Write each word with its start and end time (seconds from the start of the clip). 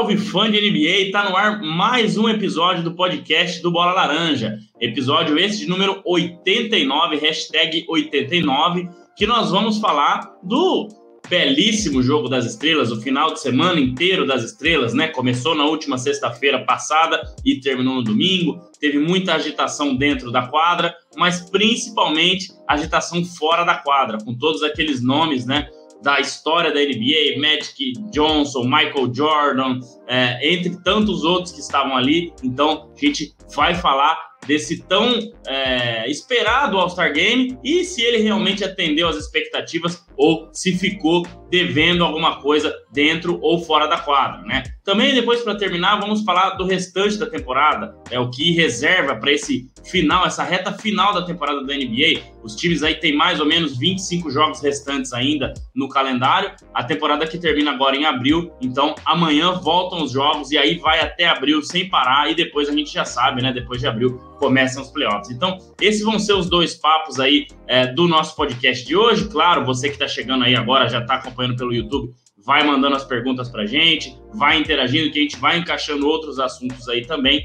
salve 0.00 0.16
fã 0.16 0.50
de 0.50 0.58
NBA! 0.58 1.12
Tá 1.12 1.28
no 1.28 1.36
ar 1.36 1.60
mais 1.60 2.16
um 2.16 2.26
episódio 2.26 2.82
do 2.82 2.94
podcast 2.94 3.60
do 3.60 3.70
Bola 3.70 3.92
Laranja. 3.92 4.58
Episódio 4.80 5.38
esse 5.38 5.58
de 5.58 5.68
número 5.68 6.00
89, 6.06 7.16
hashtag 7.16 7.84
89, 7.86 8.88
que 9.14 9.26
nós 9.26 9.50
vamos 9.50 9.78
falar 9.78 10.38
do 10.42 10.88
belíssimo 11.28 12.02
jogo 12.02 12.30
das 12.30 12.46
estrelas, 12.46 12.90
o 12.90 12.98
final 13.02 13.34
de 13.34 13.40
semana 13.40 13.78
inteiro 13.78 14.26
das 14.26 14.42
estrelas, 14.42 14.94
né? 14.94 15.08
Começou 15.08 15.54
na 15.54 15.66
última 15.66 15.98
sexta-feira 15.98 16.64
passada 16.64 17.20
e 17.44 17.60
terminou 17.60 17.96
no 17.96 18.02
domingo. 18.02 18.58
Teve 18.80 18.98
muita 18.98 19.34
agitação 19.34 19.94
dentro 19.94 20.32
da 20.32 20.46
quadra, 20.46 20.94
mas 21.14 21.42
principalmente 21.50 22.48
agitação 22.66 23.22
fora 23.22 23.64
da 23.64 23.74
quadra, 23.74 24.16
com 24.24 24.34
todos 24.34 24.62
aqueles 24.62 25.02
nomes, 25.02 25.44
né? 25.44 25.68
Da 26.02 26.20
história 26.20 26.72
da 26.72 26.80
NBA, 26.80 27.38
Magic 27.38 27.92
Johnson, 28.10 28.64
Michael 28.64 29.12
Jordan, 29.12 29.80
é, 30.06 30.54
entre 30.54 30.76
tantos 30.82 31.24
outros 31.24 31.52
que 31.52 31.60
estavam 31.60 31.96
ali. 31.96 32.32
Então, 32.42 32.90
gente 32.96 33.34
vai 33.54 33.74
falar 33.74 34.30
desse 34.46 34.82
tão 34.84 35.18
é, 35.46 36.10
esperado 36.10 36.78
All-Star 36.78 37.12
Game 37.12 37.58
e 37.62 37.84
se 37.84 38.02
ele 38.02 38.18
realmente 38.18 38.64
atendeu 38.64 39.08
às 39.08 39.16
expectativas 39.16 40.04
ou 40.16 40.48
se 40.52 40.76
ficou 40.76 41.26
devendo 41.50 42.04
alguma 42.04 42.40
coisa 42.40 42.74
dentro 42.92 43.38
ou 43.42 43.60
fora 43.60 43.86
da 43.86 43.98
quadra, 43.98 44.42
né? 44.42 44.62
Também 44.84 45.14
depois 45.14 45.42
para 45.42 45.56
terminar 45.56 46.00
vamos 46.00 46.22
falar 46.22 46.50
do 46.50 46.64
restante 46.64 47.16
da 47.16 47.26
temporada, 47.26 47.94
é 48.10 48.18
o 48.18 48.30
que 48.30 48.52
reserva 48.52 49.16
para 49.16 49.32
esse 49.32 49.70
final, 49.84 50.26
essa 50.26 50.42
reta 50.42 50.72
final 50.72 51.12
da 51.12 51.22
temporada 51.22 51.64
da 51.64 51.74
NBA. 51.74 52.20
Os 52.42 52.54
times 52.54 52.82
aí 52.82 52.94
têm 52.94 53.14
mais 53.14 53.40
ou 53.40 53.46
menos 53.46 53.76
25 53.76 54.30
jogos 54.30 54.62
restantes 54.62 55.12
ainda 55.12 55.52
no 55.74 55.88
calendário. 55.88 56.52
A 56.74 56.84
temporada 56.84 57.26
que 57.26 57.38
termina 57.38 57.72
agora 57.72 57.96
em 57.96 58.04
abril, 58.04 58.52
então 58.60 58.94
amanhã 59.04 59.52
voltam 59.52 60.02
os 60.02 60.12
jogos 60.12 60.50
e 60.50 60.58
aí 60.58 60.78
vai 60.78 61.00
até 61.00 61.26
abril 61.26 61.62
sem 61.62 61.88
parar 61.88 62.30
e 62.30 62.34
depois 62.34 62.68
a 62.68 62.72
gente 62.72 62.92
já 62.92 63.04
sabe, 63.04 63.39
né? 63.40 63.52
Depois 63.52 63.80
de 63.80 63.86
abril 63.86 64.18
começam 64.38 64.82
os 64.82 64.90
playoffs. 64.90 65.30
Então, 65.30 65.58
esses 65.80 66.02
vão 66.02 66.18
ser 66.18 66.34
os 66.34 66.48
dois 66.48 66.74
papos 66.74 67.18
aí 67.20 67.46
é, 67.66 67.86
do 67.86 68.06
nosso 68.08 68.36
podcast 68.36 68.86
de 68.86 68.96
hoje. 68.96 69.28
Claro, 69.28 69.64
você 69.64 69.88
que 69.88 69.94
está 69.94 70.08
chegando 70.08 70.44
aí 70.44 70.54
agora, 70.54 70.88
já 70.88 71.00
está 71.00 71.14
acompanhando 71.14 71.56
pelo 71.56 71.72
YouTube, 71.72 72.12
vai 72.44 72.64
mandando 72.64 72.96
as 72.96 73.04
perguntas 73.04 73.48
para 73.48 73.66
gente, 73.66 74.16
vai 74.34 74.58
interagindo, 74.58 75.10
que 75.10 75.18
a 75.18 75.22
gente 75.22 75.36
vai 75.36 75.58
encaixando 75.58 76.06
outros 76.06 76.38
assuntos 76.38 76.88
aí 76.88 77.04
também. 77.04 77.44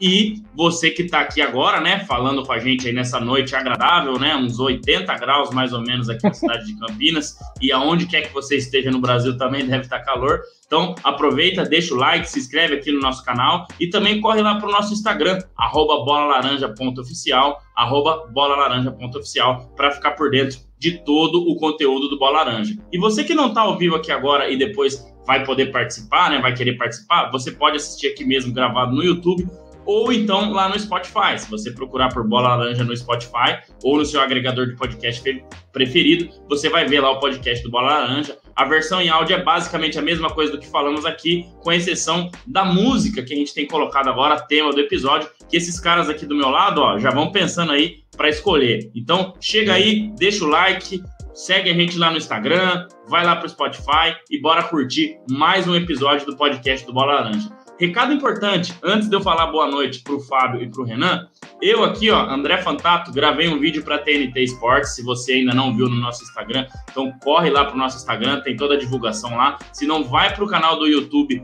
E 0.00 0.42
você 0.54 0.90
que 0.90 1.02
está 1.02 1.20
aqui 1.20 1.42
agora, 1.42 1.78
né, 1.78 2.00
falando 2.06 2.42
com 2.42 2.52
a 2.52 2.58
gente 2.58 2.88
aí 2.88 2.92
nessa 2.92 3.20
noite 3.20 3.54
agradável, 3.54 4.18
né, 4.18 4.34
uns 4.34 4.58
80 4.58 5.14
graus 5.18 5.50
mais 5.50 5.74
ou 5.74 5.82
menos 5.82 6.08
aqui 6.08 6.24
na 6.24 6.32
cidade 6.32 6.64
de 6.64 6.78
Campinas, 6.78 7.36
e 7.60 7.70
aonde 7.70 8.06
quer 8.06 8.22
que 8.22 8.32
você 8.32 8.56
esteja 8.56 8.90
no 8.90 8.98
Brasil 8.98 9.36
também 9.36 9.66
deve 9.66 9.82
estar 9.82 9.98
tá 9.98 10.04
calor. 10.04 10.40
Então 10.66 10.94
aproveita, 11.04 11.64
deixa 11.64 11.92
o 11.92 11.98
like, 11.98 12.26
se 12.30 12.38
inscreve 12.38 12.76
aqui 12.76 12.90
no 12.90 13.00
nosso 13.00 13.22
canal 13.24 13.66
e 13.78 13.90
também 13.90 14.22
corre 14.22 14.40
lá 14.40 14.54
para 14.54 14.68
o 14.68 14.72
nosso 14.72 14.94
Instagram, 14.94 15.38
arroba 15.54 16.02
bolalaranja.oficial, 16.02 17.60
arroba 17.76 18.26
bolalaranja.oficial, 18.32 19.70
para 19.76 19.90
ficar 19.90 20.12
por 20.12 20.30
dentro 20.30 20.60
de 20.78 21.04
todo 21.04 21.42
o 21.46 21.56
conteúdo 21.56 22.08
do 22.08 22.18
Bola 22.18 22.38
Laranja. 22.38 22.74
E 22.90 22.98
você 22.98 23.22
que 23.22 23.34
não 23.34 23.48
está 23.48 23.62
ao 23.62 23.76
vivo 23.76 23.96
aqui 23.96 24.10
agora 24.10 24.48
e 24.48 24.56
depois 24.56 25.06
vai 25.26 25.44
poder 25.44 25.66
participar, 25.66 26.30
né, 26.30 26.40
vai 26.40 26.54
querer 26.54 26.78
participar, 26.78 27.30
você 27.30 27.52
pode 27.52 27.76
assistir 27.76 28.06
aqui 28.06 28.24
mesmo 28.24 28.54
gravado 28.54 28.96
no 28.96 29.04
YouTube 29.04 29.46
ou 29.84 30.12
então 30.12 30.52
lá 30.52 30.68
no 30.68 30.78
Spotify. 30.78 31.38
Se 31.38 31.50
você 31.50 31.70
procurar 31.70 32.08
por 32.12 32.26
Bola 32.26 32.56
Laranja 32.56 32.84
no 32.84 32.96
Spotify 32.96 33.58
ou 33.82 33.98
no 33.98 34.04
seu 34.04 34.20
agregador 34.20 34.66
de 34.66 34.76
podcast 34.76 35.44
preferido, 35.72 36.28
você 36.48 36.68
vai 36.68 36.86
ver 36.86 37.00
lá 37.00 37.10
o 37.10 37.20
podcast 37.20 37.62
do 37.64 37.70
Bola 37.70 37.98
Laranja. 37.98 38.38
A 38.54 38.64
versão 38.64 39.00
em 39.00 39.08
áudio 39.08 39.36
é 39.36 39.42
basicamente 39.42 39.98
a 39.98 40.02
mesma 40.02 40.30
coisa 40.30 40.52
do 40.52 40.58
que 40.58 40.66
falamos 40.66 41.06
aqui, 41.06 41.46
com 41.62 41.72
exceção 41.72 42.30
da 42.46 42.64
música 42.64 43.22
que 43.22 43.32
a 43.32 43.36
gente 43.36 43.54
tem 43.54 43.66
colocado 43.66 44.08
agora, 44.08 44.40
tema 44.40 44.72
do 44.72 44.80
episódio, 44.80 45.30
que 45.48 45.56
esses 45.56 45.80
caras 45.80 46.08
aqui 46.08 46.26
do 46.26 46.34
meu 46.34 46.50
lado, 46.50 46.80
ó, 46.80 46.98
já 46.98 47.10
vão 47.10 47.32
pensando 47.32 47.72
aí 47.72 48.02
para 48.16 48.28
escolher. 48.28 48.90
Então, 48.94 49.34
chega 49.40 49.72
aí, 49.72 50.12
deixa 50.18 50.44
o 50.44 50.48
like, 50.48 51.02
segue 51.32 51.70
a 51.70 51.74
gente 51.74 51.96
lá 51.96 52.10
no 52.10 52.18
Instagram, 52.18 52.86
vai 53.08 53.24
lá 53.24 53.36
para 53.36 53.46
o 53.46 53.48
Spotify 53.48 54.14
e 54.30 54.40
bora 54.40 54.62
curtir 54.64 55.16
mais 55.30 55.66
um 55.66 55.74
episódio 55.74 56.26
do 56.26 56.36
podcast 56.36 56.86
do 56.86 56.92
Bola 56.92 57.14
Laranja. 57.14 57.59
Recado 57.80 58.12
importante, 58.12 58.74
antes 58.82 59.08
de 59.08 59.16
eu 59.16 59.22
falar 59.22 59.46
boa 59.46 59.66
noite 59.66 60.00
para 60.00 60.12
o 60.12 60.20
Fábio 60.20 60.62
e 60.62 60.68
para 60.68 60.82
o 60.82 60.84
Renan, 60.84 61.26
eu 61.62 61.82
aqui, 61.82 62.10
ó, 62.10 62.28
André 62.28 62.58
Fantato, 62.58 63.10
gravei 63.10 63.48
um 63.48 63.58
vídeo 63.58 63.82
para 63.82 63.96
TNT 63.96 64.38
Sports. 64.42 64.94
Se 64.94 65.02
você 65.02 65.32
ainda 65.32 65.54
não 65.54 65.74
viu 65.74 65.88
no 65.88 65.96
nosso 65.96 66.22
Instagram, 66.22 66.66
então 66.90 67.10
corre 67.24 67.48
lá 67.48 67.64
para 67.64 67.74
o 67.74 67.78
nosso 67.78 67.96
Instagram, 67.96 68.42
tem 68.42 68.54
toda 68.54 68.74
a 68.74 68.78
divulgação 68.78 69.34
lá. 69.34 69.56
Se 69.72 69.86
não, 69.86 70.04
vai 70.04 70.34
para 70.34 70.44
o 70.44 70.46
canal 70.46 70.78
do 70.78 70.86
YouTube 70.86 71.42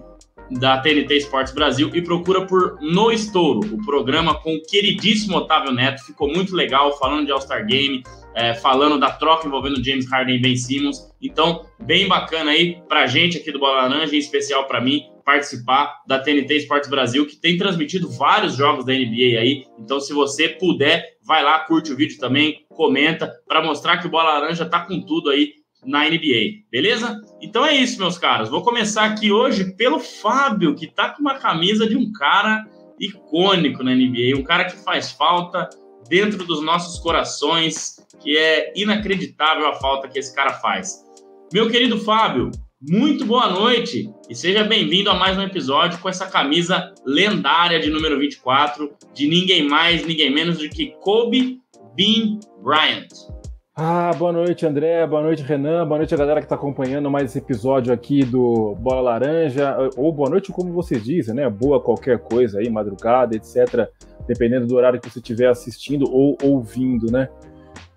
da 0.50 0.76
TNT 0.76 1.16
Esportes 1.16 1.54
Brasil 1.54 1.90
e 1.94 2.02
procura 2.02 2.44
por 2.44 2.76
No 2.82 3.10
Estouro, 3.10 3.60
o 3.74 3.82
programa 3.86 4.34
com 4.34 4.56
o 4.56 4.62
queridíssimo 4.62 5.38
Otávio 5.38 5.72
Neto. 5.72 6.04
Ficou 6.04 6.28
muito 6.28 6.54
legal, 6.54 6.98
falando 6.98 7.24
de 7.24 7.32
All-Star 7.32 7.64
Game, 7.64 8.02
é, 8.36 8.52
falando 8.52 9.00
da 9.00 9.10
troca 9.10 9.48
envolvendo 9.48 9.82
James 9.82 10.08
Harden 10.10 10.36
e 10.36 10.40
Ben 10.40 10.56
Simmons. 10.56 11.10
Então, 11.22 11.64
bem 11.80 12.06
bacana 12.06 12.50
aí 12.50 12.78
pra 12.86 13.06
gente 13.06 13.38
aqui 13.38 13.50
do 13.50 13.58
Bola 13.58 13.82
Laranja, 13.82 14.14
em 14.14 14.18
especial 14.18 14.66
para 14.66 14.78
mim, 14.78 15.04
participar 15.24 16.02
da 16.06 16.18
TNT 16.18 16.54
Esportes 16.54 16.90
Brasil, 16.90 17.26
que 17.26 17.34
tem 17.34 17.56
transmitido 17.56 18.10
vários 18.10 18.54
jogos 18.54 18.84
da 18.84 18.92
NBA 18.92 19.40
aí. 19.40 19.64
Então, 19.78 19.98
se 19.98 20.12
você 20.12 20.50
puder, 20.50 21.16
vai 21.24 21.42
lá, 21.42 21.60
curte 21.60 21.90
o 21.90 21.96
vídeo 21.96 22.18
também, 22.18 22.66
comenta, 22.68 23.32
para 23.48 23.62
mostrar 23.62 23.96
que 23.96 24.06
o 24.06 24.10
Bola 24.10 24.34
Laranja 24.34 24.66
tá 24.66 24.80
com 24.80 25.00
tudo 25.00 25.30
aí 25.30 25.54
na 25.84 26.04
NBA, 26.04 26.66
beleza? 26.70 27.18
Então 27.40 27.64
é 27.64 27.74
isso, 27.74 27.98
meus 27.98 28.18
caros. 28.18 28.50
Vou 28.50 28.62
começar 28.62 29.04
aqui 29.04 29.32
hoje 29.32 29.74
pelo 29.76 29.98
Fábio, 29.98 30.74
que 30.74 30.86
tá 30.86 31.10
com 31.10 31.22
uma 31.22 31.36
camisa 31.36 31.88
de 31.88 31.96
um 31.96 32.12
cara 32.12 32.66
icônico 33.00 33.82
na 33.82 33.94
NBA, 33.94 34.36
um 34.36 34.42
cara 34.42 34.64
que 34.64 34.76
faz 34.76 35.12
falta 35.12 35.68
dentro 36.08 36.44
dos 36.44 36.62
nossos 36.62 36.98
corações, 36.98 37.95
que 38.20 38.36
é 38.36 38.72
inacreditável 38.76 39.66
a 39.68 39.74
falta 39.74 40.08
que 40.08 40.18
esse 40.18 40.34
cara 40.34 40.54
faz. 40.54 41.04
Meu 41.52 41.70
querido 41.70 41.98
Fábio, 41.98 42.50
muito 42.80 43.24
boa 43.24 43.48
noite 43.48 44.10
e 44.28 44.34
seja 44.34 44.64
bem-vindo 44.64 45.10
a 45.10 45.14
mais 45.14 45.38
um 45.38 45.42
episódio 45.42 45.98
com 45.98 46.08
essa 46.08 46.26
camisa 46.26 46.92
lendária 47.04 47.80
de 47.80 47.90
número 47.90 48.18
24 48.18 48.92
de 49.14 49.28
ninguém 49.28 49.68
mais, 49.68 50.06
ninguém 50.06 50.30
menos 50.30 50.58
do 50.58 50.68
que 50.68 50.94
Kobe 51.00 51.58
Bean 51.94 52.38
Bryant. 52.62 53.08
Ah, 53.78 54.10
boa 54.16 54.32
noite, 54.32 54.64
André. 54.64 55.06
Boa 55.06 55.22
noite, 55.22 55.42
Renan. 55.42 55.86
Boa 55.86 55.98
noite 55.98 56.14
a 56.14 56.16
galera 56.16 56.40
que 56.40 56.46
está 56.46 56.54
acompanhando 56.54 57.10
mais 57.10 57.30
esse 57.30 57.38
episódio 57.38 57.92
aqui 57.92 58.24
do 58.24 58.74
Bola 58.76 59.02
Laranja. 59.02 59.76
Ou 59.98 60.10
boa 60.10 60.30
noite, 60.30 60.50
como 60.50 60.72
vocês 60.72 61.04
dizem, 61.04 61.34
né? 61.34 61.48
Boa 61.50 61.78
qualquer 61.78 62.18
coisa 62.18 62.58
aí, 62.58 62.70
madrugada, 62.70 63.36
etc. 63.36 63.86
Dependendo 64.26 64.66
do 64.66 64.76
horário 64.76 64.98
que 64.98 65.10
você 65.10 65.18
estiver 65.18 65.48
assistindo 65.48 66.10
ou 66.10 66.38
ouvindo, 66.42 67.12
né? 67.12 67.28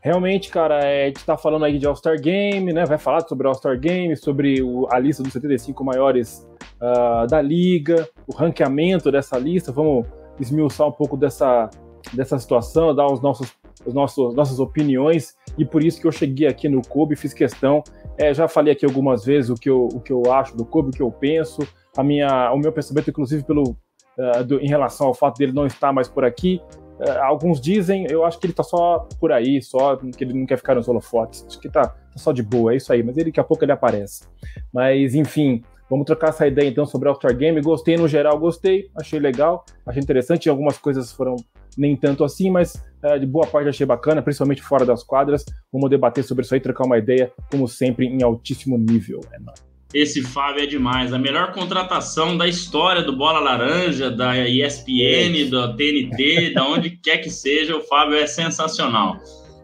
Realmente, 0.02 0.50
cara, 0.50 0.80
é, 0.80 1.04
a 1.04 1.08
gente 1.08 1.26
tá 1.26 1.38
falando 1.38 1.66
aí 1.66 1.78
de 1.78 1.86
All-Star 1.86 2.20
Game, 2.22 2.72
né? 2.72 2.86
Vai 2.86 2.98
falar 2.98 3.20
sobre 3.28 3.48
All-Star 3.48 3.78
Game, 3.78 4.16
sobre 4.16 4.62
o, 4.62 4.88
a 4.92 4.98
lista 4.98 5.22
dos 5.22 5.34
75 5.34 5.84
maiores 5.84 6.48
uh, 6.82 7.28
da 7.28 7.42
liga, 7.42 8.08
o 8.26 8.34
ranqueamento 8.34 9.12
dessa 9.12 9.38
lista. 9.38 9.74
Vamos 9.74 10.06
esmiuçar 10.40 10.88
um 10.88 10.92
pouco 10.92 11.18
dessa, 11.18 11.70
dessa 12.14 12.40
situação, 12.40 12.96
dar 12.96 13.08
os 13.08 13.22
nossos, 13.22 13.54
os 13.86 13.94
nossos, 13.94 14.34
nossas 14.34 14.60
opiniões. 14.60 15.36
E 15.58 15.66
por 15.66 15.84
isso 15.84 16.00
que 16.00 16.08
eu 16.08 16.12
cheguei 16.14 16.48
aqui 16.48 16.70
no 16.70 16.82
Kobe, 16.82 17.18
fiz 17.18 17.34
questão. 17.34 17.84
É, 18.18 18.34
já 18.34 18.48
falei 18.48 18.72
aqui 18.72 18.86
algumas 18.86 19.26
vezes 19.26 19.50
o 19.50 19.56
que, 19.56 19.70
eu, 19.70 19.90
o 19.94 20.00
que 20.00 20.14
eu 20.14 20.32
acho 20.32 20.56
do 20.56 20.66
Kobe, 20.66 20.90
o 20.90 20.92
que 20.92 21.02
eu 21.02 21.12
penso, 21.12 21.60
a 21.98 22.04
minha, 22.04 22.54
o 22.54 22.58
meu 22.58 22.72
pensamento, 22.72 23.10
inclusive, 23.10 23.44
pelo, 23.44 23.64
uh, 24.18 24.44
do, 24.46 24.62
em 24.62 24.68
relação 24.68 25.08
ao 25.08 25.14
fato 25.14 25.38
dele 25.38 25.52
não 25.52 25.66
estar 25.66 25.92
mais 25.92 26.08
por 26.08 26.24
aqui. 26.24 26.62
É, 27.02 27.12
alguns 27.20 27.62
dizem, 27.62 28.06
eu 28.10 28.26
acho 28.26 28.38
que 28.40 28.46
ele 28.46 28.54
tá 28.54 28.64
só 28.64 29.08
por 29.20 29.32
aí, 29.32 29.62
só 29.62 29.96
que 29.96 30.24
ele 30.24 30.34
não 30.34 30.46
quer 30.46 30.58
ficar 30.58 30.76
nos 30.76 30.88
holofotes. 30.88 31.46
Acho 31.48 31.60
que 31.60 31.70
tá, 31.70 31.88
tá 31.88 32.18
só 32.18 32.32
de 32.32 32.44
boa, 32.44 32.74
é 32.74 32.78
isso 32.78 32.92
aí, 32.92 33.02
mas 33.02 33.18
ele 33.18 33.30
daqui 33.30 33.40
a 33.40 33.44
pouco 33.44 33.64
ele 33.64 33.72
aparece. 33.72 34.24
Mas 34.74 35.16
enfim, 35.16 35.64
vamos 35.90 36.06
trocar 36.06 36.30
essa 36.30 36.46
ideia 36.46 36.68
então 36.68 36.86
sobre 36.86 37.08
All-Star 37.08 37.36
Game. 37.36 37.62
Gostei 37.62 37.96
no 37.96 38.08
geral, 38.08 38.38
gostei, 38.38 38.90
achei 38.96 39.20
legal, 39.20 39.64
achei 39.86 40.02
interessante. 40.02 40.50
Algumas 40.50 40.78
coisas 40.78 41.12
foram 41.12 41.38
nem 41.78 41.96
tanto 41.96 42.24
assim, 42.24 42.50
mas 42.50 42.84
é, 43.02 43.18
de 43.18 43.26
boa 43.26 43.48
parte 43.48 43.70
achei 43.70 43.86
bacana, 43.86 44.22
principalmente 44.22 44.62
fora 44.62 44.86
das 44.86 45.02
quadras. 45.02 45.46
Vamos 45.72 45.90
debater 45.90 46.24
sobre 46.24 46.44
isso 46.44 46.54
aí, 46.54 46.60
trocar 46.60 46.86
uma 46.86 46.98
ideia, 46.98 47.32
como 47.50 47.68
sempre, 47.68 48.08
em 48.08 48.22
altíssimo 48.24 48.78
nível. 48.78 49.22
É 49.32 49.40
nóis. 49.40 49.69
Esse 49.94 50.22
Fábio 50.22 50.64
é 50.64 50.66
demais. 50.68 51.14
A 51.14 51.18
melhor 51.18 51.52
contratação 51.52 52.38
da 52.38 52.48
história 52.48 53.02
do 53.02 53.16
Bola 53.16 53.40
Laranja, 53.40 54.12
da 54.12 54.38
ESPN, 54.48 55.50
da 55.50 55.74
TNT, 55.74 56.54
da 56.54 56.68
onde 56.68 56.92
quer 57.02 57.18
que 57.18 57.30
seja, 57.30 57.76
o 57.76 57.82
Fábio 57.82 58.16
é 58.16 58.28
sensacional. 58.28 59.18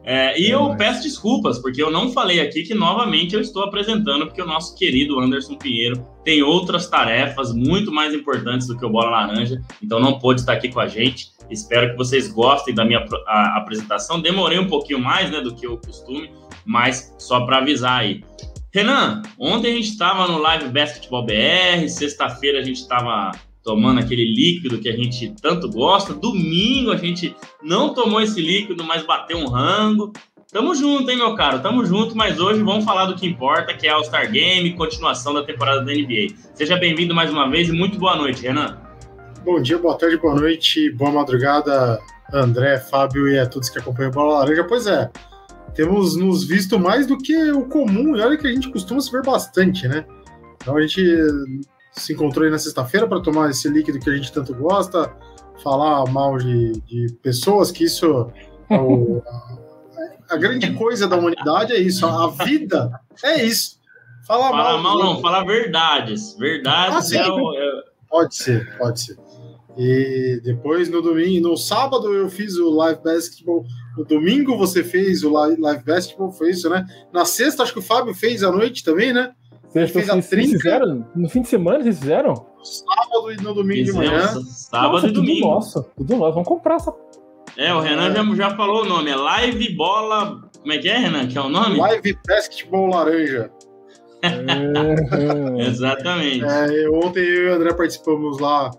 É, 0.07 0.39
e 0.39 0.51
eu 0.51 0.75
peço 0.77 1.01
desculpas, 1.01 1.57
porque 1.57 1.81
eu 1.81 1.89
não 1.89 2.11
falei 2.11 2.39
aqui 2.39 2.61
que 2.61 2.75
novamente 2.75 3.33
eu 3.33 3.41
estou 3.41 3.63
apresentando, 3.63 4.27
porque 4.27 4.41
o 4.41 4.45
nosso 4.45 4.75
querido 4.75 5.19
Anderson 5.19 5.55
Pinheiro 5.57 5.99
tem 6.23 6.43
outras 6.43 6.87
tarefas 6.87 7.51
muito 7.51 7.91
mais 7.91 8.13
importantes 8.13 8.67
do 8.67 8.77
que 8.77 8.85
o 8.85 8.89
Bola 8.89 9.09
Laranja, 9.09 9.59
então 9.81 9.99
não 9.99 10.19
pôde 10.19 10.41
estar 10.41 10.53
aqui 10.53 10.69
com 10.69 10.79
a 10.79 10.87
gente. 10.87 11.31
Espero 11.49 11.91
que 11.91 11.97
vocês 11.97 12.27
gostem 12.27 12.73
da 12.73 12.85
minha 12.85 13.03
apresentação. 13.55 14.19
Demorei 14.19 14.59
um 14.59 14.67
pouquinho 14.67 14.99
mais 14.99 15.31
né, 15.31 15.41
do 15.41 15.55
que 15.55 15.67
o 15.67 15.77
costume, 15.77 16.29
mas 16.63 17.15
só 17.17 17.43
para 17.43 17.57
avisar 17.57 17.99
aí. 17.99 18.23
Renan, 18.75 19.21
ontem 19.39 19.71
a 19.71 19.75
gente 19.77 19.87
estava 19.87 20.27
no 20.27 20.37
Live 20.37 20.67
Basketball 20.67 21.25
BR, 21.25 21.87
sexta-feira 21.87 22.59
a 22.59 22.61
gente 22.61 22.81
estava 22.81 23.31
tomando 23.63 24.01
aquele 24.01 24.25
líquido 24.25 24.79
que 24.79 24.89
a 24.89 24.91
gente 24.91 25.33
tanto 25.41 25.69
gosta, 25.69 26.13
domingo 26.13 26.91
a 26.91 26.97
gente 26.97 27.33
não 27.63 27.93
tomou 27.93 28.19
esse 28.19 28.41
líquido, 28.41 28.83
mas 28.83 29.05
bateu 29.05 29.37
um 29.37 29.47
rango. 29.47 30.11
Tamo 30.51 30.75
junto, 30.75 31.09
hein, 31.09 31.15
meu 31.15 31.35
caro? 31.35 31.61
Tamo 31.61 31.85
junto, 31.85 32.17
mas 32.17 32.37
hoje 32.37 32.61
vamos 32.63 32.83
falar 32.83 33.05
do 33.05 33.15
que 33.15 33.25
importa, 33.25 33.73
que 33.73 33.87
é 33.87 33.91
All 33.91 34.03
Star 34.03 34.29
Game, 34.29 34.73
continuação 34.73 35.33
da 35.33 35.43
temporada 35.43 35.79
da 35.79 35.93
NBA. 35.93 36.35
Seja 36.53 36.75
bem-vindo 36.75 37.15
mais 37.15 37.31
uma 37.31 37.49
vez 37.49 37.69
e 37.69 37.71
muito 37.71 37.97
boa 37.97 38.17
noite, 38.17 38.41
Renan. 38.41 38.77
Bom 39.45 39.61
dia, 39.61 39.77
boa 39.77 39.97
tarde, 39.97 40.17
boa 40.17 40.35
noite, 40.35 40.91
boa 40.91 41.13
madrugada, 41.13 41.97
André, 42.33 42.77
Fábio 42.77 43.29
e 43.29 43.39
a 43.39 43.45
todos 43.45 43.69
que 43.69 43.79
acompanham 43.79 44.11
o 44.11 44.13
Bola 44.13 44.39
Laranja. 44.39 44.65
Pois 44.65 44.85
é, 44.85 45.09
temos 45.75 46.15
nos 46.15 46.43
visto 46.43 46.79
mais 46.79 47.05
do 47.05 47.17
que 47.17 47.51
o 47.51 47.65
comum, 47.65 48.15
e 48.15 48.21
olha 48.21 48.37
que 48.37 48.47
a 48.47 48.51
gente 48.51 48.71
costuma 48.71 49.01
se 49.01 49.11
ver 49.11 49.21
bastante, 49.21 49.87
né? 49.87 50.05
Então 50.55 50.77
a 50.77 50.81
gente 50.81 51.03
se 51.91 52.13
encontrou 52.13 52.45
aí 52.45 52.51
na 52.51 52.57
sexta-feira 52.57 53.07
para 53.07 53.21
tomar 53.21 53.49
esse 53.49 53.67
líquido 53.69 53.99
que 53.99 54.09
a 54.09 54.15
gente 54.15 54.31
tanto 54.31 54.53
gosta, 54.55 55.13
falar 55.61 56.09
mal 56.11 56.37
de, 56.37 56.71
de 56.81 57.13
pessoas, 57.21 57.71
que 57.71 57.83
isso 57.83 58.31
é 58.69 58.77
o, 58.77 59.21
a, 59.27 60.33
a, 60.33 60.37
grande 60.37 60.73
coisa 60.73 61.07
da 61.07 61.15
humanidade 61.15 61.73
é 61.73 61.79
isso, 61.79 62.05
a 62.05 62.27
vida 62.43 62.99
é 63.23 63.43
isso. 63.43 63.79
Falar 64.25 64.49
Fala 64.49 64.77
mal, 64.77 64.81
mal 64.81 64.97
não, 64.97 65.21
falar 65.21 65.43
verdades. 65.43 66.35
Verdades 66.37 67.13
ah, 67.13 67.17
é, 67.17 67.29
o, 67.29 67.53
é... 67.53 67.83
Pode 68.09 68.35
ser, 68.35 68.77
pode 68.77 69.01
ser. 69.01 69.17
E 69.77 70.39
depois 70.43 70.89
no 70.89 71.01
domingo, 71.01 71.49
no 71.49 71.57
sábado 71.57 72.13
eu 72.13 72.29
fiz 72.29 72.57
o 72.57 72.69
live 72.69 73.01
basketball 73.03 73.65
no 73.97 74.03
domingo 74.03 74.57
você 74.57 74.83
fez 74.83 75.23
o 75.23 75.31
Live 75.31 75.83
Basketball, 75.85 76.31
foi 76.31 76.51
isso, 76.51 76.69
né? 76.69 76.85
Na 77.13 77.23
sexta, 77.23 77.63
acho 77.63 77.71
que 77.71 77.79
o 77.79 77.83
Fábio 77.83 78.13
fez 78.13 78.43
à 78.43 78.51
noite 78.51 78.83
também, 78.83 79.13
né? 79.13 79.31
Sexta, 79.69 79.93
fez 79.93 80.09
a 80.09 80.15
vocês 80.15 80.51
fizeram? 80.51 81.07
No 81.15 81.29
fim 81.29 81.41
de 81.41 81.47
semana 81.47 81.83
vocês 81.83 81.99
fizeram? 81.99 82.33
No 82.33 82.65
sábado 82.65 83.31
e 83.31 83.37
no 83.37 83.53
domingo 83.53 83.85
Fizemos, 83.85 84.09
de 84.09 84.11
manhã. 84.11 84.27
Sábado 84.43 84.93
Nossa, 84.93 85.07
e 85.07 85.11
domingo. 85.11 85.47
Nossa, 85.47 85.83
tudo 85.95 86.15
nosso. 86.17 86.33
Vamos 86.33 86.47
comprar 86.47 86.75
essa. 86.75 86.93
É, 87.57 87.73
o 87.73 87.79
Renan 87.79 88.13
já, 88.13 88.35
já 88.35 88.57
falou 88.57 88.83
o 88.83 88.85
nome. 88.85 89.09
É 89.09 89.15
Live 89.15 89.75
Bola. 89.75 90.41
Como 90.59 90.73
é 90.73 90.77
que 90.77 90.89
é, 90.89 90.97
Renan? 90.97 91.27
Que 91.27 91.37
é 91.37 91.41
o 91.41 91.49
nome? 91.49 91.77
Live 91.77 92.17
Basketball 92.27 92.87
Laranja. 92.87 93.49
É. 94.21 95.61
Exatamente. 95.67 96.43
É, 96.43 96.89
ontem 96.89 97.23
eu 97.23 97.43
e 97.45 97.49
o 97.49 97.53
André 97.55 97.73
participamos 97.73 98.39
lá 98.39 98.71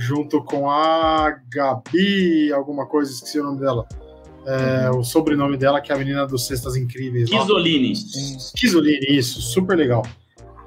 junto 0.00 0.42
com 0.42 0.70
a 0.70 1.30
Gabi, 1.52 2.52
alguma 2.52 2.86
coisa, 2.86 3.12
esqueci 3.12 3.38
o 3.38 3.44
nome 3.44 3.60
dela 3.60 3.86
é, 4.46 4.90
o 4.90 5.02
sobrenome 5.02 5.56
dela, 5.56 5.80
que 5.80 5.92
é 5.92 5.94
a 5.94 5.98
menina 5.98 6.26
dos 6.26 6.46
Cestas 6.46 6.76
Incríveis. 6.76 7.28
Kisolini. 7.28 7.92
Kisolini, 8.56 9.06
isso, 9.08 9.40
super 9.40 9.76
legal. 9.76 10.04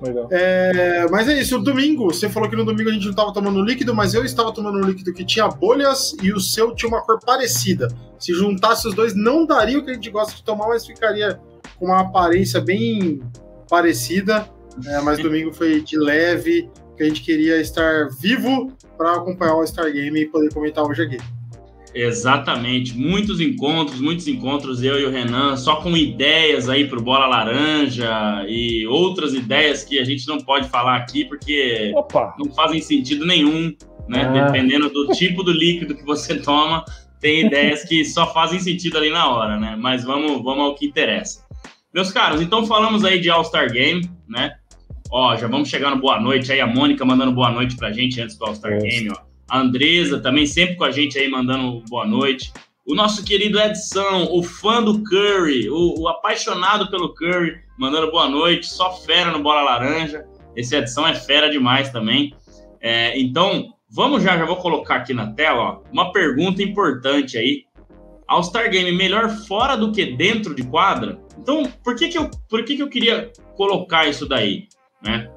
Legal. 0.01 0.27
É, 0.31 1.07
mas 1.09 1.29
é 1.29 1.39
isso, 1.39 1.57
o 1.57 1.63
domingo, 1.63 2.05
você 2.05 2.27
falou 2.27 2.49
que 2.49 2.55
no 2.55 2.65
domingo 2.65 2.89
a 2.89 2.93
gente 2.93 3.03
não 3.03 3.11
estava 3.11 3.31
tomando 3.31 3.63
líquido, 3.63 3.95
mas 3.95 4.13
eu 4.13 4.25
estava 4.25 4.51
tomando 4.51 4.77
um 4.79 4.81
líquido 4.81 5.13
que 5.13 5.23
tinha 5.23 5.47
bolhas 5.47 6.13
e 6.21 6.33
o 6.33 6.39
seu 6.41 6.75
tinha 6.75 6.89
uma 6.89 7.01
cor 7.01 7.19
parecida. 7.19 7.87
Se 8.19 8.33
juntasse 8.33 8.87
os 8.87 8.93
dois, 8.93 9.15
não 9.15 9.45
daria 9.45 9.79
o 9.79 9.83
que 9.83 9.91
a 9.91 9.93
gente 9.93 10.09
gosta 10.09 10.35
de 10.35 10.43
tomar, 10.43 10.67
mas 10.67 10.85
ficaria 10.85 11.39
com 11.79 11.85
uma 11.85 12.01
aparência 12.01 12.59
bem 12.59 13.21
parecida. 13.69 14.49
É, 14.85 14.99
mas 15.01 15.19
domingo 15.19 15.53
foi 15.53 15.81
de 15.81 15.97
leve, 15.97 16.69
que 16.97 17.03
a 17.03 17.05
gente 17.05 17.21
queria 17.21 17.61
estar 17.61 18.09
vivo 18.19 18.73
para 19.03 19.17
acompanhar 19.17 19.55
o 19.55 19.57
All-Star 19.57 19.91
Game 19.91 20.17
e 20.17 20.25
poder 20.25 20.53
comentar 20.53 20.85
hoje 20.85 21.01
aqui. 21.01 21.17
Exatamente, 21.93 22.97
muitos 22.97 23.41
encontros, 23.41 23.99
muitos 23.99 24.27
encontros, 24.27 24.81
eu 24.81 24.97
e 24.97 25.05
o 25.05 25.11
Renan, 25.11 25.57
só 25.57 25.75
com 25.75 25.95
ideias 25.95 26.69
aí 26.69 26.87
para 26.87 26.97
o 26.97 27.01
Bola 27.03 27.27
Laranja 27.27 28.45
e 28.47 28.87
outras 28.87 29.33
ideias 29.33 29.83
que 29.83 29.99
a 29.99 30.03
gente 30.05 30.25
não 30.27 30.39
pode 30.39 30.69
falar 30.69 30.95
aqui 30.95 31.25
porque 31.25 31.91
Opa. 31.95 32.33
não 32.39 32.51
fazem 32.51 32.81
sentido 32.81 33.25
nenhum, 33.25 33.75
né? 34.07 34.23
Ah. 34.23 34.45
Dependendo 34.45 34.89
do 34.89 35.07
tipo 35.13 35.43
do 35.43 35.51
líquido 35.51 35.93
que 35.93 36.03
você 36.03 36.39
toma, 36.39 36.83
tem 37.19 37.45
ideias 37.45 37.83
que 37.83 38.03
só 38.05 38.33
fazem 38.33 38.59
sentido 38.59 38.97
ali 38.97 39.11
na 39.11 39.29
hora, 39.29 39.59
né? 39.59 39.75
Mas 39.77 40.03
vamos, 40.03 40.41
vamos 40.41 40.63
ao 40.63 40.75
que 40.75 40.87
interessa. 40.87 41.43
Meus 41.93 42.11
caros, 42.11 42.41
então 42.41 42.65
falamos 42.65 43.05
aí 43.05 43.19
de 43.19 43.29
All-Star 43.29 43.71
Game, 43.71 44.09
né? 44.27 44.55
Ó, 45.13 45.35
já 45.37 45.47
vamos 45.47 45.69
chegar 45.69 45.91
no 45.91 46.01
boa 46.01 46.19
noite 46.19 46.51
aí, 46.51 46.59
a 46.59 46.67
Mônica 46.67 47.05
mandando 47.05 47.31
boa 47.31 47.51
noite 47.51 47.77
pra 47.77 47.91
gente 47.91 48.19
antes 48.19 48.35
do 48.35 48.45
All-Star 48.45 48.79
Game, 48.81 49.11
ó 49.11 49.33
a 49.53 49.59
Andresa 49.59 50.19
também 50.19 50.47
sempre 50.47 50.75
com 50.75 50.83
a 50.83 50.89
gente 50.89 51.17
aí 51.19 51.29
mandando 51.29 51.83
boa 51.87 52.07
noite. 52.07 52.51
O 52.87 52.95
nosso 52.95 53.23
querido 53.23 53.59
Edson, 53.59 54.27
o 54.31 54.41
fã 54.41 54.81
do 54.81 55.03
Curry, 55.03 55.69
o, 55.69 56.01
o, 56.01 56.07
apaixonado 56.07 56.89
pelo 56.89 57.13
Curry, 57.13 57.57
mandando 57.77 58.09
boa 58.09 58.27
noite, 58.27 58.65
só 58.65 58.91
fera 58.97 59.31
no 59.31 59.43
Bola 59.43 59.61
Laranja. 59.61 60.25
Esse 60.55 60.75
Edson 60.75 61.07
é 61.07 61.13
fera 61.13 61.51
demais 61.51 61.91
também. 61.91 62.35
É, 62.81 63.17
então, 63.19 63.69
vamos 63.89 64.23
já, 64.23 64.35
já 64.37 64.45
vou 64.45 64.57
colocar 64.57 64.95
aqui 64.95 65.13
na 65.13 65.31
tela, 65.33 65.61
ó, 65.61 65.81
uma 65.91 66.11
pergunta 66.11 66.63
importante 66.63 67.37
aí. 67.37 67.65
All-Star 68.27 68.71
Game 68.71 68.91
melhor 68.91 69.29
fora 69.29 69.77
do 69.77 69.91
que 69.91 70.03
dentro 70.15 70.55
de 70.55 70.63
quadra? 70.63 71.19
Então, 71.37 71.63
por 71.83 71.95
que 71.95 72.09
que 72.09 72.17
eu, 72.17 72.29
por 72.49 72.65
que 72.65 72.75
que 72.75 72.81
eu 72.81 72.89
queria 72.89 73.31
colocar 73.55 74.07
isso 74.07 74.27
daí, 74.27 74.67
né? 75.03 75.29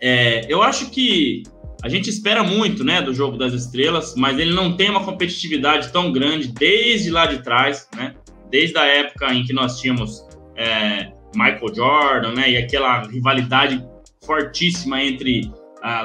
É, 0.00 0.46
eu 0.48 0.62
acho 0.62 0.90
que 0.90 1.42
a 1.82 1.88
gente 1.88 2.08
espera 2.08 2.42
muito, 2.42 2.82
né, 2.82 3.02
do 3.02 3.12
jogo 3.12 3.36
das 3.36 3.52
estrelas, 3.52 4.14
mas 4.16 4.38
ele 4.38 4.52
não 4.52 4.76
tem 4.76 4.88
uma 4.88 5.04
competitividade 5.04 5.92
tão 5.92 6.12
grande 6.12 6.48
desde 6.48 7.10
lá 7.10 7.26
de 7.26 7.42
trás, 7.42 7.88
né? 7.94 8.14
Desde 8.50 8.78
a 8.78 8.84
época 8.84 9.32
em 9.34 9.44
que 9.44 9.52
nós 9.52 9.80
tínhamos 9.80 10.26
é, 10.56 11.12
Michael 11.34 11.74
Jordan, 11.74 12.32
né, 12.32 12.50
e 12.50 12.56
aquela 12.56 13.02
rivalidade 13.02 13.84
fortíssima 14.24 15.02
entre 15.02 15.50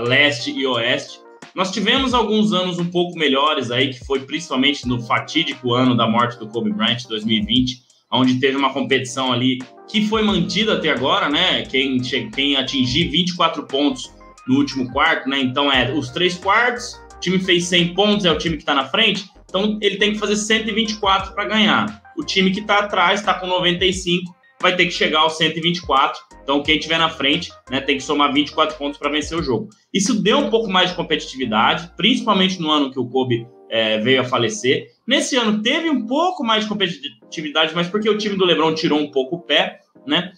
leste 0.06 0.52
e 0.52 0.66
oeste. 0.66 1.20
Nós 1.56 1.72
tivemos 1.72 2.14
alguns 2.14 2.52
anos 2.54 2.78
um 2.80 2.86
pouco 2.86 3.18
melhores 3.18 3.72
aí, 3.72 3.94
que 3.94 4.06
foi 4.06 4.20
principalmente 4.20 4.88
no 4.88 5.02
fatídico 5.02 5.74
ano 5.74 5.96
da 5.96 6.08
morte 6.08 6.38
do 6.38 6.48
Kobe 6.48 6.72
Bryant, 6.72 7.06
2020, 7.08 7.82
onde 8.12 8.40
teve 8.40 8.58
uma 8.58 8.74
competição 8.74 9.32
ali 9.32 9.60
que 9.88 10.08
foi 10.08 10.22
mantida 10.22 10.74
até 10.74 10.90
agora, 10.90 11.30
né? 11.30 11.64
Quem, 11.64 12.00
quem 12.32 12.56
atingir 12.56 13.10
24 13.10 13.64
pontos 13.64 14.12
no 14.48 14.58
último 14.58 14.92
quarto, 14.92 15.28
né? 15.28 15.40
Então 15.40 15.72
é 15.72 15.92
os 15.92 16.10
três 16.10 16.36
quartos, 16.36 16.94
o 17.16 17.20
time 17.20 17.40
fez 17.40 17.66
100 17.66 17.94
pontos, 17.94 18.26
é 18.26 18.32
o 18.32 18.38
time 18.38 18.56
que 18.56 18.64
está 18.64 18.74
na 18.74 18.86
frente, 18.86 19.26
então 19.48 19.78
ele 19.82 19.98
tem 19.98 20.14
que 20.14 20.20
fazer 20.20 20.36
124 20.36 21.34
para 21.34 21.46
ganhar. 21.46 22.02
O 22.18 22.24
time 22.24 22.52
que 22.52 22.60
está 22.60 22.80
atrás 22.80 23.20
está 23.20 23.34
com 23.34 23.48
95, 23.48 24.36
vai 24.62 24.76
ter 24.76 24.86
que 24.86 24.92
chegar 24.92 25.22
aos 25.22 25.38
124. 25.38 26.22
Então 26.44 26.62
quem 26.62 26.78
estiver 26.78 26.98
na 26.98 27.10
frente, 27.10 27.52
né, 27.70 27.80
tem 27.82 27.98
que 27.98 28.04
somar 28.04 28.34
24 28.34 28.78
pontos 28.78 29.00
para 29.00 29.10
vencer 29.10 29.38
o 29.38 29.44
jogo. 29.44 29.70
Isso 29.94 30.22
deu 30.22 30.38
um 30.40 30.50
pouco 30.50 30.70
mais 30.70 30.90
de 30.90 30.96
competitividade, 30.96 31.92
principalmente 31.96 32.60
no 32.60 32.70
ano 32.70 32.92
que 32.92 33.00
o 33.00 33.08
Kobe 33.08 33.48
é, 33.70 34.00
veio 34.00 34.22
a 34.22 34.26
falecer. 34.26 34.88
Nesse 35.08 35.36
ano 35.36 35.62
teve 35.62 35.90
um 35.90 36.06
pouco 36.06 36.44
mais 36.44 36.64
de 36.64 36.70
competitividade, 36.70 37.74
mas 37.76 37.88
porque 37.88 38.10
o 38.10 38.18
time 38.18 38.36
do 38.36 38.46
LeBron 38.46 38.74
tirou 38.74 39.00
um 39.00 39.12
pouco 39.12 39.38
o 39.38 39.42
pé, 39.42 39.80
né? 40.06 40.32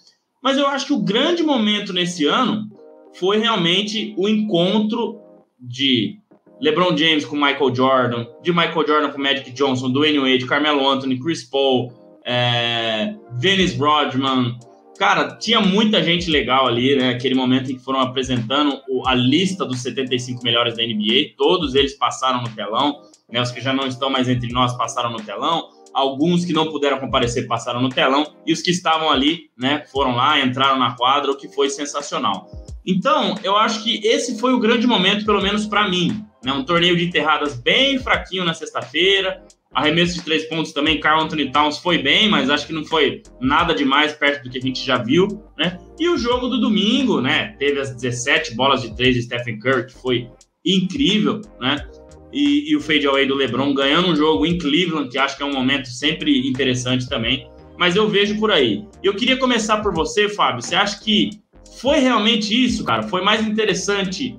Mas 0.44 0.58
eu 0.58 0.68
acho 0.68 0.88
que 0.88 0.94
o 0.94 1.02
grande 1.02 1.44
momento 1.44 1.94
nesse 1.94 2.26
ano 2.26 2.70
foi 3.14 3.38
realmente 3.38 4.14
o 4.18 4.28
encontro 4.28 5.20
de 5.60 6.18
LeBron 6.60 6.96
James 6.96 7.26
com 7.26 7.36
Michael 7.36 7.76
Jordan, 7.76 8.28
de 8.42 8.52
Michael 8.52 8.88
Jordan 8.88 9.10
com 9.12 9.22
Magic 9.22 9.52
Johnson, 9.52 9.92
Dwayne 9.92 10.20
Wade, 10.20 10.46
Carmelo 10.46 10.88
Anthony, 10.88 11.20
Chris 11.20 11.44
Paul, 11.44 11.92
é, 12.26 13.16
Dennis 13.40 13.76
Rodman. 13.76 14.58
Cara, 14.98 15.36
tinha 15.38 15.60
muita 15.60 16.04
gente 16.04 16.30
legal 16.30 16.68
ali, 16.68 16.96
né? 16.96 17.10
Aquele 17.10 17.34
momento 17.34 17.72
em 17.72 17.76
que 17.76 17.84
foram 17.84 18.00
apresentando 18.00 18.80
a 19.08 19.16
lista 19.16 19.66
dos 19.66 19.80
75 19.80 20.44
melhores 20.44 20.78
da 20.78 20.84
NBA. 20.84 21.34
Todos 21.36 21.74
eles 21.74 21.96
passaram 21.96 22.44
no 22.44 22.50
telão, 22.50 23.02
né? 23.32 23.42
Os 23.42 23.52
que 23.52 23.62
já 23.62 23.74
não 23.74 23.88
estão 23.88 24.10
mais 24.10 24.28
entre 24.28 24.52
nós 24.52 24.76
passaram 24.78 25.12
no 25.12 25.22
telão. 25.22 25.70
Alguns 25.94 26.46
que 26.46 26.54
não 26.54 26.72
puderam 26.72 27.00
comparecer 27.00 27.48
passaram 27.48 27.82
no 27.82 27.90
telão. 27.90 28.34
E 28.46 28.54
os 28.54 28.62
que 28.62 28.72
estavam 28.72 29.10
ali, 29.10 29.50
né? 29.58 29.84
Foram 29.92 30.16
lá, 30.16 30.40
entraram 30.40 30.78
na 30.78 30.96
quadra, 30.96 31.32
o 31.32 31.38
que 31.38 31.48
foi 31.48 31.70
sensacional. 31.70 32.50
Então, 32.86 33.36
eu 33.44 33.56
acho 33.56 33.84
que 33.84 34.06
esse 34.06 34.40
foi 34.40 34.54
o 34.54 34.60
grande 34.60 34.88
momento, 34.88 35.26
pelo 35.26 35.42
menos 35.42 35.66
para 35.66 35.88
mim. 35.88 36.26
Né? 36.44 36.52
Um 36.52 36.64
torneio 36.64 36.96
de 36.96 37.06
enterradas 37.06 37.56
bem 37.56 38.00
fraquinho 38.00 38.44
na 38.44 38.54
sexta-feira. 38.54 39.44
Arremesso 39.74 40.16
de 40.16 40.22
três 40.22 40.44
pontos 40.50 40.74
também, 40.74 41.00
Carl 41.00 41.22
Anthony 41.22 41.50
Towns 41.50 41.78
foi 41.78 41.98
bem, 42.00 42.28
mas 42.28 42.50
acho 42.50 42.68
que 42.68 42.74
não 42.74 42.84
foi 42.84 43.24
nada 43.40 43.74
demais 43.74 44.12
perto 44.12 44.44
do 44.44 44.50
que 44.50 44.58
a 44.58 44.62
gente 44.62 44.86
já 44.86 44.98
viu, 44.98 45.28
né? 45.58 45.80
E 45.98 46.10
o 46.10 46.18
jogo 46.18 46.50
do 46.50 46.60
domingo, 46.60 47.22
né? 47.22 47.56
Teve 47.58 47.80
as 47.80 47.96
17 47.96 48.54
bolas 48.54 48.82
de 48.82 48.94
três 48.94 49.16
de 49.16 49.22
Stephen 49.22 49.60
Curry, 49.60 49.86
que 49.86 49.94
foi 49.94 50.30
incrível, 50.66 51.40
né? 51.60 51.88
E, 52.34 52.72
e 52.72 52.76
o 52.76 52.82
fadeaway 52.82 53.26
do 53.26 53.36
LeBron 53.36 53.74
ganhando 53.74 54.10
um 54.10 54.16
jogo 54.16 54.46
em 54.46 54.58
Cleveland, 54.58 55.10
que 55.10 55.18
acho 55.18 55.36
que 55.36 55.44
é 55.44 55.46
um 55.46 55.54
momento 55.54 55.88
sempre 55.88 56.48
interessante 56.48 57.08
também. 57.10 57.50
Mas 57.78 57.96
eu 57.96 58.08
vejo 58.08 58.40
por 58.40 58.52
aí. 58.52 58.86
Eu 59.04 59.16
queria 59.16 59.38
começar 59.38 59.78
por 59.78 59.94
você, 59.94 60.30
Fábio. 60.30 60.62
Você 60.62 60.76
acha 60.76 61.00
que 61.00 61.32
foi 61.80 62.00
realmente 62.00 62.54
isso, 62.54 62.84
cara? 62.84 63.04
Foi 63.04 63.24
mais 63.24 63.46
interessante 63.46 64.36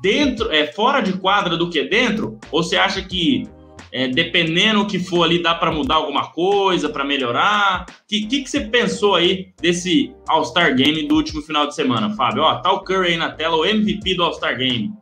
dentro, 0.00 0.50
é, 0.52 0.66
fora 0.66 1.00
de 1.00 1.14
quadra 1.14 1.56
do 1.56 1.68
que 1.70 1.82
dentro? 1.84 2.38
Ou 2.50 2.62
você 2.62 2.76
acha 2.76 3.02
que 3.02 3.48
É, 3.90 4.06
dependendo 4.06 4.80
do 4.80 4.86
que 4.86 4.98
for 4.98 5.24
ali, 5.24 5.42
dá 5.42 5.54
para 5.54 5.72
mudar 5.72 5.94
alguma 5.94 6.30
coisa, 6.30 6.90
para 6.90 7.04
melhorar? 7.04 7.86
O 7.88 8.06
que, 8.06 8.26
que, 8.26 8.42
que, 8.42 8.50
você 8.50 8.60
pensou 8.60 9.14
aí 9.14 9.48
desse 9.62 10.12
All-Star 10.28 10.76
Game 10.76 11.08
do 11.08 11.14
último 11.14 11.40
final 11.40 11.66
de 11.66 11.74
semana, 11.74 12.14
Fábio? 12.14 12.42
Ó, 12.42 12.54
tá 12.56 12.70
o 12.70 12.84
Curry 12.84 13.12
aí 13.12 13.16
na 13.16 13.30
tela, 13.30 13.56
o 13.56 13.64
MVP 13.64 14.14
do 14.14 14.24
All-Star 14.24 14.58
Game. 14.58 14.92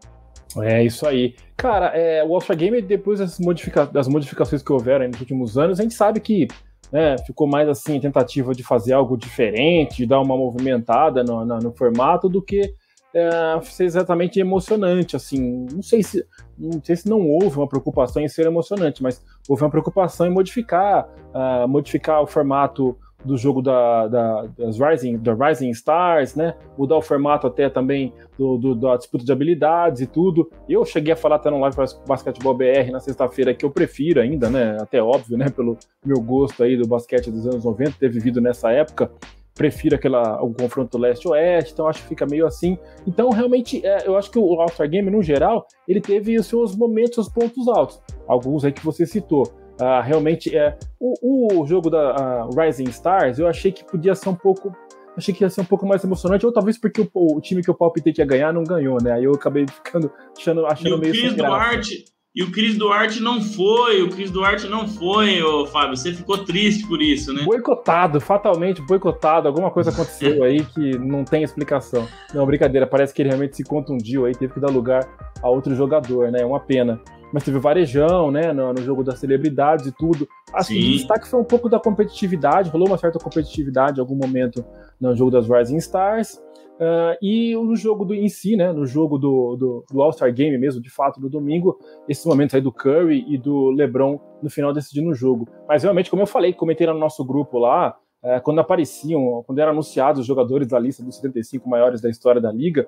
É 0.62 0.82
isso 0.82 1.06
aí. 1.06 1.34
Cara, 1.56 1.86
é, 1.88 2.24
o 2.24 2.34
All-Star 2.34 2.56
Game, 2.56 2.80
depois 2.82 3.18
das, 3.18 3.38
modifica 3.38 3.86
das 3.86 4.08
modificações 4.08 4.62
que 4.62 4.72
houveram 4.72 5.06
nos 5.08 5.20
últimos 5.20 5.58
anos, 5.58 5.78
a 5.78 5.82
gente 5.82 5.94
sabe 5.94 6.20
que 6.20 6.48
né, 6.92 7.16
ficou 7.26 7.46
mais 7.46 7.68
assim, 7.68 7.98
tentativa 8.00 8.54
de 8.54 8.62
fazer 8.62 8.92
algo 8.92 9.16
diferente, 9.16 9.98
de 9.98 10.06
dar 10.06 10.20
uma 10.20 10.36
movimentada 10.36 11.22
no, 11.22 11.44
no, 11.44 11.58
no 11.58 11.72
formato, 11.72 12.28
do 12.28 12.42
que 12.42 12.72
é, 13.14 13.60
ser 13.62 13.84
exatamente 13.84 14.38
emocionante, 14.38 15.16
assim, 15.16 15.66
não 15.72 15.82
sei 15.82 16.02
se 16.02 16.24
não 16.58 16.82
sei 16.82 16.96
se 16.96 17.08
não 17.08 17.20
houve 17.28 17.56
uma 17.56 17.68
preocupação 17.68 18.22
em 18.22 18.28
ser 18.28 18.46
emocionante, 18.46 19.02
mas 19.02 19.22
houve 19.48 19.62
uma 19.62 19.70
preocupação 19.70 20.26
em 20.26 20.30
modificar, 20.30 21.08
uh, 21.34 21.68
modificar 21.68 22.22
o 22.22 22.26
formato 22.26 22.96
do 23.26 23.36
jogo 23.36 23.60
da, 23.60 24.08
da, 24.08 24.46
das 24.58 24.78
Rising, 24.78 25.18
da 25.18 25.34
Rising 25.34 25.70
Stars, 25.70 26.34
né? 26.34 26.54
Mudar 26.78 26.96
o 26.96 27.02
formato 27.02 27.46
até 27.46 27.68
também 27.68 28.12
do, 28.38 28.56
do, 28.56 28.74
da 28.74 28.96
disputa 28.96 29.24
de 29.24 29.32
habilidades 29.32 30.00
e 30.00 30.06
tudo. 30.06 30.50
Eu 30.68 30.84
cheguei 30.84 31.12
a 31.12 31.16
falar 31.16 31.36
até 31.36 31.50
no 31.50 31.58
Live 31.60 31.76
Basketball 32.06 32.54
BR 32.54 32.90
na 32.90 33.00
sexta-feira 33.00 33.52
que 33.52 33.64
eu 33.64 33.70
prefiro 33.70 34.20
ainda, 34.20 34.48
né? 34.48 34.76
Até 34.80 35.02
óbvio, 35.02 35.36
né? 35.36 35.50
Pelo 35.50 35.76
meu 36.04 36.20
gosto 36.20 36.62
aí 36.62 36.76
do 36.76 36.86
basquete 36.86 37.30
dos 37.30 37.46
anos 37.46 37.64
90, 37.64 37.92
ter 37.98 38.08
vivido 38.08 38.40
nessa 38.40 38.70
época 38.70 39.10
prefiro 39.56 39.96
aquela, 39.96 40.40
o 40.42 40.52
confronto 40.52 40.98
leste-oeste, 40.98 41.72
então 41.72 41.88
acho 41.88 42.02
que 42.02 42.08
fica 42.08 42.26
meio 42.26 42.46
assim. 42.46 42.78
Então, 43.06 43.30
realmente, 43.30 43.84
é, 43.84 44.06
eu 44.06 44.16
acho 44.16 44.30
que 44.30 44.38
o 44.38 44.60
All-Star 44.60 44.88
Game, 44.88 45.10
no 45.10 45.22
geral, 45.22 45.66
ele 45.88 46.00
teve 46.00 46.38
os 46.38 46.46
seus 46.46 46.76
momentos, 46.76 47.16
os 47.18 47.28
pontos 47.28 47.66
altos. 47.66 48.00
Alguns 48.28 48.64
aí 48.64 48.72
que 48.72 48.84
você 48.84 49.06
citou. 49.06 49.50
Uh, 49.80 50.02
realmente, 50.02 50.56
é, 50.56 50.76
o, 50.98 51.60
o 51.60 51.66
jogo 51.66 51.90
da 51.90 52.48
Rising 52.56 52.88
Stars, 52.88 53.38
eu 53.38 53.46
achei 53.46 53.70
que 53.70 53.84
podia 53.84 54.14
ser 54.14 54.28
um 54.28 54.34
pouco 54.34 54.74
achei 55.16 55.32
que 55.32 55.42
ia 55.42 55.50
ser 55.50 55.62
um 55.62 55.64
pouco 55.64 55.86
mais 55.86 56.04
emocionante, 56.04 56.44
ou 56.44 56.52
talvez 56.52 56.78
porque 56.78 57.00
o, 57.00 57.36
o 57.36 57.40
time 57.40 57.62
que 57.62 57.70
eu 57.70 57.74
palpitei 57.74 58.12
que 58.12 58.20
ia 58.20 58.26
ganhar 58.26 58.52
não 58.52 58.62
ganhou, 58.62 58.98
né? 59.02 59.12
Aí 59.12 59.24
eu 59.24 59.32
acabei 59.32 59.64
ficando 59.84 60.12
achando, 60.36 60.66
achando 60.66 60.88
e 60.88 60.92
o 60.92 60.98
meio 60.98 61.12
Chris 61.12 61.34
Duarte, 61.34 62.04
e 62.36 62.42
o 62.42 62.52
Cris 62.52 62.76
Duarte 62.76 63.22
não 63.22 63.40
foi, 63.40 64.02
o 64.02 64.10
Cris 64.10 64.30
Duarte 64.30 64.68
não 64.68 64.86
foi, 64.86 65.42
ô 65.42 65.64
Fábio. 65.64 65.96
Você 65.96 66.12
ficou 66.12 66.36
triste 66.44 66.86
por 66.86 67.00
isso, 67.00 67.32
né? 67.32 67.42
Boicotado, 67.44 68.20
fatalmente 68.20 68.82
boicotado. 68.82 69.48
Alguma 69.48 69.70
coisa 69.70 69.88
aconteceu 69.88 70.44
aí 70.44 70.62
que 70.62 70.98
não 70.98 71.24
tem 71.24 71.42
explicação. 71.42 72.06
Não, 72.34 72.44
brincadeira, 72.44 72.86
parece 72.86 73.14
que 73.14 73.22
ele 73.22 73.30
realmente 73.30 73.56
se 73.56 73.64
contundiu 73.64 74.26
aí, 74.26 74.34
teve 74.34 74.52
que 74.52 74.60
dar 74.60 74.70
lugar 74.70 75.08
a 75.42 75.48
outro 75.48 75.74
jogador, 75.74 76.30
né? 76.30 76.42
É 76.42 76.44
uma 76.44 76.60
pena. 76.60 77.00
Mas 77.32 77.44
teve 77.44 77.58
varejão, 77.58 78.30
né? 78.30 78.52
No, 78.52 78.72
no 78.72 78.82
jogo 78.82 79.02
das 79.02 79.18
celebridades 79.18 79.86
e 79.86 79.92
tudo. 79.92 80.28
Assim, 80.52 80.78
o 80.78 80.92
destaque 80.92 81.28
foi 81.28 81.40
um 81.40 81.44
pouco 81.44 81.68
da 81.68 81.78
competitividade, 81.78 82.70
rolou 82.70 82.88
uma 82.88 82.98
certa 82.98 83.18
competitividade 83.18 83.98
em 83.98 84.00
algum 84.00 84.14
momento 84.14 84.64
no 85.00 85.14
jogo 85.14 85.30
das 85.30 85.48
Rising 85.48 85.76
Stars. 85.78 86.40
Uh, 86.76 87.16
e 87.22 87.54
no 87.56 87.74
jogo 87.74 88.04
do, 88.04 88.14
em 88.14 88.28
si, 88.28 88.54
né, 88.54 88.70
no 88.70 88.84
jogo 88.84 89.16
do, 89.16 89.56
do, 89.56 89.84
do 89.90 90.02
All-Star 90.02 90.32
Game 90.32 90.58
mesmo, 90.58 90.80
de 90.80 90.90
fato, 90.90 91.18
do 91.18 91.28
domingo, 91.28 91.78
esses 92.06 92.24
momentos 92.26 92.54
aí 92.54 92.60
do 92.60 92.70
Curry 92.70 93.24
e 93.26 93.38
do 93.38 93.70
LeBron 93.70 94.20
no 94.42 94.50
final 94.50 94.74
decidindo 94.74 95.08
o 95.08 95.14
jogo. 95.14 95.48
Mas 95.66 95.82
realmente, 95.82 96.10
como 96.10 96.20
eu 96.20 96.26
falei, 96.26 96.52
comentei 96.52 96.86
no 96.86 96.92
nosso 96.92 97.24
grupo 97.24 97.58
lá, 97.58 97.96
uh, 98.22 98.42
quando 98.42 98.60
apareciam, 98.60 99.42
quando 99.46 99.58
eram 99.58 99.72
anunciados 99.72 100.20
os 100.20 100.26
jogadores 100.26 100.68
da 100.68 100.78
lista 100.78 101.02
dos 101.02 101.16
75 101.16 101.66
maiores 101.66 102.02
da 102.02 102.10
história 102.10 102.42
da 102.42 102.52
liga, 102.52 102.86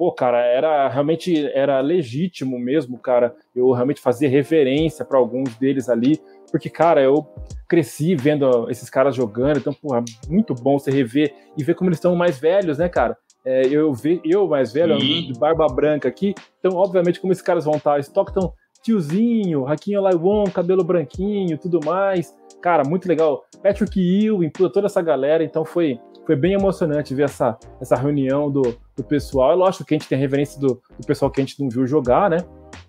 pô, 0.00 0.10
cara, 0.10 0.38
era 0.38 0.88
realmente 0.88 1.46
era 1.52 1.78
legítimo 1.82 2.58
mesmo, 2.58 2.96
cara, 2.96 3.36
eu 3.54 3.70
realmente 3.70 4.00
fazia 4.00 4.30
reverência 4.30 5.04
para 5.04 5.18
alguns 5.18 5.54
deles 5.56 5.90
ali, 5.90 6.18
porque, 6.50 6.70
cara, 6.70 7.02
eu 7.02 7.28
cresci 7.68 8.14
vendo 8.14 8.70
esses 8.70 8.88
caras 8.88 9.14
jogando, 9.14 9.58
então, 9.58 9.74
porra, 9.74 10.02
muito 10.26 10.54
bom 10.54 10.78
você 10.78 10.90
rever 10.90 11.34
e 11.54 11.62
ver 11.62 11.74
como 11.74 11.90
eles 11.90 11.98
estão 11.98 12.16
mais 12.16 12.38
velhos, 12.38 12.78
né, 12.78 12.88
cara? 12.88 13.14
É, 13.44 13.66
eu, 13.66 13.92
vi, 13.92 14.22
eu 14.24 14.48
mais 14.48 14.72
velho, 14.72 14.96
de 14.96 15.38
barba 15.38 15.66
branca 15.66 16.08
aqui, 16.08 16.34
então, 16.60 16.78
obviamente, 16.78 17.20
como 17.20 17.34
esses 17.34 17.44
caras 17.44 17.66
vão 17.66 17.74
estar, 17.74 18.00
Stockton, 18.00 18.54
tiozinho, 18.82 19.64
Raquinho 19.64 20.00
Olaiwon, 20.00 20.44
cabelo 20.44 20.82
branquinho, 20.82 21.58
tudo 21.58 21.78
mais. 21.84 22.34
Cara, 22.62 22.82
muito 22.88 23.06
legal. 23.06 23.44
Patrick 23.62 24.00
Ewing, 24.00 24.48
toda 24.48 24.86
essa 24.86 25.02
galera, 25.02 25.44
então 25.44 25.62
foi, 25.62 26.00
foi 26.30 26.36
bem 26.36 26.52
emocionante 26.52 27.12
ver 27.12 27.24
essa, 27.24 27.58
essa 27.80 27.96
reunião 27.96 28.48
do, 28.48 28.78
do 28.96 29.02
pessoal. 29.02 29.50
É 29.50 29.54
lógico 29.56 29.84
que 29.84 29.94
a 29.94 29.98
gente 29.98 30.08
tem 30.08 30.16
referência 30.16 30.60
do, 30.60 30.80
do 30.96 31.04
pessoal 31.04 31.28
que 31.28 31.40
a 31.40 31.44
gente 31.44 31.60
não 31.60 31.68
viu 31.68 31.84
jogar, 31.88 32.30
né? 32.30 32.36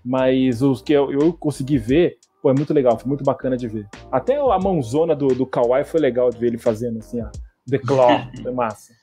Mas 0.06 0.62
os 0.62 0.80
que 0.80 0.94
eu, 0.94 1.12
eu 1.12 1.34
consegui 1.34 1.80
ver, 1.80 2.18
pô, 2.40 2.52
é 2.52 2.54
muito 2.54 2.72
legal, 2.72 3.00
foi 3.00 3.08
muito 3.08 3.24
bacana 3.24 3.58
de 3.58 3.68
ver. 3.68 3.88
Até 4.12 4.38
a 4.38 4.60
mãozona 4.60 5.16
do, 5.16 5.30
do 5.30 5.48
Kawhi 5.48 5.84
foi 5.84 6.00
legal 6.00 6.30
de 6.30 6.38
ver 6.38 6.50
ele 6.50 6.60
fazendo 6.60 7.00
assim, 7.00 7.20
a 7.20 7.32
The 7.68 7.80
Claw, 7.80 8.28
foi 8.44 8.52
massa. 8.52 8.94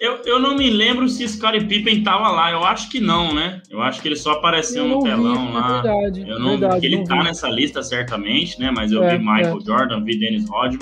Eu, 0.00 0.22
eu 0.24 0.40
não 0.40 0.56
me 0.56 0.70
lembro 0.70 1.06
se 1.06 1.28
Scottie 1.28 1.66
Pippen 1.66 2.02
tava 2.02 2.30
lá. 2.30 2.50
Eu 2.50 2.64
acho 2.64 2.88
que 2.90 2.98
não, 2.98 3.34
né? 3.34 3.60
Eu 3.68 3.82
acho 3.82 4.00
que 4.00 4.08
ele 4.08 4.16
só 4.16 4.32
apareceu 4.32 4.88
no 4.88 5.02
telão 5.02 5.48
vi, 5.48 5.52
lá. 5.52 5.68
É 5.68 5.82
verdade, 5.82 6.30
eu 6.30 6.38
não 6.38 6.58
verdade, 6.58 6.80
que 6.80 6.86
ele 6.86 6.96
não 6.96 7.04
tá 7.04 7.18
vi. 7.18 7.24
nessa 7.24 7.48
lista 7.50 7.82
certamente, 7.82 8.58
né? 8.58 8.72
Mas 8.74 8.90
eu 8.90 9.02
é, 9.04 9.18
vi 9.18 9.22
Michael 9.22 9.58
é. 9.58 9.64
Jordan, 9.64 10.02
vi 10.02 10.18
Dennis 10.18 10.48
Rodman. 10.48 10.80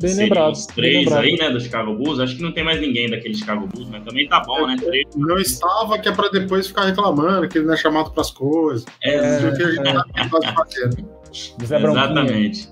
Bem 0.00 0.14
lembrado. 0.14 0.52
Os 0.52 0.66
três 0.66 1.12
aí, 1.12 1.36
né, 1.36 1.50
do 1.50 1.60
Chicago 1.60 1.94
Bulls. 1.94 2.18
Acho 2.18 2.36
que 2.36 2.42
não 2.42 2.52
tem 2.52 2.64
mais 2.64 2.80
ninguém 2.80 3.08
daquele 3.08 3.34
Chicago 3.34 3.66
Bulls, 3.66 3.88
mas 3.88 4.04
também 4.04 4.28
tá 4.28 4.40
bom, 4.40 4.66
né? 4.66 4.76
Três. 4.76 5.06
Não 5.14 5.38
estava, 5.38 5.98
que 5.98 6.08
é 6.08 6.12
pra 6.12 6.28
depois 6.28 6.66
ficar 6.66 6.84
reclamando, 6.84 7.48
que 7.48 7.58
ele 7.58 7.66
não 7.66 7.74
é 7.74 7.76
chamado 7.76 8.10
pras 8.10 8.30
coisas. 8.30 8.84
É, 9.02 9.14
é, 9.14 9.52
que 9.52 9.62
a 9.62 9.70
gente 9.70 9.88
é. 9.88 9.92
tá 9.92 10.04
Exatamente. 11.62 12.68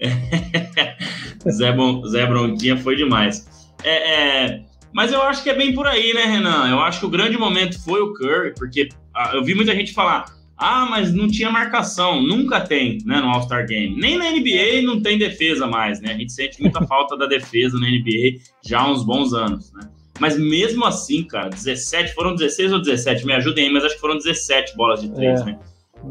Zé, 1.50 1.72
Bon, 1.72 2.04
Zé 2.06 2.26
Bronquinha 2.26 2.76
foi 2.76 2.96
demais. 2.96 3.48
É, 3.82 4.46
é, 4.46 4.60
mas 4.92 5.12
eu 5.12 5.22
acho 5.22 5.42
que 5.42 5.50
é 5.50 5.54
bem 5.54 5.74
por 5.74 5.86
aí, 5.86 6.12
né, 6.12 6.24
Renan? 6.24 6.68
Eu 6.70 6.80
acho 6.80 7.00
que 7.00 7.06
o 7.06 7.10
grande 7.10 7.38
momento 7.38 7.82
foi 7.82 8.00
o 8.00 8.12
Curry, 8.12 8.54
porque 8.54 8.88
ah, 9.14 9.32
eu 9.34 9.42
vi 9.42 9.54
muita 9.54 9.74
gente 9.74 9.92
falar: 9.92 10.26
ah, 10.58 10.86
mas 10.90 11.14
não 11.14 11.28
tinha 11.28 11.50
marcação. 11.50 12.20
Nunca 12.20 12.60
tem, 12.60 12.98
né, 13.06 13.20
no 13.20 13.28
All-Star 13.28 13.64
Game. 13.66 13.96
Nem 13.96 14.18
na 14.18 14.30
NBA 14.30 14.82
não 14.82 15.00
tem 15.00 15.16
defesa 15.16 15.66
mais, 15.66 16.00
né? 16.00 16.12
A 16.12 16.18
gente 16.18 16.32
sente 16.32 16.60
muita 16.60 16.84
falta 16.88 17.16
da 17.16 17.26
defesa 17.26 17.78
na 17.78 17.88
NBA 17.88 18.40
já 18.64 18.80
há 18.80 18.90
uns 18.90 19.04
bons 19.04 19.32
anos, 19.32 19.72
né? 19.72 19.88
Mas 20.18 20.36
mesmo 20.36 20.84
assim, 20.84 21.22
cara, 21.22 21.48
17, 21.48 22.12
foram 22.12 22.34
16 22.34 22.72
ou 22.72 22.82
17? 22.82 23.24
Me 23.24 23.34
ajudem 23.34 23.66
aí, 23.66 23.72
mas 23.72 23.84
acho 23.84 23.94
que 23.94 24.00
foram 24.00 24.16
17 24.16 24.76
bolas 24.76 25.00
de 25.00 25.14
três, 25.14 25.40
é, 25.42 25.44
né? 25.44 25.58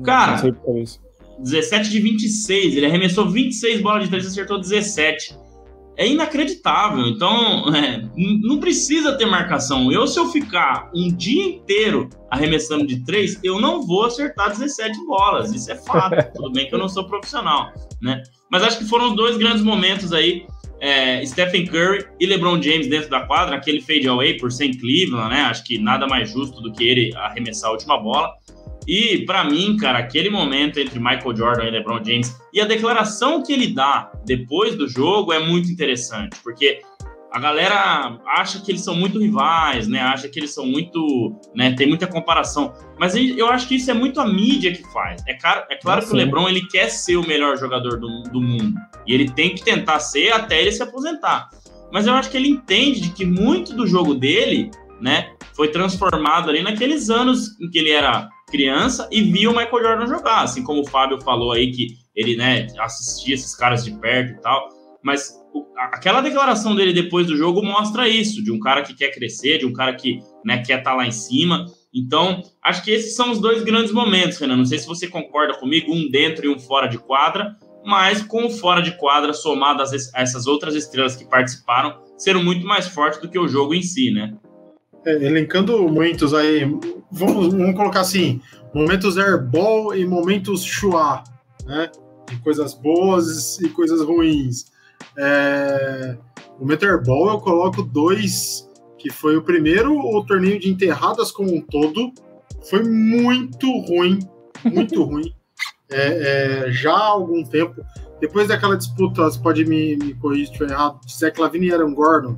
Cara, 0.06 0.42
17 1.40 1.90
de 1.90 2.00
26, 2.00 2.78
ele 2.78 2.86
arremessou 2.86 3.30
26 3.30 3.82
bolas 3.82 4.04
de 4.04 4.10
três 4.10 4.24
e 4.24 4.28
acertou 4.28 4.60
17 4.60 5.36
é 5.98 6.08
inacreditável. 6.08 7.08
Então, 7.08 7.76
é, 7.76 8.08
não 8.16 8.60
precisa 8.60 9.18
ter 9.18 9.26
marcação. 9.26 9.92
Eu, 9.92 10.06
se 10.06 10.20
eu 10.20 10.30
ficar 10.30 10.92
um 10.96 11.12
dia 11.12 11.44
inteiro 11.44 12.08
arremessando 12.30 12.86
de 12.86 13.04
três, 13.04 13.40
eu 13.44 13.60
não 13.60 13.86
vou 13.86 14.06
acertar 14.06 14.50
17 14.50 15.06
bolas. 15.06 15.52
Isso 15.52 15.72
é 15.72 15.76
fato. 15.76 16.16
Tudo 16.36 16.52
bem 16.52 16.70
que 16.70 16.76
eu 16.76 16.80
não 16.80 16.88
sou 16.88 17.06
profissional, 17.06 17.72
né? 18.02 18.22
Mas 18.50 18.64
acho 18.64 18.78
que 18.78 18.86
foram 18.86 19.10
os 19.10 19.16
dois 19.16 19.38
grandes 19.38 19.64
momentos 19.64 20.14
aí. 20.14 20.46
É, 20.80 21.26
Stephen 21.26 21.66
Curry 21.66 22.06
e 22.20 22.28
LeBron 22.28 22.62
James 22.62 22.88
dentro 22.88 23.10
da 23.10 23.22
quadra, 23.22 23.56
aquele 23.56 23.82
fade 23.82 24.08
away 24.08 24.38
por 24.38 24.52
sem 24.52 24.72
Cleveland, 24.72 25.34
né? 25.34 25.42
Acho 25.42 25.64
que 25.64 25.80
nada 25.80 26.06
mais 26.06 26.30
justo 26.30 26.62
do 26.62 26.72
que 26.72 26.88
ele 26.88 27.12
arremessar 27.16 27.72
a 27.72 27.74
última 27.74 27.98
bola. 27.98 28.32
E 28.88 29.26
para 29.26 29.44
mim, 29.44 29.76
cara, 29.76 30.00
aquele 30.00 30.30
momento 30.30 30.80
entre 30.80 30.98
Michael 30.98 31.36
Jordan 31.36 31.66
e 31.66 31.72
LeBron 31.72 32.04
James 32.04 32.40
e 32.54 32.62
a 32.62 32.66
declaração 32.66 33.44
que 33.44 33.52
ele 33.52 33.68
dá 33.68 34.12
depois 34.26 34.76
do 34.76 34.88
jogo 34.88 35.34
é 35.34 35.40
muito 35.40 35.70
interessante, 35.70 36.38
porque 36.42 36.80
a 37.32 37.40
galera 37.40 38.18
acha 38.26 38.62
que 38.62 38.72
eles 38.72 38.82
são 38.82 38.96
muito 38.96 39.20
rivais, 39.20 39.88
né? 39.88 40.00
Acha 40.00 40.30
que 40.30 40.40
eles 40.40 40.54
são 40.54 40.66
muito, 40.66 41.36
né? 41.54 41.74
Tem 41.74 41.86
muita 41.86 42.08
comparação, 42.08 42.74
mas 42.98 43.16
eu 43.16 43.50
acho 43.50 43.68
que 43.68 43.76
isso 43.76 43.92
é 43.92 43.94
muito 43.94 44.22
a 44.22 44.26
mídia 44.26 44.72
que 44.72 44.84
faz. 44.94 45.22
É 45.28 45.34
claro, 45.34 45.66
é 45.70 45.76
claro 45.76 46.06
que 46.06 46.14
o 46.14 46.16
LeBron 46.16 46.48
ele 46.48 46.66
quer 46.68 46.90
ser 46.90 47.18
o 47.18 47.28
melhor 47.28 47.58
jogador 47.58 48.00
do, 48.00 48.24
do 48.24 48.42
mundo 48.42 48.80
e 49.06 49.14
ele 49.14 49.30
tem 49.30 49.54
que 49.54 49.64
tentar 49.64 50.00
ser 50.00 50.32
até 50.32 50.62
ele 50.62 50.72
se 50.72 50.82
aposentar. 50.82 51.50
Mas 51.92 52.08
eu 52.08 52.14
acho 52.14 52.30
que 52.30 52.38
ele 52.38 52.50
entende 52.50 53.02
de 53.02 53.10
que 53.10 53.26
muito 53.26 53.74
do 53.76 53.86
jogo 53.86 54.16
dele, 54.16 54.72
né, 55.02 55.34
foi 55.54 55.68
transformado 55.68 56.50
ali 56.50 56.62
naqueles 56.62 57.10
anos 57.10 57.60
em 57.62 57.70
que 57.70 57.78
ele 57.78 57.92
era 57.92 58.30
criança 58.48 59.08
e 59.12 59.22
via 59.22 59.50
o 59.50 59.56
Michael 59.56 59.84
Jordan 59.84 60.08
jogar, 60.08 60.44
assim 60.44 60.64
como 60.64 60.82
o 60.82 60.88
Fábio 60.88 61.22
falou 61.22 61.52
aí 61.52 61.72
que 61.72 61.98
ele, 62.16 62.36
né, 62.36 62.68
assistia 62.80 63.36
esses 63.36 63.54
caras 63.56 63.84
de 63.84 63.92
perto 64.00 64.34
e 64.34 64.42
tal. 64.42 64.70
Mas 65.04 65.34
aquela 65.78 66.22
declaração 66.22 66.76
dele 66.76 66.94
depois 66.94 67.28
do 67.28 67.38
jogo 67.38 67.64
mostra 67.64 68.08
isso, 68.08 68.44
de 68.44 68.52
um 68.52 68.60
cara 68.60 68.82
que 68.82 68.96
quer 68.96 69.12
crescer, 69.12 69.60
de 69.60 69.66
um 69.66 69.74
cara 69.74 69.94
que, 69.94 70.20
né, 70.44 70.58
quer 70.58 70.80
estar 70.80 70.92
tá 70.92 70.96
lá 70.96 71.06
em 71.06 71.12
cima. 71.12 71.66
Então, 71.94 72.42
acho 72.64 72.84
que 72.84 72.92
esses 72.92 73.16
são 73.16 73.32
os 73.32 73.40
dois 73.40 73.64
grandes 73.64 73.92
momentos, 73.92 74.38
Renan. 74.38 74.58
Não 74.58 74.66
sei 74.66 74.80
se 74.80 74.88
você 74.88 75.08
concorda 75.08 75.54
comigo, 75.60 75.94
um 75.94 76.10
dentro 76.10 76.46
e 76.46 76.50
um 76.50 76.60
fora 76.60 76.88
de 76.88 76.98
quadra, 76.98 77.56
mas 77.86 78.22
com 78.22 78.46
o 78.46 78.50
fora 78.50 78.82
de 78.82 78.92
quadra 78.98 79.34
somado 79.34 79.82
a 79.82 79.86
essas 80.22 80.48
outras 80.48 80.76
estrelas 80.76 81.16
que 81.16 81.26
participaram, 81.26 82.02
serão 82.18 82.44
muito 82.44 82.66
mais 82.66 82.88
fortes 82.88 83.20
do 83.22 83.30
que 83.30 83.40
o 83.40 83.48
jogo 83.48 83.74
em 83.74 83.82
si, 83.82 84.12
né? 84.12 84.34
Elencando 85.12 85.82
momentos 85.84 86.34
aí, 86.34 86.66
vamos, 87.12 87.54
vamos 87.54 87.76
colocar 87.76 88.02
assim, 88.02 88.42
momentos 88.74 89.18
airball 89.18 89.96
e 89.96 90.06
momentos 90.06 90.64
chua, 90.64 91.24
né? 91.66 91.90
de 92.30 92.38
coisas 92.40 92.74
boas 92.74 93.60
e 93.60 93.70
coisas 93.70 94.02
ruins. 94.02 94.66
É, 95.18 96.18
o 96.60 96.66
Meterball 96.66 97.30
eu 97.30 97.40
coloco 97.40 97.82
dois, 97.84 98.70
que 98.98 99.12
foi 99.12 99.38
o 99.38 99.42
primeiro, 99.42 99.98
o 99.98 100.26
torneio 100.26 100.60
de 100.60 100.70
enterradas 100.70 101.32
como 101.32 101.54
um 101.56 101.62
todo, 101.62 102.12
foi 102.70 102.84
muito 102.84 103.68
ruim, 103.82 104.20
muito 104.66 105.04
ruim. 105.04 105.34
É, 105.90 106.66
é, 106.66 106.72
já 106.72 106.92
há 106.92 107.08
algum 107.08 107.44
tempo, 107.44 107.82
depois 108.20 108.48
daquela 108.48 108.76
disputa, 108.76 109.24
você 109.24 109.40
pode 109.40 109.66
me, 109.66 109.96
me 109.96 110.14
corrigir 110.16 110.48
se 110.48 110.52
estiver 110.54 110.72
errado, 110.72 111.00
de 111.06 111.14
Zach 111.14 111.40
Lavine 111.40 111.68
e 111.68 111.74
Aaron 111.74 111.94
Gordon. 111.94 112.36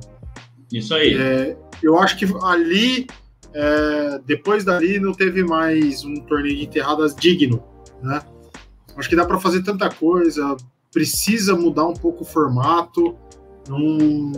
Isso 0.72 0.94
aí. 0.94 1.16
É, 1.16 1.56
eu 1.82 1.98
acho 1.98 2.16
que 2.16 2.26
ali, 2.42 3.06
é, 3.54 4.20
depois 4.24 4.64
dali, 4.64 4.98
não 4.98 5.12
teve 5.12 5.42
mais 5.44 6.04
um 6.04 6.14
torneio 6.16 6.56
de 6.56 6.64
enterradas 6.64 7.14
digno, 7.14 7.62
né? 8.02 8.22
Acho 8.96 9.08
que 9.08 9.16
dá 9.16 9.24
para 9.24 9.40
fazer 9.40 9.62
tanta 9.62 9.88
coisa, 9.88 10.56
precisa 10.92 11.56
mudar 11.56 11.86
um 11.86 11.94
pouco 11.94 12.22
o 12.22 12.26
formato, 12.26 13.16
não, 13.68 14.32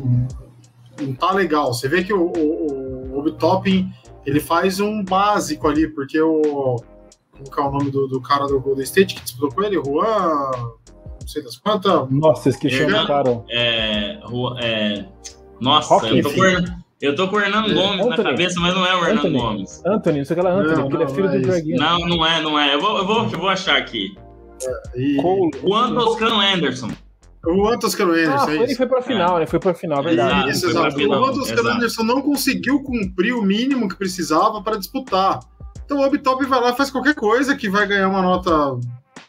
não 1.01 1.15
tá 1.15 1.33
legal. 1.33 1.73
Você 1.73 1.89
vê 1.89 2.05
que 2.05 2.13
o, 2.13 2.27
o, 2.27 3.19
o 3.19 3.33
Topping 3.33 3.91
ele 4.25 4.41
faz 4.41 4.81
um 4.81 5.03
básico 5.03 5.69
ali, 5.69 5.89
porque 5.89 6.21
o. 6.21 6.77
Como 7.51 7.67
é 7.67 7.69
o 7.69 7.73
nome 7.73 7.91
do, 7.91 8.07
do 8.07 8.21
cara 8.21 8.47
do 8.47 8.61
Golden 8.61 8.85
State 8.85 9.15
que 9.15 9.23
disputou 9.23 9.53
com 9.53 9.63
ele? 9.63 9.83
Juan. 9.83 10.51
Não 11.21 11.29
sei 11.29 11.43
das 11.43 11.57
quantas. 11.57 12.09
Nossa, 12.11 12.49
esqueci 12.51 12.85
o 12.85 13.07
cara. 13.07 13.43
É, 13.49 14.21
é, 14.61 15.09
nossa, 15.61 15.95
Rock, 15.95 16.19
eu 16.19 16.23
tô 16.23 16.31
eu 17.03 17.17
tô 17.17 17.27
com 17.29 17.37
o 17.37 17.41
Hernando 17.41 17.71
é, 17.71 17.75
Gomes 17.75 18.01
Anthony. 18.01 18.17
na 18.17 18.31
cabeça, 18.31 18.61
mas 18.61 18.75
não 18.75 18.87
é 18.87 18.95
o 18.95 18.99
Hernando 18.99 19.19
Anthony. 19.19 19.39
Gomes. 19.39 19.83
Anthony, 19.85 20.19
não 20.19 20.25
sei 20.25 20.37
que 20.37 20.47
Anthony, 20.47 20.77
não, 20.77 20.83
porque 20.89 20.97
ele 20.97 21.05
é 21.05 21.09
filho 21.09 21.31
do 21.31 21.41
Draguinho. 21.43 21.77
Não, 21.77 21.99
não 21.99 22.27
é, 22.27 22.41
não 22.41 22.59
é. 22.59 22.75
Eu 22.75 22.81
vou, 22.81 22.99
eu 22.99 23.07
vou, 23.07 23.23
eu 23.25 23.39
vou 23.39 23.49
achar 23.49 23.77
aqui. 23.77 24.17
E... 24.95 25.19
O 25.21 25.75
Antoscano 25.75 26.41
Anderson. 26.41 26.91
O 27.45 27.67
Antoscano 27.67 28.13
Anderson. 28.13 28.35
Ah, 28.35 28.47
foi, 28.47 28.59
ele 28.63 28.75
foi 28.77 28.87
pra 28.87 29.03
final, 29.03 29.37
é. 29.37 29.41
né? 29.41 29.47
Foi 29.47 29.59
pra 29.59 29.75
final, 29.75 29.99
é 29.99 30.03
verdade. 30.03 30.51
Isso, 30.51 30.71
exato. 30.71 30.97
O 30.97 31.25
Antoscano 31.25 31.69
Anderson 31.71 32.05
não 32.05 32.23
conseguiu 32.23 32.81
cumprir 32.85 33.35
o 33.35 33.43
mínimo 33.43 33.89
que 33.89 33.97
precisava 33.97 34.63
para 34.63 34.79
disputar. 34.79 35.41
Então 35.85 35.99
o 35.99 36.07
Obtop 36.07 36.47
vai 36.47 36.61
lá 36.61 36.71
e 36.71 36.77
faz 36.77 36.89
qualquer 36.91 37.17
coisa 37.17 37.57
que 37.57 37.69
vai 37.69 37.85
ganhar 37.87 38.09
uma 38.09 38.23
nota 38.23 38.79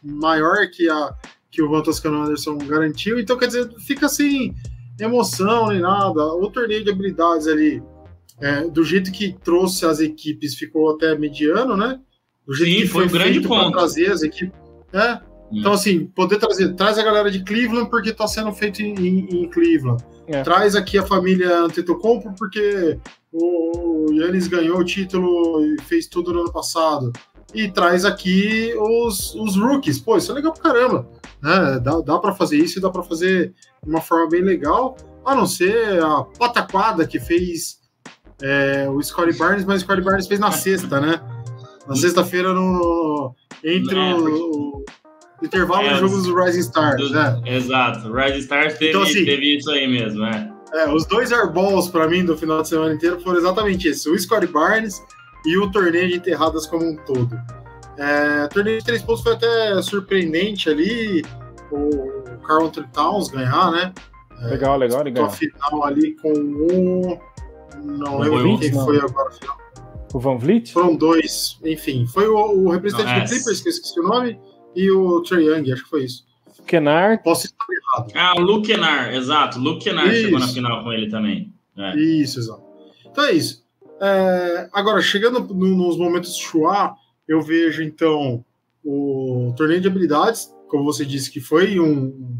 maior 0.03 0.67
que 0.71 0.87
a 0.87 1.13
que 1.53 1.61
o 1.61 1.75
Antoscano 1.75 2.23
Anderson 2.23 2.57
garantiu. 2.57 3.19
Então, 3.19 3.37
quer 3.37 3.45
dizer, 3.45 3.69
fica 3.77 4.09
sem 4.09 4.55
emoção 4.99 5.67
nem 5.67 5.79
nada. 5.79 6.23
O 6.35 6.49
torneio 6.49 6.83
de 6.83 6.91
habilidades 6.91 7.47
ali, 7.47 7.81
é, 8.39 8.67
do 8.67 8.83
jeito 8.83 9.11
que 9.11 9.33
trouxe 9.43 9.85
as 9.85 9.99
equipes, 9.99 10.55
ficou 10.55 10.91
até 10.91 11.17
mediano, 11.17 11.75
né? 11.77 11.99
Do 12.45 12.53
jeito 12.53 12.73
Sim, 12.73 12.81
que 12.81 12.87
foi, 12.87 13.07
foi 13.07 13.19
um 13.19 13.21
grande 13.21 13.41
ponto. 13.47 13.71
trazer 13.71 14.11
as 14.11 14.21
equipes 14.21 14.63
né? 14.93 15.19
Então, 15.51 15.73
assim, 15.73 16.05
poder 16.05 16.37
trazer, 16.37 16.73
traz 16.73 16.97
a 16.97 17.03
galera 17.03 17.29
de 17.29 17.43
Cleveland 17.43 17.89
porque 17.89 18.09
está 18.09 18.27
sendo 18.27 18.51
feito 18.53 18.81
em, 18.81 18.95
em, 18.95 19.43
em 19.43 19.49
Cleveland. 19.49 20.03
É. 20.27 20.41
Traz 20.41 20.75
aqui 20.75 20.97
a 20.97 21.05
família 21.05 21.59
Antetokounmpo 21.59 22.33
porque 22.37 22.97
o 23.31 24.07
Yannis 24.11 24.47
ganhou 24.47 24.79
o 24.79 24.83
título 24.83 25.63
e 25.63 25.81
fez 25.81 26.07
tudo 26.07 26.33
no 26.33 26.41
ano 26.41 26.51
passado. 26.51 27.11
E 27.53 27.69
traz 27.69 28.03
aqui 28.03 28.73
os, 28.77 29.35
os 29.35 29.55
rookies. 29.55 29.99
Pô, 29.99 30.17
isso 30.17 30.31
é 30.31 30.35
legal 30.35 30.53
pra 30.53 30.71
caramba. 30.71 31.07
Né? 31.43 31.79
Dá, 31.83 31.99
dá 31.99 32.17
para 32.17 32.33
fazer 32.33 32.57
isso 32.57 32.79
e 32.79 32.81
dá 32.81 32.89
para 32.89 33.03
fazer 33.03 33.53
de 33.83 33.89
uma 33.89 33.99
forma 33.99 34.29
bem 34.29 34.41
legal. 34.41 34.95
A 35.25 35.35
não 35.35 35.45
ser 35.45 36.01
a 36.01 36.23
pataquada 36.39 37.05
que 37.05 37.19
fez 37.19 37.79
é, 38.41 38.87
o 38.89 39.01
Scottie 39.03 39.37
Barnes, 39.37 39.65
mas 39.65 39.81
o 39.81 39.85
Scottie 39.85 40.03
Barnes 40.03 40.25
fez 40.25 40.39
na 40.39 40.51
sexta, 40.51 41.01
né? 41.01 41.21
Na 41.87 41.95
sexta-feira, 41.95 42.53
no, 42.53 42.61
no, 42.61 43.35
entre 43.61 43.97
é, 43.97 44.15
o, 44.15 44.25
o, 44.25 44.85
intervalo 45.43 45.85
é, 45.85 45.89
dos 45.91 45.99
jogos 45.99 46.25
do 46.25 46.41
Rising 46.41 46.59
Stars, 46.61 47.09
do, 47.09 47.09
né? 47.09 47.41
Exato, 47.45 48.07
o 48.07 48.13
Rising 48.13 48.39
Stars 48.39 48.77
teve, 48.77 48.91
então, 48.91 49.03
assim, 49.03 49.25
teve 49.25 49.57
isso 49.57 49.69
aí 49.69 49.85
mesmo, 49.85 50.21
né? 50.21 50.49
É, 50.73 50.89
os 50.91 51.05
dois 51.05 51.31
airballs 51.31 51.89
para 51.89 52.07
mim 52.07 52.25
do 52.25 52.37
final 52.37 52.61
de 52.61 52.69
semana 52.69 52.93
inteiro 52.93 53.19
foram 53.19 53.37
exatamente 53.37 53.89
isso: 53.89 54.13
o 54.13 54.17
Scottie 54.17 54.47
Barnes 54.47 55.01
e 55.45 55.57
o 55.57 55.69
torneio 55.69 56.07
de 56.07 56.15
enterradas 56.15 56.65
como 56.65 56.85
um 56.85 56.95
todo. 57.05 57.29
É, 57.97 58.47
torneio 58.47 58.79
de 58.79 58.85
três 58.85 59.01
pontos 59.01 59.23
foi 59.23 59.33
até 59.33 59.81
surpreendente 59.81 60.69
ali, 60.69 61.23
o 61.71 62.37
Carl 62.45 62.65
Anthony 62.65 62.87
Towns 62.93 63.29
ganhar, 63.29 63.71
né? 63.71 63.93
É, 64.41 64.47
legal, 64.47 64.77
legal, 64.77 65.03
legal. 65.03 65.25
A 65.25 65.29
final 65.29 65.85
ali 65.85 66.15
com 66.15 66.31
o. 66.31 67.19
Não 67.83 68.19
lembro 68.19 68.59
quem 68.59 68.71
foi 68.71 68.97
agora 68.97 69.29
a 69.29 69.31
final. 69.31 69.57
O 70.13 70.19
Van 70.19 70.37
Vliet? 70.37 70.71
Foram 70.71 70.95
dois, 70.95 71.59
enfim. 71.65 72.05
Foi 72.05 72.27
o, 72.27 72.35
o 72.35 72.69
representante 72.69 73.11
Não, 73.11 73.23
do 73.23 73.29
Clippers, 73.29 73.61
que 73.61 73.67
eu 73.67 73.71
esqueci 73.71 73.99
o 73.99 74.03
nome, 74.03 74.39
e 74.75 74.91
o 74.91 75.21
Trey 75.21 75.47
Young, 75.47 75.71
acho 75.71 75.83
que 75.83 75.89
foi 75.89 76.05
isso. 76.05 76.25
Kenar. 76.65 77.21
Posso 77.23 77.45
estar 77.45 77.65
errado. 77.69 78.11
Ah, 78.15 78.33
o 78.39 78.41
Luke 78.41 78.67
Kenar, 78.67 79.13
exato. 79.13 79.59
Luke 79.59 79.83
Kenar 79.83 80.07
isso. 80.07 80.21
chegou 80.23 80.39
na 80.39 80.47
final 80.47 80.83
com 80.83 80.93
ele 80.93 81.09
também. 81.09 81.53
É. 81.77 81.95
Isso, 81.97 82.39
exato. 82.39 82.63
Então 83.05 83.25
é 83.25 83.33
isso. 83.33 83.63
É, 84.01 84.69
agora, 84.71 85.01
chegando 85.01 85.39
no, 85.39 85.75
nos 85.75 85.97
momentos 85.97 86.35
de 86.35 86.43
Chua, 86.43 86.95
eu 87.33 87.41
vejo 87.41 87.83
então 87.83 88.43
o 88.83 89.53
torneio 89.57 89.81
de 89.81 89.87
habilidades, 89.87 90.53
como 90.67 90.83
você 90.83 91.05
disse, 91.05 91.31
que 91.31 91.39
foi 91.39 91.79
um, 91.79 92.37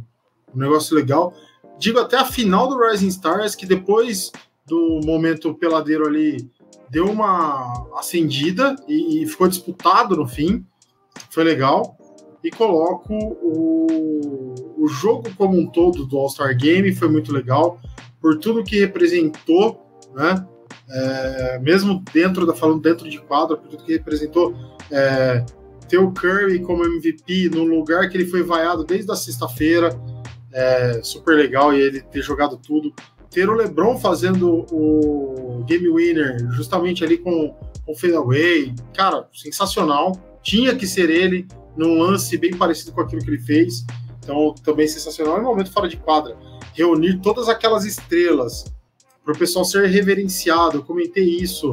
um 0.53 0.59
negócio 0.59 0.95
legal. 0.95 1.33
Digo 1.79 1.99
até 1.99 2.17
a 2.17 2.25
final 2.25 2.67
do 2.67 2.79
Rising 2.79 3.07
Stars, 3.07 3.55
que 3.55 3.65
depois 3.65 4.31
do 4.65 5.01
momento 5.03 5.53
peladeiro 5.53 6.07
ali 6.07 6.49
deu 6.89 7.05
uma 7.05 7.87
acendida 7.97 8.75
e, 8.87 9.23
e 9.23 9.27
ficou 9.27 9.47
disputado 9.47 10.15
no 10.15 10.27
fim. 10.27 10.65
Foi 11.29 11.43
legal. 11.43 11.97
E 12.43 12.51
coloco 12.51 13.13
o, 13.13 14.53
o 14.77 14.87
jogo 14.87 15.29
como 15.37 15.57
um 15.57 15.65
todo 15.65 16.05
do 16.05 16.17
All-Star 16.17 16.55
Game, 16.57 16.93
foi 16.93 17.07
muito 17.07 17.31
legal, 17.31 17.79
por 18.19 18.37
tudo 18.37 18.63
que 18.63 18.79
representou, 18.79 19.81
né? 20.13 20.45
É, 20.89 21.59
mesmo 21.59 22.03
dentro 22.13 22.45
da 22.45 22.53
falando 22.53 22.81
dentro 22.81 23.09
de 23.09 23.19
quadro, 23.19 23.57
por 23.57 23.69
tudo 23.69 23.83
que 23.83 23.93
representou 23.93 24.53
é, 24.91 25.45
ter 25.87 25.97
o 25.97 26.11
Curry 26.11 26.59
como 26.59 26.83
MVP 26.83 27.49
no 27.49 27.63
lugar 27.63 28.09
que 28.09 28.17
ele 28.17 28.25
foi 28.25 28.43
vaiado 28.43 28.83
desde 28.83 29.11
a 29.11 29.15
sexta-feira, 29.15 29.89
é, 30.51 31.01
super 31.01 31.35
legal 31.35 31.73
e 31.73 31.81
ele 31.81 32.01
ter 32.01 32.21
jogado 32.21 32.57
tudo 32.57 32.93
ter 33.33 33.49
o 33.49 33.53
LeBron 33.53 33.97
fazendo 33.97 34.65
o 34.71 35.63
game 35.65 35.89
winner 35.89 36.37
justamente 36.51 37.03
ali 37.03 37.17
com 37.17 37.55
o 37.87 37.95
fadeaway, 37.95 38.73
cara, 38.93 39.27
sensacional. 39.33 40.13
Tinha 40.43 40.75
que 40.75 40.85
ser 40.85 41.09
ele 41.09 41.47
num 41.75 41.97
lance 41.97 42.37
bem 42.37 42.55
parecido 42.55 42.91
com 42.91 43.01
aquilo 43.01 43.21
que 43.21 43.29
ele 43.29 43.39
fez. 43.39 43.85
Então, 44.19 44.53
também 44.63 44.87
sensacional. 44.87 45.37
É 45.37 45.41
um 45.41 45.45
momento 45.45 45.71
fora 45.71 45.89
de 45.89 45.97
quadra. 45.97 46.37
Reunir 46.73 47.19
todas 47.19 47.49
aquelas 47.49 47.85
estrelas 47.85 48.65
para 49.23 49.33
o 49.33 49.37
pessoal 49.37 49.65
ser 49.65 49.87
reverenciado. 49.87 50.77
Eu 50.77 50.83
comentei 50.83 51.23
isso 51.23 51.71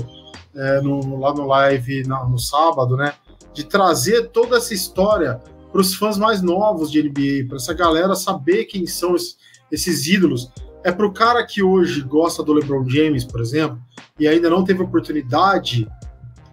é, 0.54 0.80
no, 0.80 1.18
lá 1.18 1.34
no 1.34 1.46
live 1.46 2.06
na, 2.06 2.24
no 2.24 2.38
sábado, 2.38 2.96
né? 2.96 3.14
De 3.52 3.64
trazer 3.64 4.28
toda 4.28 4.56
essa 4.56 4.72
história 4.72 5.40
para 5.70 5.80
os 5.80 5.94
fãs 5.94 6.18
mais 6.18 6.42
novos 6.42 6.90
de 6.90 7.02
NBA, 7.02 7.48
para 7.48 7.56
essa 7.56 7.74
galera 7.74 8.14
saber 8.14 8.64
quem 8.64 8.86
são 8.86 9.14
esses, 9.14 9.36
esses 9.70 10.06
ídolos 10.06 10.50
é 10.82 10.90
para 10.90 11.06
o 11.06 11.12
cara 11.12 11.44
que 11.44 11.62
hoje 11.62 12.00
gosta 12.00 12.42
do 12.42 12.52
LeBron 12.52 12.88
James, 12.88 13.24
por 13.24 13.40
exemplo, 13.40 13.78
e 14.18 14.26
ainda 14.26 14.48
não 14.48 14.64
teve 14.64 14.82
oportunidade 14.82 15.86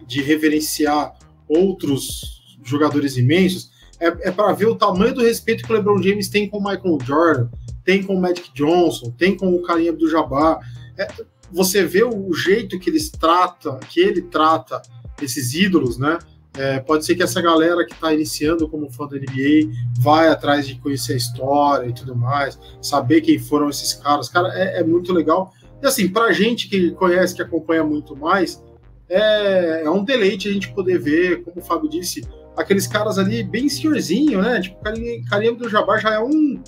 de 0.06 0.22
reverenciar 0.22 1.14
outros 1.48 2.56
jogadores 2.62 3.16
imensos, 3.16 3.70
é, 3.98 4.28
é 4.28 4.30
para 4.30 4.52
ver 4.52 4.66
o 4.66 4.74
tamanho 4.74 5.14
do 5.14 5.22
respeito 5.22 5.64
que 5.64 5.72
o 5.72 5.76
LeBron 5.76 6.00
James 6.02 6.28
tem 6.28 6.48
com 6.48 6.58
o 6.58 6.62
Michael 6.62 6.98
Jordan, 7.04 7.48
tem 7.84 8.02
com 8.02 8.14
o 8.14 8.20
Magic 8.20 8.50
Johnson, 8.54 9.10
tem 9.16 9.36
com 9.36 9.54
o 9.54 9.62
Kareem 9.62 9.88
Abdul-Jabbar. 9.88 10.60
É, 10.98 11.08
você 11.50 11.84
vê 11.84 12.04
o 12.04 12.32
jeito 12.32 12.78
que 12.78 12.90
eles 12.90 13.10
tratam, 13.10 13.78
que 13.78 14.00
ele 14.00 14.22
trata 14.22 14.82
esses 15.22 15.54
ídolos, 15.54 15.98
né? 15.98 16.18
É, 16.56 16.80
pode 16.80 17.04
ser 17.04 17.14
que 17.14 17.22
essa 17.22 17.40
galera 17.40 17.86
que 17.86 17.92
está 17.92 18.12
iniciando 18.12 18.68
como 18.68 18.90
fã 18.90 19.06
da 19.06 19.16
NBA 19.16 19.72
vai 20.00 20.28
atrás 20.28 20.66
de 20.66 20.74
conhecer 20.80 21.12
a 21.12 21.16
história 21.16 21.86
e 21.86 21.92
tudo 21.92 22.16
mais, 22.16 22.58
saber 22.82 23.20
quem 23.20 23.38
foram 23.38 23.68
esses 23.68 23.94
caras. 23.94 24.28
Cara, 24.28 24.48
é, 24.54 24.80
é 24.80 24.84
muito 24.84 25.12
legal. 25.12 25.52
E 25.80 25.86
assim, 25.86 26.08
pra 26.08 26.32
gente 26.32 26.68
que 26.68 26.90
conhece, 26.92 27.34
que 27.34 27.42
acompanha 27.42 27.84
muito 27.84 28.16
mais, 28.16 28.60
é, 29.08 29.82
é 29.84 29.90
um 29.90 30.02
deleite 30.04 30.48
a 30.48 30.52
gente 30.52 30.72
poder 30.74 30.98
ver, 30.98 31.44
como 31.44 31.60
o 31.60 31.64
Fábio 31.64 31.88
disse, 31.88 32.26
aqueles 32.56 32.86
caras 32.86 33.18
ali 33.18 33.44
bem 33.44 33.68
senhorzinho, 33.68 34.42
né? 34.42 34.60
Tipo, 34.60 34.76
o 34.80 35.24
Karim 35.30 35.54
do 35.54 35.68
Jabbar 35.68 36.00
já 36.00 36.14
é 36.14 36.20
um 36.20 36.60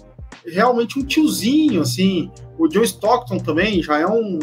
realmente 0.47 0.99
um 0.99 1.05
tiozinho, 1.05 1.83
assim. 1.83 2.31
O 2.59 2.69
John 2.69 2.83
Stockton 2.83 3.39
também 3.39 3.83
já 3.83 3.99
é 3.99 4.07
um, 4.07 4.39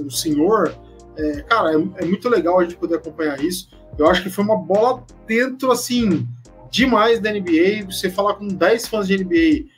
um 0.00 0.10
senhor. 0.10 0.74
É, 1.16 1.42
cara, 1.42 1.72
é, 1.72 2.02
é 2.02 2.04
muito 2.04 2.28
legal 2.28 2.58
a 2.60 2.62
gente 2.62 2.76
poder 2.76 2.96
acompanhar 2.96 3.42
isso. 3.42 3.70
Eu 3.98 4.08
acho 4.08 4.22
que 4.22 4.30
foi 4.30 4.44
uma 4.44 4.56
bola 4.56 5.04
dentro, 5.26 5.70
assim, 5.72 6.26
demais 6.70 7.20
da 7.20 7.32
NBA. 7.32 7.86
Você 7.90 8.10
falar 8.10 8.34
com 8.34 8.46
10 8.46 8.88
fãs 8.88 9.08
de 9.08 9.16
NBA, 9.16 9.68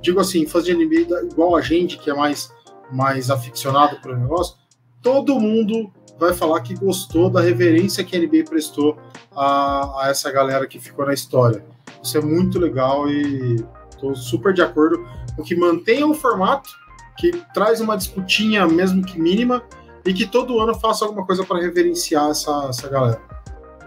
digo 0.00 0.20
assim, 0.20 0.46
fãs 0.46 0.64
de 0.64 0.74
NBA 0.74 1.26
igual 1.30 1.56
a 1.56 1.60
gente, 1.60 1.98
que 1.98 2.10
é 2.10 2.14
mais, 2.14 2.52
mais 2.90 3.30
aficionado 3.30 4.00
pelo 4.00 4.16
negócio, 4.16 4.56
todo 5.02 5.38
mundo 5.38 5.92
vai 6.18 6.34
falar 6.34 6.60
que 6.62 6.74
gostou 6.74 7.30
da 7.30 7.40
reverência 7.40 8.02
que 8.02 8.16
a 8.16 8.20
NBA 8.20 8.44
prestou 8.48 8.98
a, 9.34 10.02
a 10.02 10.10
essa 10.10 10.30
galera 10.32 10.66
que 10.66 10.80
ficou 10.80 11.06
na 11.06 11.14
história. 11.14 11.64
Isso 12.02 12.18
é 12.18 12.20
muito 12.20 12.58
legal 12.58 13.08
e 13.08 13.64
estou 13.98 14.14
super 14.14 14.54
de 14.54 14.62
acordo 14.62 15.04
com 15.36 15.42
que 15.42 15.56
mantenha 15.56 16.06
o 16.06 16.14
formato, 16.14 16.70
que 17.16 17.32
traz 17.52 17.80
uma 17.80 17.96
disputinha, 17.96 18.66
mesmo 18.66 19.04
que 19.04 19.20
mínima, 19.20 19.62
e 20.06 20.14
que 20.14 20.26
todo 20.26 20.58
ano 20.60 20.74
faça 20.74 21.04
alguma 21.04 21.26
coisa 21.26 21.44
para 21.44 21.60
reverenciar 21.60 22.30
essa, 22.30 22.66
essa 22.68 22.88
galera. 22.88 23.20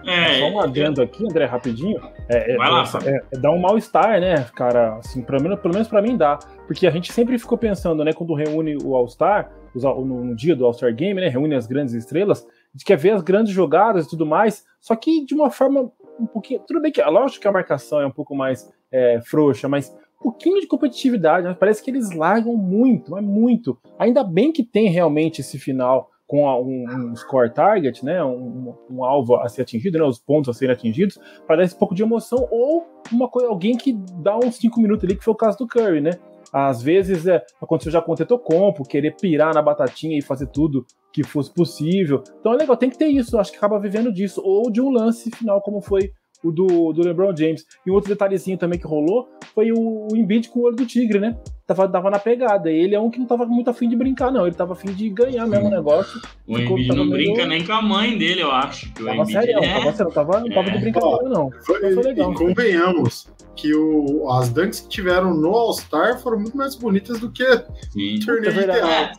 É, 0.06 0.39
Só 0.39 0.45
um 0.50 0.60
adendo 0.60 1.02
aqui, 1.02 1.24
André, 1.24 1.45
rapidinho. 1.45 2.00
É, 2.28 2.54
é, 2.54 2.58
lá, 2.58 2.84
é, 3.06 3.36
é, 3.36 3.39
dá 3.39 3.52
um 3.52 3.60
mal-estar, 3.60 4.19
né, 4.19 4.45
cara? 4.56 4.97
Assim, 4.97 5.21
pelo 5.21 5.41
menos, 5.41 5.60
pelo 5.60 5.74
menos 5.74 5.88
pra 5.88 6.02
mim 6.02 6.17
dá. 6.17 6.39
Porque 6.65 6.88
a 6.88 6.91
gente 6.91 7.13
sempre 7.13 7.38
ficou 7.38 7.58
pensando, 7.58 8.04
né, 8.04 8.12
quando 8.13 8.34
reúne 8.34 8.78
o 8.84 8.95
All-Star, 8.95 9.52
no, 9.76 10.26
no, 10.26 10.36
dia 10.36 10.56
do 10.56 10.65
All-Star 10.65 10.93
Game, 10.93 11.19
né, 11.21 11.28
reúne 11.28 11.56
as 11.56 11.67
grandes 11.67 11.93
estrelas, 11.93 12.43
a 12.43 12.78
gente 12.78 12.86
quer 12.86 12.97
ver 12.97 13.12
as 13.12 13.21
grandes 13.21 13.54
jogadas 13.54 14.06
e 14.06 14.10
tudo 14.10 14.26
mais, 14.26 14.65
só 14.80 14.95
que 14.95 15.26
de 15.26 15.34
uma 15.34 15.50
forma 15.50 15.91
um 16.19 16.26
pouquinho. 16.26 16.62
Tudo 16.67 16.82
bem 16.82 16.91
que, 16.91 17.02
lógico 17.04 17.41
que 17.41 17.47
a 17.47 17.52
marcação 17.52 18.02
é 18.02 18.06
um 18.06 18.12
pouco 18.12 18.36
mais 18.36 18.69
é, 18.91 19.19
frouxa, 19.21 19.67
mas 19.67 19.95
pouquinho 20.21 20.60
de 20.62 20.67
competitividade, 20.67 21.47
né? 21.47 21.55
parece 21.60 21.84
que 21.84 21.89
eles 21.89 22.12
largam 22.12 22.55
muito, 22.55 23.12
mas 23.12 23.23
muito. 23.23 23.77
Ainda 23.97 24.23
bem 24.23 24.51
que 24.51 24.63
tem 24.63 24.89
realmente 24.89 25.41
esse 25.41 25.57
final 25.57 26.10
com 26.31 26.45
um, 26.62 27.10
um 27.12 27.15
score 27.15 27.53
target, 27.53 28.05
né, 28.05 28.23
um, 28.23 28.73
um, 28.89 29.03
alvo 29.03 29.36
a 29.36 29.49
ser 29.49 29.63
atingido, 29.63 29.97
né, 29.97 30.05
os 30.05 30.17
pontos 30.17 30.47
a 30.49 30.57
serem 30.57 30.73
atingidos, 30.73 31.19
para 31.45 31.57
dar 31.57 31.63
esse 31.63 31.77
pouco 31.77 31.93
de 31.93 32.03
emoção, 32.03 32.47
ou 32.49 32.88
uma 33.12 33.27
coisa, 33.27 33.49
alguém 33.49 33.75
que 33.75 33.91
dá 34.21 34.38
uns 34.38 34.55
5 34.55 34.79
minutos 34.79 35.03
ali, 35.03 35.17
que 35.17 35.25
foi 35.25 35.34
o 35.34 35.38
caso 35.38 35.57
do 35.57 35.67
Curry, 35.67 35.99
né? 35.99 36.12
Às 36.53 36.81
vezes 36.81 37.27
é, 37.27 37.43
aconteceu 37.62 37.91
já 37.91 38.01
com 38.01 38.13
o 38.13 38.15
Tetocompo, 38.15 38.88
querer 38.88 39.15
pirar 39.17 39.53
na 39.53 39.62
batatinha 39.62 40.17
e 40.17 40.21
fazer 40.21 40.47
tudo 40.47 40.86
que 41.12 41.21
fosse 41.21 41.53
possível. 41.53 42.23
Então 42.39 42.53
é 42.53 42.57
legal, 42.57 42.77
tem 42.77 42.89
que 42.89 42.97
ter 42.97 43.07
isso, 43.07 43.38
acho 43.38 43.51
que 43.51 43.57
acaba 43.57 43.77
vivendo 43.77 44.12
disso, 44.12 44.41
ou 44.41 44.71
de 44.71 44.81
um 44.81 44.89
lance 44.89 45.29
final, 45.31 45.62
como 45.62 45.81
foi 45.81 46.12
o 46.43 46.51
do, 46.51 46.93
do 46.93 47.04
LeBron 47.04 47.36
James. 47.36 47.65
E 47.86 47.91
um 47.91 47.93
outro 47.93 48.10
detalhezinho 48.10 48.58
também 48.58 48.80
que 48.80 48.88
rolou 48.88 49.30
foi 49.54 49.71
o, 49.71 50.08
o 50.12 50.15
Embiid 50.15 50.49
com 50.49 50.60
o 50.60 50.63
olho 50.63 50.75
do 50.75 50.86
tigre, 50.86 51.19
né? 51.19 51.38
Tava, 51.67 51.88
tava 51.88 52.10
na 52.10 52.19
pegada. 52.19 52.69
Ele 52.69 52.95
é 52.95 52.99
um 52.99 53.10
que 53.10 53.19
não 53.19 53.25
tava 53.25 53.45
muito 53.45 53.69
afim 53.69 53.88
de 53.88 53.95
brincar, 53.95 54.32
não. 54.32 54.45
Ele 54.45 54.56
tava 54.56 54.73
afim 54.73 54.91
de 54.93 55.10
ganhar 55.10 55.45
mesmo 55.47 55.67
o 55.67 55.71
negócio. 55.71 56.19
O 56.47 56.58
Embiid 56.58 56.89
não 56.89 57.06
meio... 57.06 57.34
brinca 57.34 57.45
nem 57.45 57.65
com 57.65 57.73
a 57.73 57.82
mãe 57.82 58.17
dele, 58.17 58.41
eu 58.41 58.51
acho. 58.51 58.91
Que 58.93 59.04
tava 59.04 59.25
sério, 59.25 59.58
é... 59.60 59.80
tava, 59.80 59.93
sério, 59.93 60.12
tava, 60.12 60.39
não 60.39 60.49
tava 60.49 60.69
é. 60.69 60.71
de 60.71 60.80
brincadeira, 60.80 61.30
não. 61.30 61.51
Foi, 61.65 61.80
foi 61.93 62.04
legal. 62.04 62.34
E 62.34 62.36
convenhamos 62.36 63.27
que 63.56 63.73
o, 63.75 64.30
as 64.32 64.49
dunks 64.49 64.80
que 64.80 64.89
tiveram 64.89 65.34
no 65.36 65.49
All-Star 65.49 66.19
foram 66.19 66.39
muito 66.39 66.58
mais 66.58 66.75
bonitas 66.75 67.19
do 67.19 67.32
que 67.32 67.43
o 67.43 68.25
torneio 68.25 68.71
é, 68.71 69.12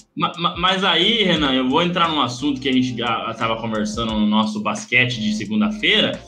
Mas 0.58 0.82
aí, 0.82 1.22
Renan, 1.22 1.52
eu 1.52 1.68
vou 1.68 1.82
entrar 1.82 2.08
num 2.08 2.20
assunto 2.20 2.60
que 2.60 2.68
a 2.68 2.72
gente 2.72 2.96
já 2.96 3.32
tava 3.34 3.56
conversando 3.60 4.12
no 4.12 4.26
nosso 4.26 4.60
basquete 4.60 5.20
de 5.20 5.34
segunda-feira, 5.34 6.20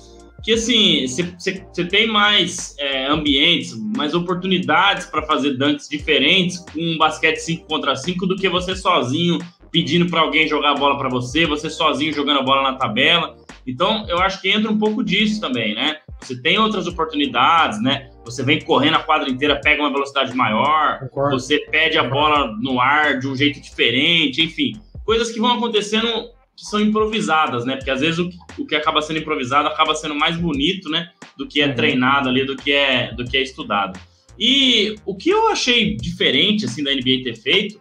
que 0.45 0.53
assim, 0.53 1.07
você 1.07 1.85
tem 1.87 2.07
mais 2.07 2.77
é, 2.79 3.07
ambientes, 3.07 3.75
mais 3.97 4.15
oportunidades 4.15 5.07
para 5.07 5.23
fazer 5.23 5.55
dunks 5.55 5.89
diferentes 5.89 6.59
com 6.59 6.81
um 6.81 6.99
basquete 6.99 7.39
5 7.39 7.67
contra 7.67 7.97
5 7.97 8.27
do 8.27 8.37
que 8.37 8.47
você 8.49 8.77
sozinho 8.77 9.39
pedindo 9.73 10.09
para 10.09 10.21
alguém 10.21 10.47
jogar 10.47 10.73
a 10.73 10.75
bola 10.75 10.99
para 10.99 11.09
você, 11.09 11.47
você 11.47 11.71
sozinho 11.71 12.13
jogando 12.13 12.41
a 12.41 12.43
bola 12.43 12.63
na 12.63 12.77
tabela. 12.77 13.35
Então, 13.67 14.07
eu 14.07 14.19
acho 14.19 14.41
que 14.41 14.51
entra 14.51 14.71
um 14.71 14.79
pouco 14.79 15.03
disso 15.03 15.41
também, 15.41 15.75
né? 15.75 15.97
Você 16.21 16.41
tem 16.41 16.59
outras 16.59 16.87
oportunidades, 16.87 17.83
né? 17.83 18.11
Você 18.25 18.43
vem 18.43 18.61
correndo 18.61 18.97
a 18.97 19.03
quadra 19.03 19.29
inteira, 19.29 19.61
pega 19.61 19.83
uma 19.83 19.91
velocidade 19.91 20.35
maior, 20.35 21.01
Concordo. 21.01 21.41
você 21.41 21.59
pede 21.71 21.99
a 21.99 22.05
bola 22.05 22.55
no 22.61 22.79
ar 22.79 23.19
de 23.19 23.27
um 23.27 23.35
jeito 23.35 23.61
diferente, 23.61 24.43
enfim, 24.43 24.79
coisas 25.05 25.33
que 25.33 25.41
vão 25.41 25.55
acontecendo 25.55 26.07
que 26.57 26.65
são 26.65 26.81
improvisadas, 26.81 27.65
né? 27.65 27.77
Porque 27.77 27.91
às 27.91 28.01
vezes 28.01 28.19
o, 28.19 28.31
o 28.59 28.67
que 28.67 28.75
acaba 28.75 29.03
sendo 29.03 29.19
improvisado 29.19 29.69
acaba 29.69 29.95
sendo 29.95 30.15
mais 30.15 30.37
bonito, 30.37 30.89
né? 30.89 31.11
Do 31.37 31.47
que 31.47 31.61
é 31.61 31.67
uhum. 31.67 31.75
treinado 31.75 32.29
ali, 32.29 32.45
do 32.47 32.57
que 32.57 32.73
é, 32.73 33.13
do 33.13 33.25
que 33.25 33.37
é 33.37 33.43
estudado. 33.43 33.99
E 34.39 34.97
o 35.05 35.15
que 35.15 35.31
eu 35.31 35.49
achei 35.49 35.97
diferente, 35.97 36.65
assim, 36.65 36.83
da 36.83 36.93
NBA 36.93 37.23
ter 37.25 37.37
feito 37.37 37.81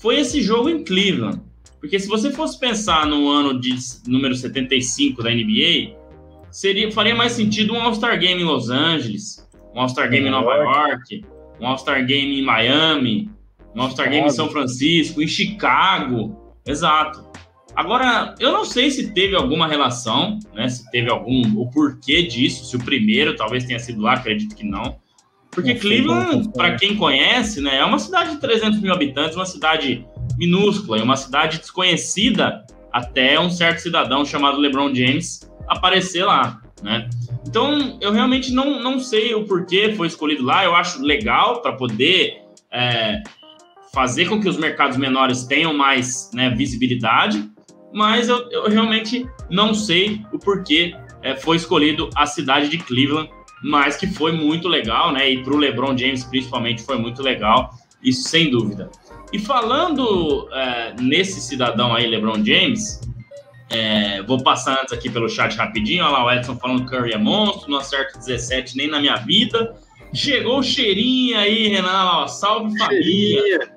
foi 0.00 0.18
esse 0.18 0.42
jogo 0.42 0.68
em 0.68 0.82
Cleveland. 0.82 1.40
Porque 1.80 1.98
se 1.98 2.06
você 2.06 2.30
fosse 2.30 2.58
pensar 2.58 3.06
no 3.06 3.28
ano 3.28 3.60
de 3.60 3.74
número 4.06 4.34
75 4.34 5.22
da 5.22 5.30
NBA, 5.30 5.96
seria, 6.50 6.90
faria 6.92 7.14
mais 7.14 7.32
sentido 7.32 7.72
um 7.72 7.80
All-Star 7.80 8.18
Game 8.18 8.40
em 8.40 8.44
Los 8.44 8.70
Angeles, 8.70 9.48
um 9.74 9.80
All-Star 9.80 10.08
Game 10.08 10.28
em 10.28 10.30
Nova 10.30 10.54
York, 10.54 11.24
um 11.60 11.66
All-Star 11.66 12.06
Game 12.06 12.38
em 12.38 12.42
Miami, 12.42 13.30
um 13.74 13.82
All-Star 13.82 14.08
Game 14.08 14.26
em 14.26 14.30
São 14.30 14.48
Francisco, 14.48 15.20
em 15.20 15.26
Chicago. 15.26 16.36
Exato. 16.64 17.31
Agora, 17.74 18.34
eu 18.38 18.52
não 18.52 18.64
sei 18.64 18.90
se 18.90 19.12
teve 19.12 19.34
alguma 19.34 19.66
relação, 19.66 20.38
né? 20.54 20.68
Se 20.68 20.90
teve 20.90 21.10
algum 21.10 21.42
o 21.58 21.70
porquê 21.70 22.22
disso, 22.22 22.64
se 22.64 22.76
o 22.76 22.84
primeiro 22.84 23.34
talvez 23.34 23.64
tenha 23.64 23.78
sido 23.78 24.02
lá, 24.02 24.14
acredito 24.14 24.54
que 24.54 24.64
não. 24.64 25.00
Porque 25.50 25.74
Cleveland, 25.74 26.50
para 26.54 26.76
quem 26.76 26.96
conhece, 26.96 27.60
né, 27.60 27.76
é 27.76 27.84
uma 27.84 27.98
cidade 27.98 28.30
de 28.30 28.40
300 28.40 28.80
mil 28.80 28.92
habitantes, 28.92 29.36
uma 29.36 29.44
cidade 29.44 30.06
minúscula, 30.38 30.98
e 30.98 31.02
uma 31.02 31.16
cidade 31.16 31.58
desconhecida 31.58 32.64
até 32.90 33.38
um 33.38 33.50
certo 33.50 33.80
cidadão 33.80 34.24
chamado 34.24 34.58
LeBron 34.58 34.94
James 34.94 35.40
aparecer 35.68 36.24
lá, 36.24 36.60
né? 36.82 37.08
Então, 37.46 37.98
eu 38.00 38.12
realmente 38.12 38.52
não, 38.52 38.82
não 38.82 38.98
sei 38.98 39.34
o 39.34 39.44
porquê 39.44 39.92
foi 39.94 40.06
escolhido 40.06 40.42
lá. 40.42 40.64
Eu 40.64 40.74
acho 40.74 41.02
legal 41.02 41.60
para 41.60 41.72
poder 41.72 42.42
é, 42.70 43.22
fazer 43.92 44.26
com 44.26 44.40
que 44.40 44.48
os 44.48 44.56
mercados 44.56 44.96
menores 44.96 45.44
tenham 45.44 45.74
mais 45.74 46.30
né, 46.32 46.50
visibilidade, 46.50 47.50
mas 47.92 48.28
eu, 48.28 48.50
eu 48.50 48.68
realmente 48.68 49.26
não 49.50 49.74
sei 49.74 50.20
o 50.32 50.38
porquê 50.38 50.94
é, 51.22 51.36
foi 51.36 51.56
escolhido 51.56 52.10
a 52.16 52.26
cidade 52.26 52.68
de 52.68 52.78
Cleveland, 52.78 53.30
mas 53.62 53.96
que 53.96 54.06
foi 54.06 54.32
muito 54.32 54.68
legal, 54.68 55.12
né? 55.12 55.30
E 55.30 55.42
para 55.42 55.54
o 55.54 55.56
LeBron 55.56 55.96
James 55.96 56.24
principalmente 56.24 56.82
foi 56.82 56.98
muito 56.98 57.22
legal, 57.22 57.70
isso 58.02 58.28
sem 58.28 58.50
dúvida. 58.50 58.90
E 59.32 59.38
falando 59.38 60.48
é, 60.52 60.94
nesse 61.00 61.40
cidadão 61.40 61.94
aí, 61.94 62.06
LeBron 62.06 62.44
James, 62.44 63.00
é, 63.70 64.22
vou 64.22 64.42
passar 64.42 64.80
antes 64.82 64.92
aqui 64.92 65.08
pelo 65.08 65.28
chat 65.28 65.56
rapidinho. 65.56 66.04
Olha 66.04 66.12
lá, 66.12 66.24
o 66.26 66.30
Edson 66.30 66.56
falando 66.56 66.84
que 66.84 66.90
Curry 66.90 67.12
é 67.12 67.18
monstro, 67.18 67.70
não 67.70 67.78
acerto 67.78 68.18
17 68.18 68.76
nem 68.76 68.88
na 68.88 69.00
minha 69.00 69.16
vida. 69.16 69.74
Chegou 70.12 70.58
o 70.58 70.62
cheirinho 70.62 71.38
aí, 71.38 71.68
Renan. 71.68 72.04
Ó, 72.04 72.26
salve 72.26 72.76
família. 72.76 73.72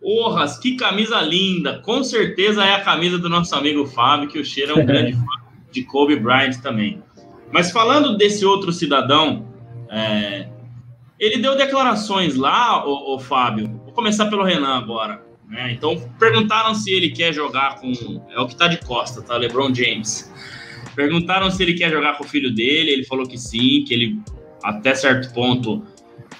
Porras, 0.00 0.58
que 0.58 0.76
camisa 0.76 1.20
linda! 1.20 1.80
Com 1.80 2.04
certeza 2.04 2.64
é 2.64 2.74
a 2.74 2.80
camisa 2.80 3.18
do 3.18 3.28
nosso 3.28 3.54
amigo 3.54 3.86
Fábio, 3.86 4.28
que 4.28 4.38
o 4.38 4.44
cheiro 4.44 4.78
é 4.78 4.82
um 4.82 4.86
grande 4.86 5.12
fã 5.16 5.46
de 5.72 5.82
Kobe 5.82 6.16
Bryant 6.16 6.60
também. 6.62 7.02
Mas 7.52 7.70
falando 7.70 8.16
desse 8.16 8.44
outro 8.44 8.72
cidadão, 8.72 9.46
é, 9.90 10.48
ele 11.18 11.38
deu 11.38 11.56
declarações 11.56 12.34
lá, 12.34 12.86
o, 12.86 13.18
Fábio. 13.18 13.68
Vou 13.84 13.92
começar 13.92 14.26
pelo 14.26 14.42
Renan 14.42 14.76
agora. 14.76 15.24
Né? 15.48 15.72
Então 15.72 15.96
perguntaram 16.18 16.74
se 16.74 16.90
ele 16.90 17.10
quer 17.10 17.32
jogar 17.32 17.80
com. 17.80 17.92
É 18.30 18.40
o 18.40 18.46
que 18.46 18.56
tá 18.56 18.66
de 18.66 18.78
costa, 18.78 19.22
tá? 19.22 19.36
LeBron 19.36 19.72
James. 19.72 20.32
Perguntaram 20.94 21.50
se 21.50 21.62
ele 21.62 21.74
quer 21.74 21.90
jogar 21.90 22.18
com 22.18 22.24
o 22.24 22.28
filho 22.28 22.52
dele. 22.52 22.90
Ele 22.90 23.04
falou 23.04 23.26
que 23.26 23.38
sim, 23.38 23.84
que 23.86 23.94
ele 23.94 24.20
até 24.62 24.94
certo 24.94 25.32
ponto 25.32 25.84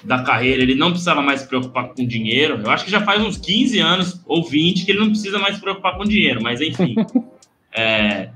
da 0.03 0.23
carreira, 0.23 0.61
ele 0.61 0.75
não 0.75 0.91
precisava 0.91 1.21
mais 1.21 1.41
se 1.41 1.47
preocupar 1.47 1.89
com 1.89 2.05
dinheiro. 2.05 2.61
Eu 2.63 2.69
acho 2.69 2.85
que 2.85 2.91
já 2.91 3.01
faz 3.01 3.21
uns 3.21 3.37
15 3.37 3.79
anos 3.79 4.21
ou 4.25 4.43
20 4.43 4.85
que 4.85 4.91
ele 4.91 4.99
não 4.99 5.09
precisa 5.09 5.39
mais 5.39 5.55
se 5.55 5.61
preocupar 5.61 5.97
com 5.97 6.03
dinheiro, 6.03 6.41
mas 6.41 6.61
enfim. 6.61 6.95
é, 7.73 8.29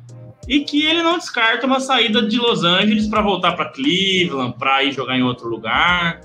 e 0.48 0.62
que 0.62 0.84
ele 0.84 1.04
não 1.04 1.18
descarta 1.18 1.66
uma 1.66 1.80
saída 1.80 2.22
de 2.22 2.38
Los 2.38 2.64
Angeles 2.64 3.08
para 3.08 3.22
voltar 3.22 3.54
para 3.54 3.70
Cleveland, 3.70 4.56
para 4.58 4.84
ir 4.84 4.92
jogar 4.92 5.18
em 5.18 5.24
outro 5.24 5.48
lugar. 5.48 6.22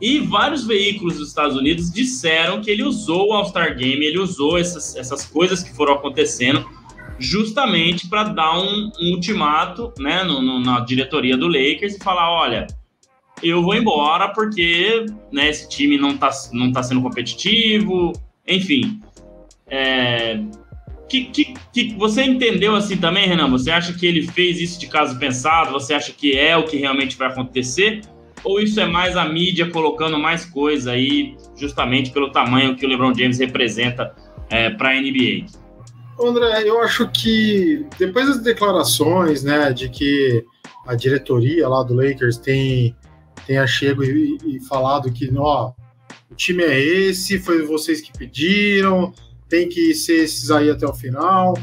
E 0.00 0.20
vários 0.20 0.64
veículos 0.64 1.18
dos 1.18 1.28
Estados 1.28 1.56
Unidos 1.56 1.92
disseram 1.92 2.60
que 2.60 2.70
ele 2.70 2.84
usou 2.84 3.30
o 3.30 3.32
All-Star 3.32 3.76
Game, 3.76 4.04
ele 4.04 4.18
usou 4.18 4.56
essas, 4.56 4.94
essas 4.94 5.24
coisas 5.26 5.62
que 5.62 5.74
foram 5.74 5.94
acontecendo 5.94 6.64
justamente 7.18 8.08
para 8.08 8.24
dar 8.24 8.60
um, 8.60 8.92
um, 9.00 9.10
ultimato 9.10 9.92
né, 9.98 10.22
no, 10.22 10.40
no, 10.40 10.60
na 10.60 10.80
diretoria 10.80 11.36
do 11.36 11.48
Lakers 11.48 11.96
e 11.96 11.98
falar: 11.98 12.30
olha, 12.30 12.66
eu 13.42 13.62
vou 13.62 13.74
embora 13.74 14.28
porque 14.28 15.06
né, 15.32 15.48
esse 15.48 15.68
time 15.68 15.98
não 15.98 16.10
está 16.10 16.30
não 16.52 16.72
tá 16.72 16.82
sendo 16.82 17.02
competitivo, 17.02 18.12
enfim. 18.46 19.00
É, 19.66 20.40
que, 21.08 21.24
que, 21.24 21.54
que 21.72 21.94
você 21.94 22.22
entendeu 22.22 22.74
assim 22.76 22.96
também, 22.96 23.26
Renan? 23.26 23.50
Você 23.50 23.70
acha 23.70 23.92
que 23.92 24.06
ele 24.06 24.26
fez 24.26 24.60
isso 24.60 24.78
de 24.78 24.86
caso 24.86 25.18
pensado? 25.18 25.72
Você 25.72 25.94
acha 25.94 26.12
que 26.12 26.36
é 26.38 26.56
o 26.56 26.64
que 26.64 26.76
realmente 26.76 27.16
vai 27.16 27.28
acontecer? 27.28 28.02
Ou 28.44 28.60
isso 28.60 28.78
é 28.80 28.86
mais 28.86 29.16
a 29.16 29.24
mídia 29.24 29.68
colocando 29.70 30.18
mais 30.18 30.44
coisa 30.44 30.92
aí, 30.92 31.36
justamente 31.56 32.10
pelo 32.10 32.30
tamanho 32.30 32.76
que 32.76 32.86
o 32.86 32.88
LeBron 32.88 33.12
James 33.14 33.38
representa 33.38 34.14
é, 34.48 34.70
para 34.70 34.90
a 34.90 35.00
NBA? 35.00 35.46
André, 36.20 36.68
eu 36.68 36.80
acho 36.80 37.08
que 37.08 37.86
depois 37.98 38.26
das 38.26 38.42
declarações, 38.42 39.42
né, 39.42 39.72
de 39.72 39.88
que 39.88 40.44
a 40.86 40.94
diretoria 40.94 41.68
lá 41.68 41.82
do 41.82 41.94
Lakers 41.94 42.38
tem 42.38 42.94
tenha 43.48 43.66
chego 43.66 44.04
e, 44.04 44.36
e 44.44 44.60
falado 44.60 45.10
que 45.10 45.32
ó, 45.34 45.72
o 46.30 46.34
time 46.34 46.62
é 46.62 46.78
esse, 46.78 47.38
foi 47.38 47.62
vocês 47.62 48.02
que 48.02 48.12
pediram, 48.16 49.10
tem 49.48 49.66
que 49.66 49.94
ser 49.94 50.24
esses 50.24 50.50
aí 50.50 50.68
até 50.68 50.86
o 50.86 50.92
final. 50.92 51.54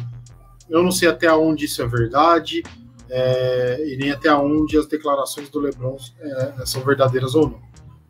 Eu 0.68 0.82
não 0.82 0.92
sei 0.92 1.08
até 1.08 1.32
onde 1.32 1.66
isso 1.66 1.84
é 1.84 1.88
verdade. 1.88 2.64
é, 3.08 3.88
e 3.88 3.98
nem 3.98 4.12
até 4.12 4.34
onde 4.34 4.76
as 4.78 4.88
declarações 4.88 5.48
do 5.50 5.60
LeBron 5.60 5.96
é, 6.20 6.66
são 6.66 6.82
verdadeiras 6.84 7.36
ou 7.36 7.50
não. 7.50 7.62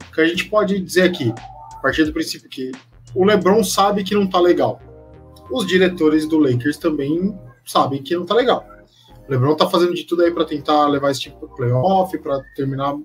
O 0.10 0.14
que 0.14 0.22
a 0.22 0.26
gente 0.26 0.46
pode 0.46 0.80
dizer 0.80 1.04
aqui, 1.04 1.34
a 1.74 1.80
partir 1.82 2.06
do 2.06 2.14
princípio 2.14 2.50
que 2.50 2.72
o 3.14 3.26
LeBron 3.26 3.62
sabe 3.62 4.06
que 4.06 4.16
não 4.16 4.26
tá 4.26 4.40
legal. 4.40 4.82
Os 5.52 5.68
diretores 5.68 6.26
do 6.26 6.40
Lakers 6.40 6.78
também 6.78 7.38
sabem 7.66 8.02
que 8.02 8.16
não 8.16 8.26
tá 8.26 8.34
legal. 8.34 8.66
O 9.28 9.32
LeBron 9.32 9.56
tá 9.56 9.70
fazendo 9.70 9.94
de 9.94 10.06
tudo 10.06 10.24
aí 10.24 10.32
para 10.32 10.46
tentar 10.46 10.88
levar 10.88 11.12
esse 11.12 11.22
tipo 11.22 11.46
de 11.46 11.56
playoff, 11.56 12.18
para 12.20 12.42
terminar 12.56 12.96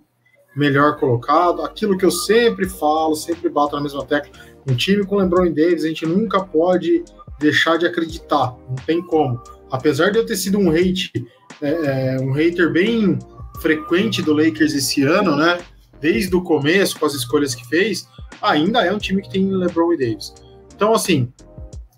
melhor 0.56 0.98
colocado. 0.98 1.62
Aquilo 1.62 1.96
que 1.96 2.04
eu 2.04 2.10
sempre 2.10 2.68
falo, 2.68 3.14
sempre 3.14 3.48
bato 3.48 3.76
na 3.76 3.82
mesma 3.82 4.04
tecla. 4.04 4.32
Um 4.68 4.74
time 4.74 5.04
com 5.04 5.16
LeBron 5.16 5.52
Davis, 5.52 5.84
a 5.84 5.88
gente 5.88 6.06
nunca 6.06 6.42
pode 6.44 7.04
deixar 7.38 7.76
de 7.76 7.86
acreditar. 7.86 8.54
Não 8.68 8.76
tem 8.86 9.02
como. 9.02 9.42
Apesar 9.70 10.10
de 10.10 10.18
eu 10.18 10.26
ter 10.26 10.36
sido 10.36 10.58
um 10.58 10.70
hate, 10.70 11.12
é, 11.62 11.70
é, 11.70 12.20
um 12.20 12.32
hater 12.32 12.70
bem 12.70 13.18
frequente 13.60 14.22
do 14.22 14.32
Lakers 14.32 14.74
esse 14.74 15.02
ano, 15.02 15.36
né? 15.36 15.60
Desde 16.00 16.34
o 16.34 16.42
começo, 16.42 16.98
com 16.98 17.06
as 17.06 17.14
escolhas 17.14 17.54
que 17.54 17.66
fez, 17.68 18.08
ainda 18.40 18.84
é 18.84 18.92
um 18.92 18.98
time 18.98 19.22
que 19.22 19.30
tem 19.30 19.50
LeBron 19.50 19.92
e 19.92 19.98
Davis. 19.98 20.34
Então, 20.74 20.94
assim, 20.94 21.30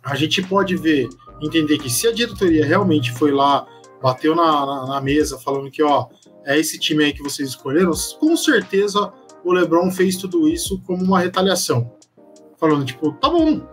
a 0.04 0.16
gente 0.16 0.42
pode 0.42 0.76
ver, 0.76 1.08
entender 1.40 1.78
que 1.78 1.88
se 1.88 2.06
a 2.08 2.12
diretoria 2.12 2.66
realmente 2.66 3.12
foi 3.12 3.30
lá, 3.30 3.66
bateu 4.02 4.34
na, 4.34 4.66
na, 4.66 4.86
na 4.86 5.00
mesa, 5.00 5.38
falando 5.38 5.70
que, 5.70 5.82
ó, 5.82 6.08
é 6.44 6.58
esse 6.58 6.78
time 6.78 7.04
aí 7.04 7.12
que 7.12 7.22
vocês 7.22 7.50
escolheram, 7.50 7.92
com 8.18 8.36
certeza 8.36 9.12
o 9.44 9.52
LeBron 9.52 9.90
fez 9.90 10.16
tudo 10.16 10.48
isso 10.48 10.80
como 10.86 11.02
uma 11.02 11.20
retaliação. 11.20 11.92
Falando, 12.58 12.84
tipo, 12.84 13.12
tá 13.12 13.28
bom, 13.28 13.66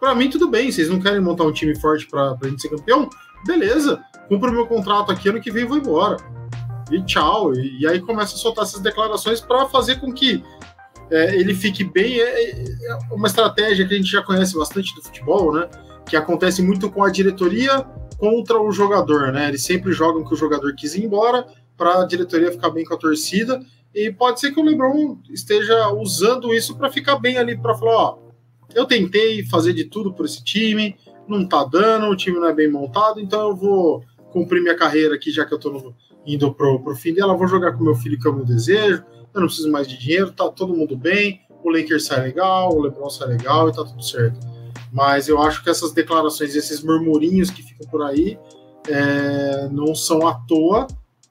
para 0.00 0.14
mim 0.14 0.28
tudo 0.28 0.48
bem, 0.48 0.70
vocês 0.70 0.88
não 0.88 1.00
querem 1.00 1.20
montar 1.20 1.44
um 1.44 1.52
time 1.52 1.78
forte 1.78 2.06
para 2.06 2.36
a 2.40 2.48
gente 2.48 2.62
ser 2.62 2.68
campeão? 2.68 3.08
Beleza, 3.46 4.02
cumpro 4.28 4.52
meu 4.52 4.66
contrato 4.66 5.12
aqui, 5.12 5.28
ano 5.28 5.40
que 5.40 5.50
vem 5.50 5.64
vou 5.64 5.76
embora. 5.76 6.16
E 6.90 7.02
tchau. 7.02 7.54
E, 7.54 7.80
e 7.80 7.86
aí 7.86 8.00
começa 8.00 8.34
a 8.34 8.38
soltar 8.38 8.64
essas 8.64 8.80
declarações 8.80 9.40
para 9.40 9.66
fazer 9.66 10.00
com 10.00 10.12
que 10.12 10.42
é, 11.10 11.36
ele 11.36 11.54
fique 11.54 11.84
bem. 11.84 12.18
É, 12.18 12.50
é, 12.50 12.98
uma 13.12 13.28
estratégia 13.28 13.86
que 13.86 13.94
a 13.94 13.96
gente 13.96 14.10
já 14.10 14.22
conhece 14.22 14.56
bastante 14.56 14.94
do 14.94 15.02
futebol, 15.02 15.52
né? 15.52 15.68
Que 16.08 16.16
acontece 16.16 16.62
muito 16.62 16.90
com 16.90 17.02
a 17.02 17.10
diretoria 17.10 17.84
contra 18.18 18.60
o 18.60 18.70
jogador, 18.72 19.32
né? 19.32 19.48
Eles 19.48 19.62
sempre 19.62 19.92
jogam 19.92 20.24
que 20.24 20.32
o 20.32 20.36
jogador 20.36 20.74
quis 20.74 20.94
ir 20.94 21.04
embora 21.04 21.46
para 21.76 22.02
a 22.02 22.06
diretoria 22.06 22.52
ficar 22.52 22.70
bem 22.70 22.84
com 22.84 22.94
a 22.94 22.98
torcida. 22.98 23.60
E 23.94 24.10
pode 24.12 24.40
ser 24.40 24.52
que 24.52 24.60
o 24.60 24.64
LeBron 24.64 25.18
esteja 25.30 25.90
usando 25.92 26.52
isso 26.52 26.76
para 26.76 26.90
ficar 26.90 27.18
bem 27.18 27.38
ali, 27.38 27.56
para 27.56 27.74
falar: 27.74 27.96
ó, 27.96 28.18
eu 28.74 28.84
tentei 28.84 29.44
fazer 29.46 29.72
de 29.72 29.84
tudo 29.84 30.12
por 30.12 30.26
esse 30.26 30.44
time, 30.44 30.96
não 31.26 31.46
tá 31.46 31.64
dando, 31.64 32.06
o 32.06 32.16
time 32.16 32.38
não 32.38 32.48
é 32.48 32.54
bem 32.54 32.70
montado, 32.70 33.20
então 33.20 33.48
eu 33.48 33.56
vou 33.56 34.04
cumprir 34.32 34.60
minha 34.60 34.76
carreira 34.76 35.14
aqui, 35.14 35.30
já 35.30 35.46
que 35.46 35.54
eu 35.54 35.58
tô 35.58 35.70
no, 35.70 35.94
indo 36.26 36.52
pro, 36.52 36.78
pro 36.82 36.94
fim 36.94 37.14
dela, 37.14 37.36
vou 37.36 37.48
jogar 37.48 37.72
com 37.72 37.82
meu 37.82 37.94
filho 37.94 38.18
que 38.18 38.28
o 38.28 38.32
meu 38.34 38.44
desejo, 38.44 39.02
eu 39.32 39.40
não 39.40 39.46
preciso 39.46 39.70
mais 39.70 39.88
de 39.88 39.98
dinheiro, 39.98 40.32
tá 40.32 40.48
todo 40.50 40.76
mundo 40.76 40.96
bem, 40.96 41.40
o 41.64 41.70
Lakers 41.70 42.04
sai 42.04 42.22
legal, 42.22 42.74
o 42.74 42.82
LeBron 42.82 43.08
sai 43.08 43.28
legal 43.28 43.68
e 43.68 43.72
tá 43.72 43.82
tudo 43.82 44.02
certo. 44.02 44.38
Mas 44.92 45.28
eu 45.28 45.40
acho 45.40 45.64
que 45.64 45.70
essas 45.70 45.92
declarações, 45.92 46.54
esses 46.54 46.82
murmurinhos 46.82 47.50
que 47.50 47.62
ficam 47.62 47.88
por 47.88 48.02
aí, 48.02 48.38
é, 48.88 49.68
não 49.70 49.94
são 49.94 50.26
à 50.26 50.34
toa 50.46 50.86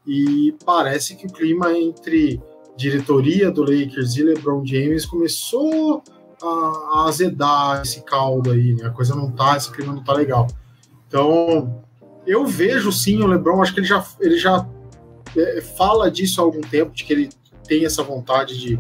e 0.08 0.56
parece 0.66 1.16
que 1.16 1.26
o 1.26 1.32
clima 1.32 1.72
entre 1.74 2.42
diretoria 2.78 3.50
do 3.50 3.62
Lakers 3.62 4.16
e 4.18 4.24
LeBron 4.24 4.66
James 4.66 5.06
começou 5.06 6.04
a, 6.42 7.06
azedar 7.08 7.82
esse 7.82 8.02
caldo 8.02 8.52
aí, 8.52 8.74
né? 8.74 8.86
A 8.86 8.92
coisa 8.92 9.16
não 9.16 9.32
tá, 9.32 9.56
esse 9.56 9.72
clima 9.72 9.94
não 9.94 10.04
tá 10.04 10.14
legal. 10.14 10.48
Então, 11.08 11.84
eu 12.28 12.46
vejo 12.46 12.92
sim 12.92 13.22
o 13.22 13.28
LeBron, 13.28 13.62
acho 13.62 13.74
que 13.74 13.80
ele 13.80 13.88
já, 13.88 14.06
ele 14.20 14.38
já 14.38 14.68
é, 15.36 15.62
fala 15.62 16.12
disso 16.12 16.42
há 16.42 16.44
algum 16.44 16.62
tempo, 16.62 16.92
de 16.92 17.04
que 17.04 17.14
ele 17.14 17.30
tem 17.68 17.86
essa 17.86 18.04
vontade 18.04 18.60
de, 18.60 18.80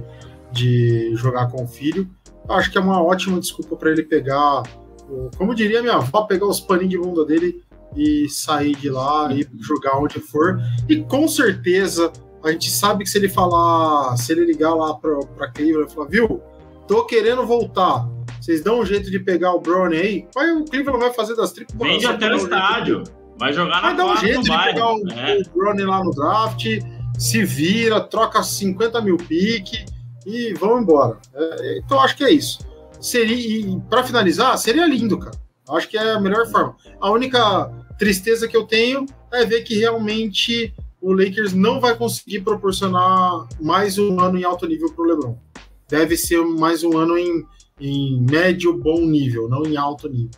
de 0.52 1.16
jogar 1.16 1.48
com 1.48 1.64
o 1.64 1.68
filho. 1.68 2.10
Acho 2.48 2.72
que 2.72 2.78
é 2.78 2.82
uma 2.82 3.02
ótima 3.02 3.40
desculpa 3.40 3.76
para 3.76 3.92
ele 3.92 4.04
pegar, 4.04 4.64
como 5.38 5.56
diria 5.56 5.82
minha 5.82 5.96
avó, 5.96 6.24
pegar 6.24 6.46
os 6.46 6.60
paninhos 6.60 6.92
de 6.92 6.98
bunda 6.98 7.26
dele 7.26 7.64
e 7.96 8.28
sair 8.30 8.76
de 8.76 8.90
lá 8.90 9.32
e 9.32 9.48
jogar 9.60 9.98
onde 9.98 10.20
for. 10.20 10.60
E 10.90 10.98
com 11.04 11.28
certeza 11.28 12.12
a 12.44 12.52
gente 12.52 12.70
sabe 12.70 13.04
que 13.04 13.10
se 13.10 13.18
ele 13.18 13.30
falar, 13.30 14.16
se 14.18 14.32
ele 14.32 14.46
ligar 14.46 14.74
lá 14.76 14.94
para 14.94 15.52
Cleveland 15.52 15.92
e 15.92 15.96
falar, 15.96 16.08
viu, 16.08 16.42
tô 16.88 17.04
querendo 17.06 17.46
voltar. 17.46 18.08
Vocês 18.40 18.64
dão 18.64 18.82
um 18.82 18.86
jeito 18.86 19.10
de 19.10 19.20
pegar 19.20 19.54
o 19.54 19.60
Brownie 19.60 20.00
aí? 20.00 20.28
Vai, 20.34 20.52
o 20.52 20.64
Cleveland 20.66 21.00
vai 21.00 21.14
fazer 21.14 21.36
das 21.36 21.52
triplas. 21.52 21.80
Vende 21.80 22.06
até 22.06 22.30
no 22.30 22.36
estádio. 22.36 23.04
Vai 23.38 23.52
jogar 23.52 23.82
na 23.82 23.94
Vai 23.94 23.96
dar 23.96 24.06
um 24.06 24.18
jeito 24.18 24.44
de 24.44 24.50
bairro. 24.50 24.74
pegar 24.74 24.94
o, 24.94 25.12
é. 25.12 25.42
o 25.42 25.58
Brownie 25.58 25.86
lá 25.86 26.04
no 26.04 26.12
draft, 26.12 26.66
se 27.18 27.44
vira, 27.44 28.00
troca 28.00 28.44
50 28.44 29.02
mil 29.02 29.18
pique 29.18 29.86
e 30.26 30.54
vão 30.54 30.80
embora. 30.80 31.18
É, 31.34 31.80
então 31.80 32.00
acho 32.00 32.16
que 32.16 32.24
é 32.24 32.32
isso. 32.32 32.60
Seria, 33.00 33.80
para 33.90 34.04
finalizar, 34.04 34.58
seria 34.58 34.86
lindo, 34.86 35.18
cara. 35.18 35.36
Acho 35.70 35.90
que 35.90 35.98
é 35.98 36.12
a 36.12 36.20
melhor 36.20 36.48
forma. 36.48 36.76
A 37.02 37.10
única 37.10 37.72
tristeza 37.98 38.48
que 38.48 38.56
eu 38.56 38.66
tenho 38.66 39.06
é 39.32 39.46
ver 39.46 39.64
que 39.64 39.78
realmente 39.78 40.74
o 41.02 41.14
Lakers 41.14 41.54
não 41.54 41.80
vai 41.80 41.96
conseguir 41.96 42.42
proporcionar 42.42 43.48
mais 43.62 43.98
um 43.98 44.20
ano 44.20 44.38
em 44.38 44.44
alto 44.44 44.68
nível 44.68 44.92
para 44.92 45.04
o 45.04 45.08
LeBron 45.08 45.46
deve 45.90 46.18
ser 46.18 46.42
mais 46.42 46.84
um 46.84 46.98
ano 46.98 47.18
em, 47.18 47.44
em 47.80 48.22
médio, 48.22 48.78
bom 48.78 49.02
nível, 49.02 49.48
não 49.50 49.66
em 49.66 49.78
alto 49.78 50.10
nível. 50.10 50.32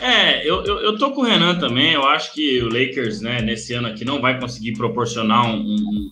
É, 0.00 0.48
eu, 0.48 0.64
eu, 0.64 0.80
eu, 0.80 0.98
tô 0.98 1.12
com 1.12 1.20
o 1.20 1.24
Renan 1.24 1.58
também. 1.58 1.92
Eu 1.92 2.02
acho 2.02 2.32
que 2.32 2.60
o 2.62 2.66
Lakers, 2.66 3.20
né, 3.20 3.40
nesse 3.40 3.72
ano 3.72 3.88
aqui, 3.88 4.04
não 4.04 4.20
vai 4.20 4.40
conseguir 4.40 4.72
proporcionar 4.72 5.46
um, 5.46 5.60
um, 5.60 6.10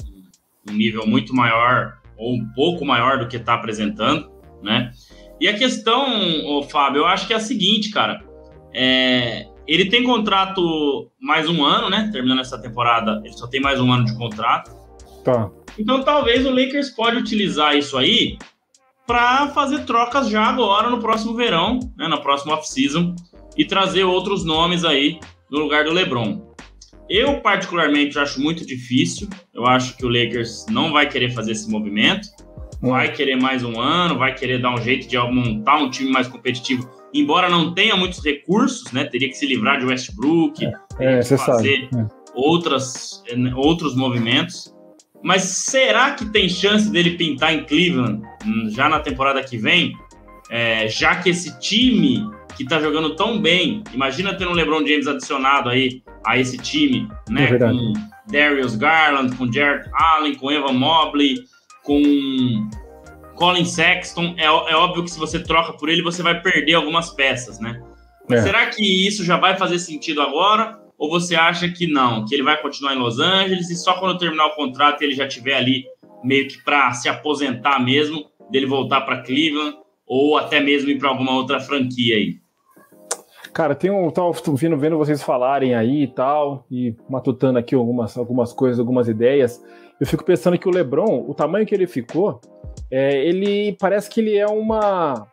um 0.70 0.72
nível 0.72 1.06
muito 1.06 1.34
maior 1.34 1.98
ou 2.16 2.34
um 2.34 2.46
pouco 2.54 2.84
maior 2.84 3.18
do 3.18 3.26
que 3.26 3.36
está 3.36 3.54
apresentando, 3.54 4.30
né? 4.62 4.92
E 5.40 5.48
a 5.48 5.58
questão, 5.58 6.06
ô, 6.46 6.62
Fábio, 6.62 7.00
eu 7.00 7.06
acho 7.06 7.26
que 7.26 7.32
é 7.32 7.36
a 7.36 7.40
seguinte, 7.40 7.90
cara. 7.90 8.22
É, 8.72 9.48
ele 9.70 9.88
tem 9.88 10.02
contrato 10.02 11.08
mais 11.20 11.48
um 11.48 11.64
ano, 11.64 11.88
né? 11.88 12.10
Terminando 12.12 12.40
essa 12.40 12.60
temporada, 12.60 13.22
ele 13.24 13.32
só 13.34 13.46
tem 13.46 13.60
mais 13.60 13.80
um 13.80 13.92
ano 13.92 14.04
de 14.04 14.16
contrato. 14.16 14.72
Tá. 15.24 15.48
Então 15.78 16.02
talvez 16.02 16.44
o 16.44 16.50
Lakers 16.50 16.90
pode 16.90 17.16
utilizar 17.18 17.76
isso 17.76 17.96
aí 17.96 18.36
para 19.06 19.48
fazer 19.50 19.84
trocas 19.84 20.28
já 20.28 20.42
agora 20.42 20.90
no 20.90 20.98
próximo 20.98 21.34
verão, 21.34 21.78
né, 21.96 22.08
na 22.08 22.16
próxima 22.16 22.54
off-season, 22.54 23.14
e 23.56 23.64
trazer 23.64 24.02
outros 24.02 24.44
nomes 24.44 24.84
aí 24.84 25.20
no 25.48 25.60
lugar 25.60 25.84
do 25.84 25.92
LeBron. 25.92 26.50
Eu, 27.08 27.40
particularmente, 27.40 28.18
acho 28.18 28.40
muito 28.40 28.64
difícil. 28.66 29.28
Eu 29.52 29.66
acho 29.66 29.96
que 29.96 30.04
o 30.04 30.08
Lakers 30.08 30.66
não 30.68 30.92
vai 30.92 31.08
querer 31.08 31.30
fazer 31.30 31.52
esse 31.52 31.68
movimento. 31.70 32.28
Vai 32.80 33.12
querer 33.12 33.36
mais 33.36 33.62
um 33.64 33.80
ano, 33.80 34.16
vai 34.16 34.34
querer 34.34 34.60
dar 34.60 34.72
um 34.72 34.80
jeito 34.80 35.08
de 35.08 35.18
montar 35.18 35.76
um 35.78 35.90
time 35.90 36.10
mais 36.10 36.28
competitivo, 36.28 36.88
embora 37.12 37.48
não 37.48 37.74
tenha 37.74 37.96
muitos 37.96 38.24
recursos, 38.24 38.90
né? 38.92 39.04
Teria 39.04 39.28
que 39.28 39.34
se 39.34 39.46
livrar 39.46 39.78
de 39.78 39.86
Westbrook, 39.86 40.64
é, 40.64 40.72
é, 41.18 41.22
fazer 41.22 41.88
sabe. 41.90 42.08
outras, 42.34 43.22
outros 43.56 43.94
movimentos. 43.96 44.74
Mas 45.22 45.42
será 45.42 46.12
que 46.12 46.24
tem 46.26 46.48
chance 46.48 46.90
dele 46.90 47.10
pintar 47.10 47.52
em 47.52 47.64
Cleveland 47.64 48.22
hum, 48.46 48.70
já 48.70 48.88
na 48.88 49.00
temporada 49.00 49.42
que 49.42 49.58
vem? 49.58 49.92
É, 50.50 50.88
já 50.88 51.16
que 51.16 51.30
esse 51.30 51.58
time 51.60 52.24
que 52.56 52.64
tá 52.64 52.80
jogando 52.80 53.14
tão 53.14 53.40
bem, 53.40 53.82
imagina 53.92 54.34
ter 54.34 54.46
um 54.48 54.52
LeBron 54.52 54.86
James 54.86 55.06
adicionado 55.06 55.68
aí 55.68 56.02
a 56.26 56.38
esse 56.38 56.58
time, 56.58 57.08
né? 57.28 57.44
É 57.44 57.58
com 57.58 57.92
Darius 58.30 58.76
Garland, 58.76 59.34
com 59.36 59.50
Jared 59.50 59.88
Allen, 59.94 60.34
com 60.34 60.50
Evan 60.50 60.72
Mobley, 60.72 61.36
com 61.82 62.68
Colin 63.40 63.64
Sexton. 63.64 64.34
É, 64.36 64.44
é 64.44 64.76
óbvio 64.76 65.02
que 65.02 65.10
se 65.10 65.18
você 65.18 65.42
troca 65.42 65.72
por 65.72 65.88
ele, 65.88 66.02
você 66.02 66.22
vai 66.22 66.38
perder 66.42 66.74
algumas 66.74 67.08
peças, 67.08 67.58
né? 67.58 67.82
Mas 68.28 68.40
é. 68.40 68.42
será 68.42 68.66
que 68.66 69.08
isso 69.08 69.24
já 69.24 69.38
vai 69.38 69.56
fazer 69.56 69.78
sentido 69.78 70.20
agora? 70.20 70.78
Ou 70.98 71.08
você 71.08 71.34
acha 71.34 71.66
que 71.70 71.86
não, 71.86 72.26
que 72.26 72.34
ele 72.34 72.42
vai 72.42 72.60
continuar 72.60 72.94
em 72.94 72.98
Los 72.98 73.18
Angeles 73.18 73.70
e 73.70 73.76
só 73.76 73.98
quando 73.98 74.18
terminar 74.18 74.48
o 74.48 74.54
contrato 74.54 75.00
ele 75.00 75.14
já 75.14 75.26
tiver 75.26 75.54
ali 75.54 75.84
meio 76.22 76.46
que 76.46 76.62
para 76.62 76.92
se 76.92 77.08
aposentar 77.08 77.82
mesmo, 77.82 78.26
dele 78.50 78.66
voltar 78.66 79.00
para 79.00 79.22
Cleveland 79.22 79.78
ou 80.06 80.36
até 80.36 80.60
mesmo 80.60 80.90
ir 80.90 80.98
para 80.98 81.08
alguma 81.08 81.32
outra 81.32 81.58
franquia 81.58 82.16
aí? 82.16 82.34
Cara, 83.54 83.74
tem 83.74 83.90
um 83.90 84.10
tal 84.10 84.34
vindo 84.54 84.76
vendo 84.76 84.98
vocês 84.98 85.22
falarem 85.22 85.74
aí 85.74 86.02
e 86.02 86.06
tal 86.06 86.66
e 86.70 86.94
matutando 87.08 87.58
aqui 87.58 87.74
algumas 87.74 88.18
algumas 88.18 88.52
coisas, 88.52 88.78
algumas 88.78 89.08
ideias. 89.08 89.64
Eu 89.98 90.06
fico 90.06 90.24
pensando 90.24 90.58
que 90.58 90.68
o 90.68 90.70
LeBron, 90.70 91.24
o 91.26 91.34
tamanho 91.34 91.66
que 91.66 91.74
ele 91.74 91.86
ficou, 91.86 92.40
é, 92.90 93.24
ele 93.24 93.76
parece 93.78 94.10
que 94.10 94.20
ele 94.20 94.36
é 94.36 94.46
uma 94.46 95.26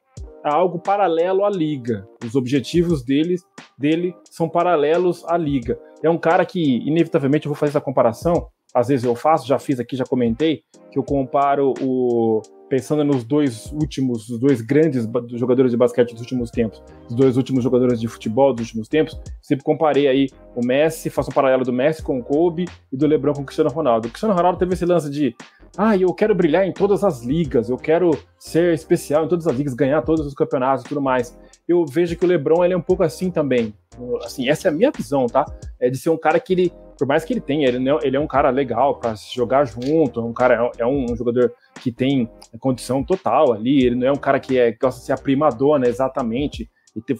algo 0.43 0.79
paralelo 0.79 1.43
à 1.43 1.49
liga. 1.49 2.07
Os 2.23 2.35
objetivos 2.35 3.03
dele, 3.03 3.35
dele 3.77 4.15
são 4.29 4.47
paralelos 4.47 5.25
à 5.25 5.37
liga. 5.37 5.77
É 6.03 6.09
um 6.09 6.17
cara 6.17 6.45
que, 6.45 6.77
inevitavelmente, 6.87 7.45
eu 7.45 7.51
vou 7.51 7.59
fazer 7.59 7.71
essa 7.71 7.81
comparação. 7.81 8.47
Às 8.73 8.87
vezes 8.87 9.05
eu 9.05 9.15
faço, 9.15 9.47
já 9.47 9.57
fiz 9.59 9.79
aqui, 9.79 9.95
já 9.95 10.05
comentei, 10.05 10.61
que 10.91 10.99
eu 10.99 11.03
comparo 11.03 11.73
o 11.81 12.41
pensando 12.69 13.03
nos 13.03 13.23
dois 13.23 13.71
últimos, 13.71 14.29
os 14.29 14.39
dois 14.39 14.61
grandes 14.61 15.07
jogadores 15.33 15.71
de 15.71 15.77
basquete 15.77 16.11
dos 16.11 16.21
últimos 16.21 16.51
tempos, 16.51 16.83
os 17.07 17.15
dois 17.15 17.37
últimos 17.37 17.63
jogadores 17.63 17.99
de 17.99 18.07
futebol 18.07 18.53
dos 18.53 18.65
últimos 18.67 18.87
tempos, 18.87 19.19
sempre 19.41 19.63
comparei 19.63 20.07
aí 20.07 20.29
o 20.55 20.65
Messi, 20.65 21.09
faço 21.09 21.29
um 21.29 21.33
paralelo 21.33 21.63
do 21.63 21.71
Messi 21.71 22.03
com 22.03 22.19
o 22.19 22.23
Kobe 22.23 22.65
e 22.91 22.97
do 22.97 23.07
LeBron 23.07 23.33
com 23.33 23.41
o 23.41 23.45
Cristiano 23.45 23.69
Ronaldo. 23.69 24.07
O 24.07 24.11
Cristiano 24.11 24.33
Ronaldo 24.33 24.59
teve 24.59 24.73
esse 24.73 24.85
lance 24.85 25.09
de, 25.09 25.35
ah, 25.77 25.95
eu 25.95 26.13
quero 26.13 26.35
brilhar 26.35 26.65
em 26.65 26.73
todas 26.73 27.03
as 27.03 27.23
ligas, 27.23 27.69
eu 27.69 27.77
quero 27.77 28.11
ser 28.37 28.73
especial 28.73 29.25
em 29.25 29.27
todas 29.27 29.47
as 29.47 29.55
ligas, 29.55 29.73
ganhar 29.73 30.01
todos 30.01 30.25
os 30.25 30.33
campeonatos 30.33 30.83
e 30.85 30.89
tudo 30.89 31.01
mais. 31.01 31.37
Eu 31.67 31.85
vejo 31.85 32.15
que 32.15 32.25
o 32.25 32.27
LeBron 32.27 32.63
ele 32.63 32.73
é 32.73 32.77
um 32.77 32.81
pouco 32.81 33.03
assim 33.03 33.29
também. 33.29 33.73
Assim, 34.23 34.47
essa 34.47 34.67
é 34.67 34.71
a 34.71 34.73
minha 34.73 34.91
visão, 34.91 35.25
tá? 35.25 35.45
É 35.79 35.89
de 35.89 35.97
ser 35.97 36.09
um 36.09 36.17
cara 36.17 36.39
que 36.39 36.53
ele 36.53 36.73
por 36.97 37.07
mais 37.07 37.23
que 37.23 37.31
ele 37.31 37.39
tenha, 37.39 37.67
ele, 37.67 37.79
não, 37.79 37.99
ele 38.01 38.17
é 38.17 38.19
um 38.19 38.27
cara 38.27 38.49
legal 38.49 38.95
para 38.95 39.13
jogar 39.15 39.65
junto, 39.65 40.19
é 40.19 40.23
um 40.23 40.33
cara 40.33 40.71
é 40.77 40.85
um 40.85 41.15
jogador 41.15 41.53
que 41.79 41.91
tem 41.91 42.29
condição 42.59 43.03
total 43.03 43.53
ali, 43.53 43.85
ele 43.85 43.95
não 43.95 44.07
é 44.07 44.11
um 44.11 44.17
cara 44.17 44.39
que, 44.39 44.57
é, 44.57 44.71
gosta 44.71 44.99
de 44.99 45.05
ser 45.05 45.13
a 45.13 45.17
primadona 45.17 45.87
exatamente, 45.87 46.69
ele, 46.95 47.19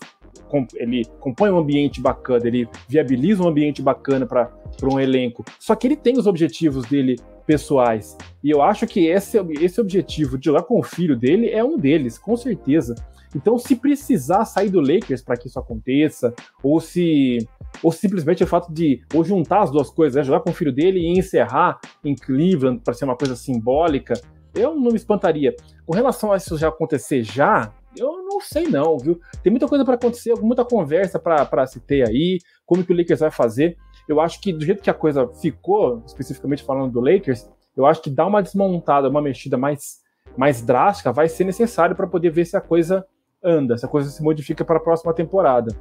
ele 0.76 1.06
compõe 1.20 1.52
um 1.52 1.58
ambiente 1.58 2.02
bacana, 2.02 2.48
ele 2.48 2.68
viabiliza 2.88 3.44
um 3.44 3.48
ambiente 3.48 3.82
bacana 3.82 4.26
para 4.26 4.50
um 4.84 5.00
elenco. 5.00 5.44
Só 5.60 5.76
que 5.76 5.88
ele 5.88 5.96
tem 5.96 6.18
os 6.18 6.28
objetivos 6.28 6.86
dele 6.86 7.16
pessoais. 7.46 8.18
E 8.44 8.50
eu 8.50 8.62
acho 8.62 8.86
que 8.86 9.08
esse, 9.08 9.38
esse 9.62 9.80
objetivo 9.80 10.38
de 10.38 10.46
jogar 10.46 10.64
com 10.64 10.80
o 10.80 10.84
filho 10.84 11.16
dele 11.16 11.50
é 11.50 11.64
um 11.64 11.78
deles, 11.78 12.18
com 12.18 12.36
certeza. 12.36 12.96
Então, 13.36 13.58
se 13.58 13.76
precisar 13.76 14.46
sair 14.46 14.70
do 14.70 14.82
Lakers 14.82 15.22
para 15.22 15.38
que 15.38 15.48
isso 15.48 15.60
aconteça, 15.60 16.34
ou 16.64 16.80
se 16.80 17.38
ou 17.84 17.92
simplesmente 17.92 18.44
o 18.44 18.48
fato 18.48 18.74
de 18.74 19.02
ou 19.14 19.24
juntar 19.24 19.62
as 19.62 19.72
duas 19.72 19.90
coisas, 19.90 20.16
né, 20.16 20.24
jogar 20.24 20.40
com 20.40 20.50
o 20.50 20.54
filho 20.54 20.72
dele 20.72 21.00
e 21.00 21.20
encerrar 21.20 21.80
em 22.04 22.16
Cleveland 22.16 22.82
para 22.84 22.94
ser 22.94 23.06
uma 23.06 23.16
coisa 23.16 23.36
simbólica, 23.36 24.14
eu 24.58 24.76
não 24.76 24.92
me 24.92 24.96
espantaria. 24.96 25.56
Com 25.86 25.94
relação 25.94 26.32
a 26.32 26.38
isso 26.38 26.58
já 26.58 26.68
acontecer 26.68 27.24
já, 27.24 27.72
eu 27.96 28.24
não 28.24 28.42
sei 28.42 28.68
não, 28.68 28.98
viu? 28.98 29.20
Tem 29.44 29.52
muita 29.52 29.68
coisa 29.68 29.84
para 29.86 29.96
acontecer, 29.96 30.34
muita 30.40 30.66
conversa 30.66 31.20
para 31.20 31.66
se 31.66 31.80
ter 31.80 32.08
aí, 32.08 32.40
como 32.66 32.84
que 32.84 32.92
o 32.92 32.98
Lakers 32.98 33.20
vai 33.20 33.32
fazer. 33.32 33.78
Eu 34.08 34.22
acho 34.22 34.40
que 34.40 34.54
do 34.54 34.66
jeito 34.66 34.82
que 34.82 34.90
a 34.90 34.94
coisa 34.94 35.28
ficou, 35.42 36.04
especificamente 36.06 36.64
falando 36.64 36.92
do 36.92 37.02
Lakers, 37.02 37.50
eu 37.76 37.86
acho 37.86 38.02
que 38.02 38.10
dar 38.10 38.26
uma 38.26 38.42
desmontada, 38.42 39.10
uma 39.10 39.22
mexida 39.22 39.58
mais, 39.58 40.00
mais 40.36 40.62
drástica 40.62 41.12
vai 41.12 41.28
ser 41.28 41.44
necessário 41.44 41.96
para 41.96 42.08
poder 42.08 42.32
ver 42.32 42.46
se 42.46 42.56
a 42.56 42.62
coisa 42.62 43.06
anda, 43.44 43.78
se 43.78 43.86
a 43.86 43.90
coisa 43.90 44.10
se 44.10 44.24
modifica 44.24 44.66
para 44.66 44.78
a 44.78 44.82
próxima 44.82 45.14
temporada. 45.14 45.76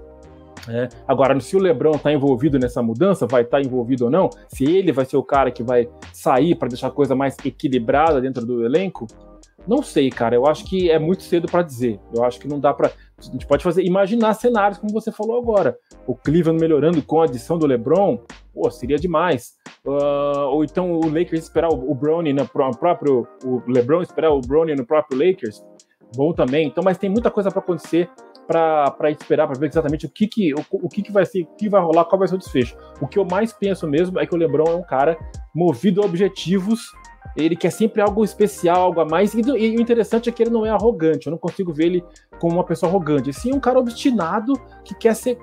É. 0.68 0.88
Agora, 1.06 1.38
se 1.40 1.56
o 1.56 1.60
Lebron 1.60 1.92
está 1.92 2.12
envolvido 2.12 2.58
nessa 2.58 2.82
mudança, 2.82 3.26
vai 3.26 3.42
estar 3.42 3.60
tá 3.60 3.62
envolvido 3.62 4.06
ou 4.06 4.10
não, 4.10 4.28
se 4.48 4.64
ele 4.64 4.92
vai 4.92 5.04
ser 5.04 5.16
o 5.16 5.22
cara 5.22 5.50
que 5.50 5.62
vai 5.62 5.88
sair 6.12 6.54
para 6.54 6.68
deixar 6.68 6.88
a 6.88 6.90
coisa 6.90 7.14
mais 7.14 7.36
equilibrada 7.44 8.20
dentro 8.20 8.44
do 8.44 8.64
elenco, 8.64 9.06
não 9.66 9.82
sei, 9.82 10.10
cara. 10.10 10.36
Eu 10.36 10.46
acho 10.46 10.64
que 10.64 10.90
é 10.90 10.98
muito 10.98 11.24
cedo 11.24 11.48
para 11.48 11.62
dizer. 11.62 11.98
Eu 12.14 12.24
acho 12.24 12.38
que 12.38 12.46
não 12.46 12.60
dá 12.60 12.72
para. 12.72 12.92
A 13.18 13.22
gente 13.22 13.46
pode 13.46 13.64
fazer, 13.64 13.82
imaginar 13.82 14.34
cenários 14.34 14.78
como 14.78 14.92
você 14.92 15.10
falou 15.10 15.38
agora. 15.38 15.76
O 16.06 16.14
Cleveland 16.14 16.60
melhorando 16.60 17.02
com 17.02 17.20
a 17.20 17.24
adição 17.24 17.58
do 17.58 17.66
LeBron, 17.66 18.20
pô, 18.54 18.70
seria 18.70 18.96
demais. 18.96 19.54
Uh, 19.84 20.48
ou 20.50 20.64
então 20.64 20.92
o 20.92 21.06
Lakers 21.06 21.44
esperar 21.44 21.72
o, 21.72 21.90
o 21.90 21.94
Brownie 21.94 22.32
no 22.32 22.46
próprio. 22.46 23.26
O 23.44 23.60
LeBron 23.66 24.02
esperar 24.02 24.30
o 24.30 24.40
Brownie 24.40 24.76
no 24.76 24.86
próprio 24.86 25.18
Lakers, 25.18 25.64
bom 26.14 26.32
também. 26.32 26.68
Então, 26.68 26.84
mas 26.84 26.98
tem 26.98 27.10
muita 27.10 27.30
coisa 27.30 27.50
para 27.50 27.60
acontecer 27.60 28.08
para 28.46 29.10
esperar 29.10 29.46
para 29.46 29.58
ver 29.58 29.68
exatamente 29.68 30.06
o 30.06 30.10
que 30.10 30.26
que, 30.26 30.54
o, 30.54 30.64
o, 30.70 30.88
que 30.88 31.02
que 31.02 31.12
vai 31.12 31.26
ser, 31.26 31.42
o 31.42 31.56
que 31.56 31.68
vai 31.68 31.80
rolar, 31.80 32.04
qual 32.04 32.18
vai 32.18 32.28
ser 32.28 32.36
o 32.36 32.38
desfecho. 32.38 32.76
O 33.00 33.06
que 33.06 33.18
eu 33.18 33.24
mais 33.24 33.52
penso 33.52 33.86
mesmo 33.88 34.18
é 34.18 34.26
que 34.26 34.34
o 34.34 34.38
LeBron 34.38 34.66
é 34.68 34.74
um 34.74 34.82
cara 34.82 35.18
movido 35.54 36.02
a 36.02 36.04
objetivos, 36.04 36.92
ele 37.36 37.56
quer 37.56 37.70
sempre 37.70 38.00
algo 38.00 38.24
especial, 38.24 38.82
algo 38.82 39.00
a 39.00 39.04
mais, 39.04 39.34
e, 39.34 39.40
e 39.40 39.76
o 39.76 39.80
interessante 39.80 40.28
é 40.28 40.32
que 40.32 40.42
ele 40.42 40.50
não 40.50 40.64
é 40.64 40.70
arrogante, 40.70 41.26
eu 41.26 41.30
não 41.30 41.38
consigo 41.38 41.72
ver 41.72 41.86
ele 41.86 42.04
como 42.38 42.54
uma 42.54 42.64
pessoa 42.64 42.90
arrogante, 42.90 43.32
sim 43.32 43.52
um 43.52 43.60
cara 43.60 43.78
obstinado 43.78 44.52
que 44.84 44.94
quer 44.94 45.14
ser 45.14 45.38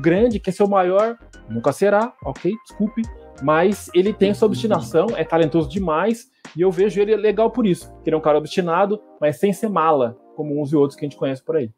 grande, 0.00 0.38
quer 0.38 0.52
ser 0.52 0.62
o 0.62 0.68
maior, 0.68 1.16
nunca 1.48 1.72
será, 1.72 2.12
ok, 2.24 2.54
desculpe, 2.66 3.02
mas 3.42 3.90
ele 3.94 4.12
tem 4.12 4.30
essa 4.30 4.46
obstinação, 4.46 5.06
é 5.16 5.24
talentoso 5.24 5.68
demais, 5.68 6.30
e 6.56 6.60
eu 6.60 6.70
vejo 6.70 7.00
ele 7.00 7.16
legal 7.16 7.50
por 7.50 7.66
isso, 7.66 7.92
que 8.02 8.10
ele 8.10 8.14
é 8.14 8.18
um 8.18 8.22
cara 8.22 8.38
obstinado, 8.38 9.00
mas 9.20 9.38
sem 9.38 9.52
ser 9.52 9.68
mala, 9.68 10.16
como 10.36 10.60
uns 10.60 10.72
e 10.72 10.76
outros 10.76 10.98
que 10.98 11.04
a 11.04 11.08
gente 11.08 11.18
conhece 11.18 11.42
por 11.42 11.56
aí. 11.56 11.70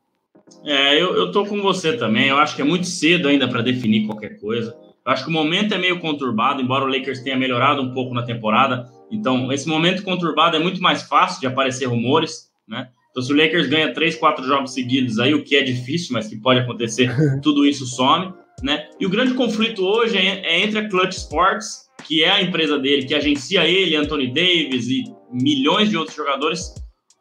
É, 0.64 1.00
eu, 1.00 1.14
eu 1.14 1.32
tô 1.32 1.44
com 1.44 1.60
você 1.60 1.96
também. 1.96 2.28
Eu 2.28 2.38
acho 2.38 2.56
que 2.56 2.62
é 2.62 2.64
muito 2.64 2.86
cedo 2.86 3.28
ainda 3.28 3.48
para 3.48 3.62
definir 3.62 4.06
qualquer 4.06 4.40
coisa. 4.40 4.76
Eu 5.04 5.12
acho 5.12 5.24
que 5.24 5.30
o 5.30 5.32
momento 5.32 5.74
é 5.74 5.78
meio 5.78 6.00
conturbado, 6.00 6.62
embora 6.62 6.84
o 6.84 6.88
Lakers 6.88 7.20
tenha 7.20 7.36
melhorado 7.36 7.82
um 7.82 7.92
pouco 7.92 8.14
na 8.14 8.22
temporada. 8.22 8.88
Então, 9.10 9.52
esse 9.52 9.68
momento 9.68 10.02
conturbado 10.02 10.56
é 10.56 10.58
muito 10.58 10.80
mais 10.80 11.02
fácil 11.02 11.40
de 11.40 11.46
aparecer 11.46 11.86
rumores, 11.86 12.50
né? 12.66 12.88
Então, 13.10 13.22
se 13.22 13.32
o 13.32 13.36
Lakers 13.36 13.68
ganha 13.68 13.92
três, 13.92 14.16
quatro 14.16 14.44
jogos 14.44 14.72
seguidos 14.72 15.20
aí, 15.20 15.34
o 15.34 15.44
que 15.44 15.54
é 15.54 15.62
difícil, 15.62 16.14
mas 16.14 16.26
que 16.26 16.36
pode 16.36 16.60
acontecer, 16.60 17.14
tudo 17.42 17.66
isso 17.66 17.86
some, 17.86 18.32
né? 18.62 18.88
E 18.98 19.06
o 19.06 19.10
grande 19.10 19.34
conflito 19.34 19.84
hoje 19.84 20.16
é, 20.16 20.40
é 20.44 20.60
entre 20.62 20.78
a 20.78 20.88
Clutch 20.88 21.18
Sports, 21.18 21.84
que 22.04 22.24
é 22.24 22.30
a 22.30 22.42
empresa 22.42 22.78
dele, 22.78 23.04
que 23.04 23.14
agencia 23.14 23.66
ele, 23.68 23.94
Anthony 23.94 24.28
Davis 24.28 24.88
e 24.88 25.04
milhões 25.30 25.90
de 25.90 25.96
outros 25.96 26.16
jogadores, 26.16 26.74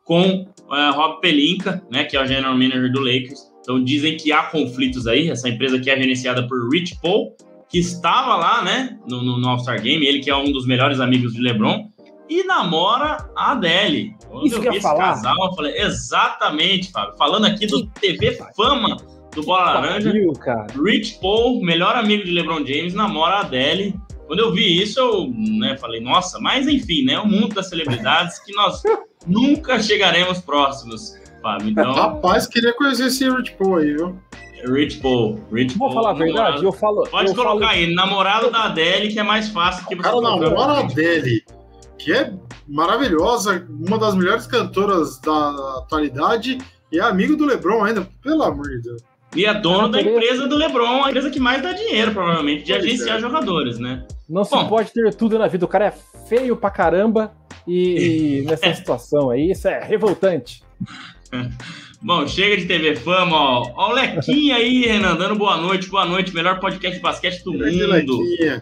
com 0.04 0.46
uh, 0.70 0.92
Rob 0.94 1.22
Pelinka, 1.22 1.84
né, 1.92 2.04
que 2.04 2.16
é 2.16 2.22
o 2.22 2.26
general 2.28 2.54
manager 2.54 2.92
do 2.92 3.00
Lakers. 3.00 3.52
Então 3.62 3.84
dizem 3.84 4.18
que 4.18 4.32
há 4.32 4.44
conflitos 4.44 5.08
aí. 5.08 5.30
Essa 5.30 5.50
empresa 5.50 5.80
que 5.80 5.90
é 5.90 5.98
gerenciada 5.98 6.48
por 6.48 6.70
Rich 6.70 7.00
Paul, 7.02 7.36
que 7.70 7.80
estava 7.80 8.36
lá, 8.36 8.64
né, 8.64 8.98
no, 9.08 9.22
no 9.22 9.48
All-Star 9.48 9.82
Game, 9.82 10.06
ele 10.06 10.20
que 10.20 10.30
é 10.30 10.36
um 10.36 10.52
dos 10.52 10.68
melhores 10.68 11.00
amigos 11.00 11.34
de 11.34 11.42
LeBron, 11.42 11.90
e 12.30 12.44
namora 12.44 13.30
a 13.36 13.52
Adele. 13.52 14.16
Quando 14.30 14.48
Isso 14.48 14.56
eu 14.56 14.62
vi 14.62 14.68
esse 14.70 14.82
falar. 14.82 15.16
casal, 15.16 15.36
eu 15.46 15.54
falei, 15.54 15.78
exatamente, 15.78 16.92
Fábio. 16.92 17.18
Falando 17.18 17.46
aqui 17.46 17.68
do 17.68 17.86
TV 17.88 18.38
Fama 18.56 18.98
do 19.36 19.44
Bola 19.44 19.74
Laranja. 19.74 20.12
Rich 20.84 21.20
Paul, 21.22 21.64
melhor 21.64 21.96
amigo 21.96 22.24
de 22.24 22.32
LeBron 22.32 22.66
James, 22.66 22.94
namora 22.94 23.36
a 23.36 23.40
Adele. 23.42 23.96
Quando 24.34 24.40
eu 24.40 24.52
vi 24.52 24.82
isso, 24.82 25.00
eu 25.00 25.32
né, 25.60 25.78
falei, 25.78 26.02
nossa, 26.02 26.40
mas 26.40 26.68
enfim, 26.68 27.06
né? 27.06 27.20
O 27.20 27.28
mundo 27.28 27.54
das 27.54 27.70
celebridades 27.70 28.40
que 28.40 28.52
nós 28.56 28.82
nunca 29.28 29.80
chegaremos 29.80 30.40
próximos, 30.42 31.16
Fábio. 31.40 31.70
Então, 31.70 31.94
Rapaz, 31.94 32.48
queria 32.48 32.74
conhecer 32.74 33.06
esse 33.06 33.30
Rich 33.30 33.56
Paul 33.60 33.78
aí, 33.78 33.94
viu? 33.94 34.20
Rich 34.66 35.02
Paul. 35.02 35.40
Rich 35.52 35.78
Vou 35.78 35.88
Paul, 35.90 36.02
falar 36.02 36.10
a 36.10 36.14
verdade, 36.16 36.64
eu 36.64 36.72
falo. 36.72 37.04
Pode 37.04 37.30
eu 37.30 37.36
colocar 37.36 37.68
falo... 37.68 37.78
aí, 37.78 37.94
namorado 37.94 38.50
da 38.50 38.64
Adele, 38.64 39.14
que 39.14 39.20
é 39.20 39.24
mais 39.24 39.50
fácil 39.50 39.86
que 39.86 39.96
você. 39.96 40.02
Cara, 40.02 40.20
namora 40.20 40.72
a 40.72 40.80
Adele, 40.80 41.44
que 42.00 42.12
é 42.12 42.34
maravilhosa, 42.68 43.68
uma 43.70 44.00
das 44.00 44.16
melhores 44.16 44.48
cantoras 44.48 45.20
da 45.20 45.50
atualidade 45.78 46.58
e 46.92 46.98
é 46.98 47.04
amigo 47.04 47.36
do 47.36 47.46
LeBron 47.46 47.84
ainda, 47.84 48.10
pelo 48.24 48.42
amor 48.42 48.68
de 48.68 48.82
Deus. 48.82 49.04
E 49.36 49.46
é 49.46 49.54
dono 49.54 49.90
da 49.90 50.02
empresa 50.02 50.48
do 50.48 50.56
LeBron, 50.56 51.04
a 51.04 51.10
empresa 51.10 51.30
que 51.30 51.40
mais 51.40 51.62
dá 51.62 51.74
dinheiro, 51.74 52.12
provavelmente, 52.12 52.64
de 52.64 52.74
agenciar 52.74 53.18
é. 53.18 53.22
jogadores, 53.22 53.80
né? 53.80 54.06
Não 54.30 54.44
Bom, 54.44 54.64
se 54.64 54.70
pode 54.70 54.92
ter 54.92 55.14
tudo 55.14 55.40
na 55.40 55.48
vida. 55.48 55.66
O 55.66 55.68
cara 55.68 55.86
é 55.86 55.94
feio 56.28 56.56
pra 56.56 56.70
caramba 56.70 57.34
e, 57.68 58.42
e 58.42 58.42
nessa 58.48 58.74
situação 58.74 59.30
aí, 59.30 59.52
isso 59.52 59.68
é 59.68 59.84
revoltante. 59.84 60.64
Bom, 62.02 62.28
chega 62.28 62.58
de 62.58 62.66
TV 62.66 62.98
Fama, 62.98 63.36
ó. 63.36 63.72
Ó 63.76 63.92
o 63.92 63.94
Lequinha 63.94 64.58
aí, 64.58 64.86
Renan, 64.86 65.16
dando 65.16 65.36
boa 65.36 65.56
noite, 65.56 65.88
boa 65.88 66.06
noite, 66.06 66.34
melhor 66.34 66.60
podcast 66.60 66.98
de 66.98 67.02
basquete 67.02 67.44
do 67.44 67.54
mundo. 67.54 67.64
Lequinha. 67.64 68.62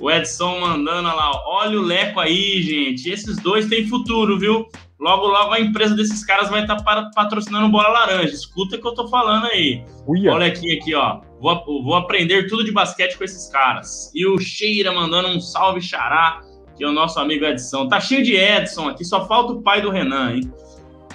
O 0.00 0.10
Edson 0.10 0.60
mandando 0.60 1.08
lá, 1.08 1.30
olha 1.46 1.78
o 1.78 1.82
Leco 1.82 2.18
aí, 2.18 2.62
gente. 2.62 3.10
Esses 3.10 3.36
dois 3.36 3.68
têm 3.68 3.86
futuro, 3.86 4.38
viu? 4.38 4.66
Logo, 4.98 5.26
logo 5.26 5.52
a 5.52 5.60
empresa 5.60 5.94
desses 5.94 6.24
caras 6.24 6.48
vai 6.48 6.62
estar 6.62 6.76
tá 6.76 7.10
patrocinando 7.14 7.68
Bola 7.68 7.88
Laranja. 7.88 8.34
Escuta 8.34 8.76
o 8.76 8.80
que 8.80 8.86
eu 8.86 8.94
tô 8.94 9.08
falando 9.08 9.46
aí. 9.46 9.84
Uia. 10.06 10.32
Olha 10.32 10.46
aqui, 10.46 10.76
aqui, 10.76 10.94
ó. 10.94 11.20
Vou, 11.40 11.82
vou 11.82 11.94
aprender 11.94 12.48
tudo 12.48 12.64
de 12.64 12.72
basquete 12.72 13.16
com 13.16 13.24
esses 13.24 13.50
caras. 13.50 14.10
E 14.14 14.26
o 14.26 14.38
Sheira 14.38 14.92
mandando 14.92 15.28
um 15.28 15.40
salve 15.40 15.80
xará, 15.80 16.40
que 16.76 16.84
é 16.84 16.86
o 16.86 16.92
nosso 16.92 17.18
amigo 17.18 17.44
Edson. 17.44 17.88
Tá 17.88 18.00
cheio 18.00 18.22
de 18.22 18.34
Edson 18.36 18.88
aqui, 18.88 19.04
só 19.04 19.26
falta 19.26 19.52
o 19.52 19.62
pai 19.62 19.82
do 19.82 19.90
Renan, 19.90 20.34
hein? 20.34 20.52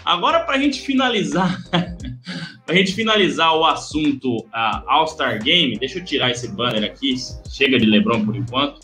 Agora, 0.04 0.42
pra 0.42 0.60
gente 0.60 0.82
finalizar, 0.82 1.60
pra 2.66 2.76
gente 2.76 2.94
finalizar 2.94 3.56
o 3.56 3.64
assunto 3.64 4.38
uh, 4.38 4.84
All-Star 4.88 5.42
Game, 5.44 5.78
deixa 5.78 6.00
eu 6.00 6.06
tirar 6.06 6.32
esse 6.32 6.48
banner 6.48 6.84
aqui, 6.84 7.16
chega 7.50 7.78
de 7.78 7.86
LeBron 7.86 8.26
por 8.26 8.36
enquanto. 8.36 8.80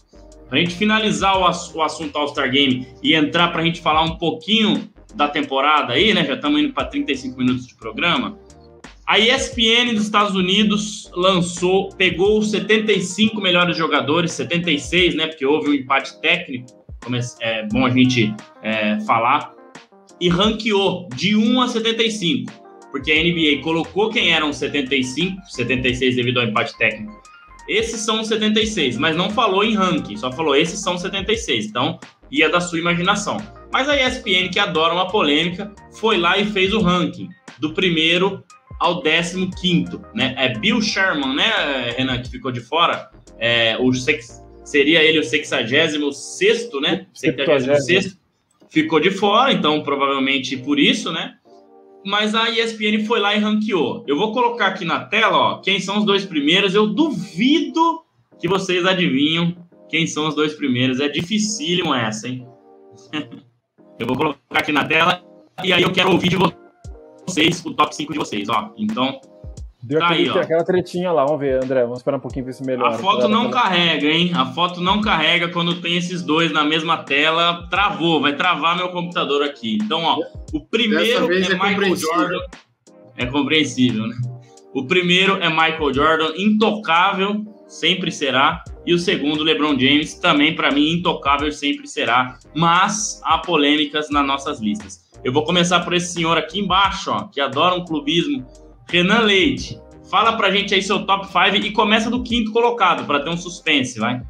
Pra 0.47 0.59
gente 0.59 0.75
finalizar 0.75 1.37
o, 1.37 1.41
o 1.41 1.81
assunto 1.81 2.17
All-Star 2.17 2.51
Game 2.51 2.87
e 3.01 3.15
entrar 3.15 3.49
pra 3.49 3.63
gente 3.63 3.81
falar 3.81 4.03
um 4.03 4.17
pouquinho 4.17 4.89
da 5.15 5.27
temporada 5.27 5.93
aí, 5.93 6.13
né? 6.13 6.25
Já 6.25 6.35
estamos 6.35 6.61
indo 6.61 6.73
para 6.73 6.85
35 6.85 7.37
minutos 7.37 7.67
de 7.67 7.75
programa. 7.75 8.37
A 9.07 9.19
ESPN 9.19 9.93
dos 9.93 10.03
Estados 10.03 10.35
Unidos 10.35 11.11
lançou, 11.13 11.89
pegou 11.89 12.39
os 12.39 12.51
75 12.51 13.41
melhores 13.41 13.75
jogadores, 13.75 14.31
76, 14.31 15.15
né? 15.15 15.27
Porque 15.27 15.45
houve 15.45 15.69
um 15.69 15.73
empate 15.73 16.21
técnico, 16.21 16.67
como 17.03 17.15
é, 17.15 17.21
é 17.41 17.67
bom 17.67 17.85
a 17.85 17.89
gente 17.89 18.33
é, 18.61 18.99
falar, 19.01 19.53
e 20.19 20.29
ranqueou 20.29 21.09
de 21.13 21.35
1 21.35 21.61
a 21.61 21.67
75, 21.67 22.53
porque 22.91 23.11
a 23.11 23.15
NBA 23.15 23.63
colocou 23.63 24.09
quem 24.09 24.33
eram 24.33 24.51
75, 24.51 25.41
76 25.47 26.15
devido 26.15 26.39
ao 26.39 26.45
empate 26.45 26.77
técnico, 26.77 27.21
esses 27.67 28.01
são 28.01 28.23
76, 28.23 28.97
mas 28.97 29.15
não 29.15 29.29
falou 29.29 29.63
em 29.63 29.75
ranking, 29.75 30.17
só 30.17 30.31
falou 30.31 30.55
esses 30.55 30.79
são 30.79 30.97
76. 30.97 31.67
Então, 31.67 31.99
ia 32.29 32.49
da 32.49 32.59
sua 32.59 32.79
imaginação. 32.79 33.37
Mas 33.71 33.87
a 33.87 33.95
ESPN, 33.95 34.49
que 34.51 34.59
adora 34.59 34.93
uma 34.93 35.07
polêmica, 35.07 35.73
foi 35.93 36.17
lá 36.17 36.37
e 36.37 36.45
fez 36.45 36.73
o 36.73 36.81
ranking 36.81 37.29
do 37.59 37.73
primeiro 37.73 38.43
ao 38.79 39.01
décimo 39.01 39.49
quinto, 39.61 40.01
né? 40.13 40.33
É 40.37 40.57
Bill 40.57 40.81
Sherman, 40.81 41.35
né, 41.35 41.93
Renan, 41.97 42.21
que 42.21 42.29
ficou 42.29 42.51
de 42.51 42.59
fora? 42.59 43.11
É, 43.37 43.77
o 43.79 43.93
sex, 43.93 44.43
seria 44.65 45.03
ele 45.03 45.19
o 45.19 45.23
66 45.23 45.99
né? 46.81 47.05
76 47.13 48.19
ficou 48.69 48.99
de 48.99 49.11
fora, 49.11 49.51
então 49.51 49.83
provavelmente 49.83 50.57
por 50.57 50.79
isso, 50.79 51.11
né? 51.11 51.35
Mas 52.05 52.33
a 52.33 52.49
ESPN 52.49 53.05
foi 53.05 53.19
lá 53.19 53.35
e 53.35 53.39
ranqueou. 53.39 54.03
Eu 54.07 54.17
vou 54.17 54.33
colocar 54.33 54.67
aqui 54.67 54.83
na 54.83 55.05
tela, 55.05 55.37
ó, 55.37 55.57
quem 55.59 55.79
são 55.79 55.99
os 55.99 56.05
dois 56.05 56.25
primeiros. 56.25 56.73
Eu 56.73 56.87
duvido 56.87 58.03
que 58.39 58.47
vocês 58.47 58.85
adivinham 58.85 59.55
quem 59.87 60.07
são 60.07 60.27
os 60.27 60.35
dois 60.35 60.53
primeiros. 60.53 60.99
É 60.99 61.07
dificílimo 61.07 61.93
essa, 61.93 62.27
hein? 62.27 62.47
eu 63.99 64.07
vou 64.07 64.15
colocar 64.15 64.39
aqui 64.51 64.71
na 64.71 64.85
tela 64.85 65.23
e 65.63 65.71
aí 65.71 65.83
eu 65.83 65.91
quero 65.91 66.11
ouvir 66.11 66.29
de 66.29 66.37
vocês 67.27 67.63
o 67.65 67.73
top 67.73 67.95
5 67.95 68.13
de 68.13 68.19
vocês, 68.19 68.49
ó. 68.49 68.73
Então, 68.77 69.21
Deu 69.83 69.99
tá 69.99 70.09
aquele, 70.09 70.29
aí, 70.29 70.39
aquela 70.39 70.63
tretinha 70.63 71.11
lá, 71.11 71.25
vamos 71.25 71.39
ver, 71.39 71.63
André. 71.63 71.81
Vamos 71.81 71.99
esperar 71.99 72.17
um 72.17 72.21
pouquinho 72.21 72.45
ver 72.45 72.53
se 72.53 72.63
melhora. 72.63 72.95
A 72.95 72.99
foto 72.99 73.27
não 73.27 73.49
carrega, 73.49 74.07
hein? 74.07 74.31
A 74.35 74.45
foto 74.45 74.79
não 74.79 75.01
carrega 75.01 75.49
quando 75.49 75.81
tem 75.81 75.97
esses 75.97 76.21
dois 76.21 76.51
na 76.51 76.63
mesma 76.63 76.97
tela. 76.97 77.67
Travou, 77.67 78.21
vai 78.21 78.35
travar 78.35 78.77
meu 78.77 78.89
computador 78.89 79.41
aqui. 79.41 79.79
Então, 79.81 80.03
ó, 80.03 80.19
o 80.53 80.59
primeiro 80.59 81.33
é, 81.33 81.41
é 81.41 81.53
Michael 81.53 81.95
Jordan. 81.95 82.39
É 83.17 83.25
compreensível, 83.25 84.05
né? 84.05 84.15
O 84.73 84.85
primeiro 84.85 85.37
é 85.41 85.49
Michael 85.49 85.93
Jordan, 85.93 86.33
intocável, 86.37 87.43
sempre 87.67 88.11
será. 88.11 88.63
E 88.85 88.93
o 88.93 88.99
segundo, 88.99 89.43
LeBron 89.43 89.77
James, 89.77 90.13
também 90.13 90.55
para 90.55 90.71
mim 90.71 90.93
intocável, 90.93 91.51
sempre 91.51 91.87
será. 91.87 92.37
Mas 92.55 93.19
há 93.23 93.39
polêmicas 93.39 94.09
nas 94.11 94.25
nossas 94.25 94.61
listas. 94.61 95.09
Eu 95.23 95.33
vou 95.33 95.43
começar 95.43 95.81
por 95.81 95.93
esse 95.93 96.13
senhor 96.13 96.37
aqui 96.37 96.59
embaixo, 96.59 97.11
ó, 97.11 97.23
que 97.23 97.41
adora 97.41 97.75
um 97.75 97.83
clubismo 97.83 98.45
Renan 98.91 99.21
Leite, 99.21 99.81
fala 100.09 100.35
pra 100.35 100.51
gente 100.51 100.75
aí 100.75 100.83
seu 100.83 101.05
top 101.05 101.25
5 101.27 101.65
e 101.65 101.71
começa 101.71 102.09
do 102.09 102.21
quinto 102.21 102.51
colocado, 102.51 103.05
para 103.05 103.21
ter 103.21 103.29
um 103.29 103.37
suspense, 103.37 103.97
vai. 103.97 104.21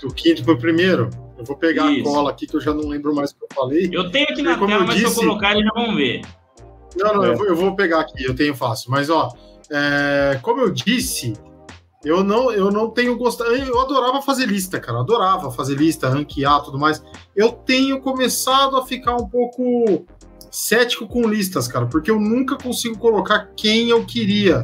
Do 0.00 0.14
quinto 0.14 0.44
pro 0.44 0.56
primeiro? 0.56 1.10
Eu 1.36 1.44
vou 1.44 1.56
pegar 1.56 1.90
Isso. 1.90 2.08
a 2.08 2.12
cola 2.12 2.30
aqui, 2.30 2.46
que 2.46 2.56
eu 2.56 2.60
já 2.60 2.72
não 2.72 2.88
lembro 2.88 3.12
mais 3.12 3.32
o 3.32 3.36
que 3.36 3.44
eu 3.44 3.48
falei. 3.52 3.90
Eu 3.92 4.10
tenho 4.10 4.26
aqui 4.30 4.42
na 4.42 4.56
tela, 4.56 4.84
mas 4.84 4.96
disse... 4.96 5.14
se 5.14 5.20
eu 5.20 5.28
colocar, 5.28 5.52
eles 5.52 5.64
já 5.64 5.72
vão 5.72 5.96
ver. 5.96 6.22
Não, 6.96 7.14
não, 7.14 7.24
é. 7.24 7.28
eu, 7.30 7.36
vou, 7.36 7.46
eu, 7.46 7.56
vou, 7.56 7.74
pegar 7.74 8.00
aqui, 8.00 8.24
eu 8.24 8.34
tenho 8.34 8.54
fácil. 8.54 8.90
Mas, 8.90 9.10
ó, 9.10 9.32
é, 9.70 10.38
como 10.42 10.60
eu 10.60 10.70
disse, 10.70 11.32
eu 12.04 12.22
não, 12.22 12.52
eu 12.52 12.70
não 12.70 12.90
tenho 12.90 13.16
gostado. 13.16 13.50
Eu 13.50 13.80
adorava 13.80 14.22
fazer 14.22 14.46
lista, 14.46 14.78
cara. 14.78 15.00
Adorava 15.00 15.50
fazer 15.50 15.74
lista, 15.74 16.08
ranquear 16.08 16.62
tudo 16.62 16.78
mais. 16.78 17.02
Eu 17.34 17.50
tenho 17.50 18.00
começado 18.00 18.76
a 18.76 18.86
ficar 18.86 19.16
um 19.16 19.28
pouco 19.28 20.06
cético 20.50 21.06
com 21.06 21.28
listas, 21.28 21.68
cara, 21.68 21.86
porque 21.86 22.10
eu 22.10 22.20
nunca 22.20 22.56
consigo 22.56 22.98
colocar 22.98 23.50
quem 23.56 23.90
eu 23.90 24.04
queria 24.04 24.62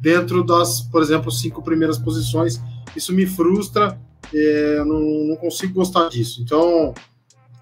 dentro 0.00 0.44
das, 0.44 0.80
por 0.80 1.02
exemplo, 1.02 1.30
cinco 1.30 1.62
primeiras 1.62 1.98
posições. 1.98 2.60
Isso 2.96 3.12
me 3.12 3.26
frustra, 3.26 4.00
é, 4.34 4.84
não, 4.84 5.00
não 5.28 5.36
consigo 5.36 5.74
gostar 5.74 6.08
disso. 6.08 6.42
Então, 6.42 6.94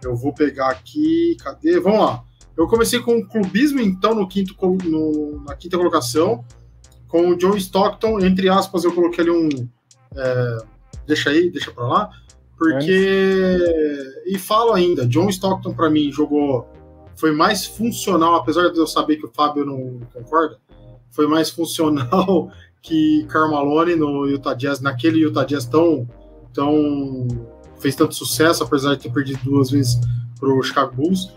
eu 0.03 0.15
vou 0.15 0.33
pegar 0.33 0.71
aqui, 0.71 1.37
cadê? 1.43 1.81
Vamos 1.81 2.01
lá. 2.01 2.25
Eu 2.57 2.67
comecei 2.67 3.01
com 3.01 3.19
o 3.19 3.27
clubismo, 3.27 3.81
então, 3.81 4.15
no 4.15 4.27
quinto, 4.27 4.55
no, 4.85 5.43
na 5.45 5.55
quinta 5.55 5.77
colocação, 5.77 6.45
com 7.07 7.31
o 7.31 7.37
John 7.37 7.57
Stockton, 7.57 8.21
entre 8.21 8.49
aspas, 8.49 8.85
eu 8.85 8.93
coloquei 8.93 9.23
ali 9.23 9.31
um. 9.31 9.49
É, 10.17 10.59
deixa 11.07 11.31
aí, 11.31 11.51
deixa 11.51 11.71
pra 11.71 11.87
lá, 11.87 12.11
porque. 12.57 13.59
E 14.27 14.39
falo 14.39 14.73
ainda, 14.73 15.07
John 15.07 15.29
Stockton, 15.29 15.73
para 15.73 15.89
mim, 15.89 16.11
jogou 16.13 16.69
foi 17.19 17.33
mais 17.33 17.67
funcional, 17.67 18.37
apesar 18.37 18.69
de 18.71 18.79
eu 18.79 18.87
saber 18.87 19.17
que 19.17 19.27
o 19.27 19.33
Fábio 19.35 19.67
não 19.67 20.01
concorda, 20.15 20.59
foi 21.11 21.27
mais 21.27 21.51
funcional 21.51 22.51
que 22.81 23.27
Carmalone 23.29 23.97
no 23.97 24.27
Utah 24.27 24.55
Jazz, 24.55 24.81
naquele 24.81 25.19
Utah 25.19 25.45
Jazz 25.45 25.67
tão, 25.67 26.09
tão 26.55 27.27
fez 27.81 27.97
tanto 27.97 28.15
sucesso, 28.15 28.63
apesar 28.63 28.95
de 28.95 29.03
ter 29.03 29.13
perdido 29.13 29.41
duas 29.45 29.71
vezes 29.71 29.99
para 30.39 30.49
o 30.49 30.63
Chicago 30.63 30.95
Bulls. 30.95 31.29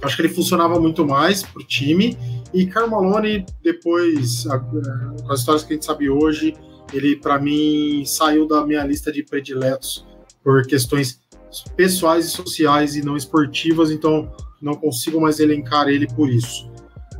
Acho 0.00 0.14
que 0.14 0.22
ele 0.22 0.28
funcionava 0.28 0.78
muito 0.78 1.04
mais 1.04 1.42
para 1.42 1.60
o 1.60 1.64
time. 1.64 2.16
E 2.54 2.66
Carmalone, 2.66 3.44
depois, 3.62 4.44
com 4.44 5.32
as 5.32 5.40
histórias 5.40 5.64
que 5.64 5.72
a 5.72 5.76
gente 5.76 5.84
sabe 5.84 6.08
hoje, 6.08 6.54
ele, 6.92 7.16
para 7.16 7.40
mim, 7.40 8.04
saiu 8.06 8.46
da 8.46 8.64
minha 8.64 8.84
lista 8.84 9.10
de 9.10 9.24
prediletos 9.24 10.06
por 10.44 10.64
questões 10.64 11.20
pessoais 11.76 12.26
e 12.26 12.30
sociais 12.30 12.94
e 12.94 13.02
não 13.02 13.16
esportivas. 13.16 13.90
Então, 13.90 14.30
não 14.60 14.74
consigo 14.74 15.20
mais 15.20 15.40
elencar 15.40 15.88
ele 15.88 16.06
por 16.06 16.28
isso. 16.28 16.70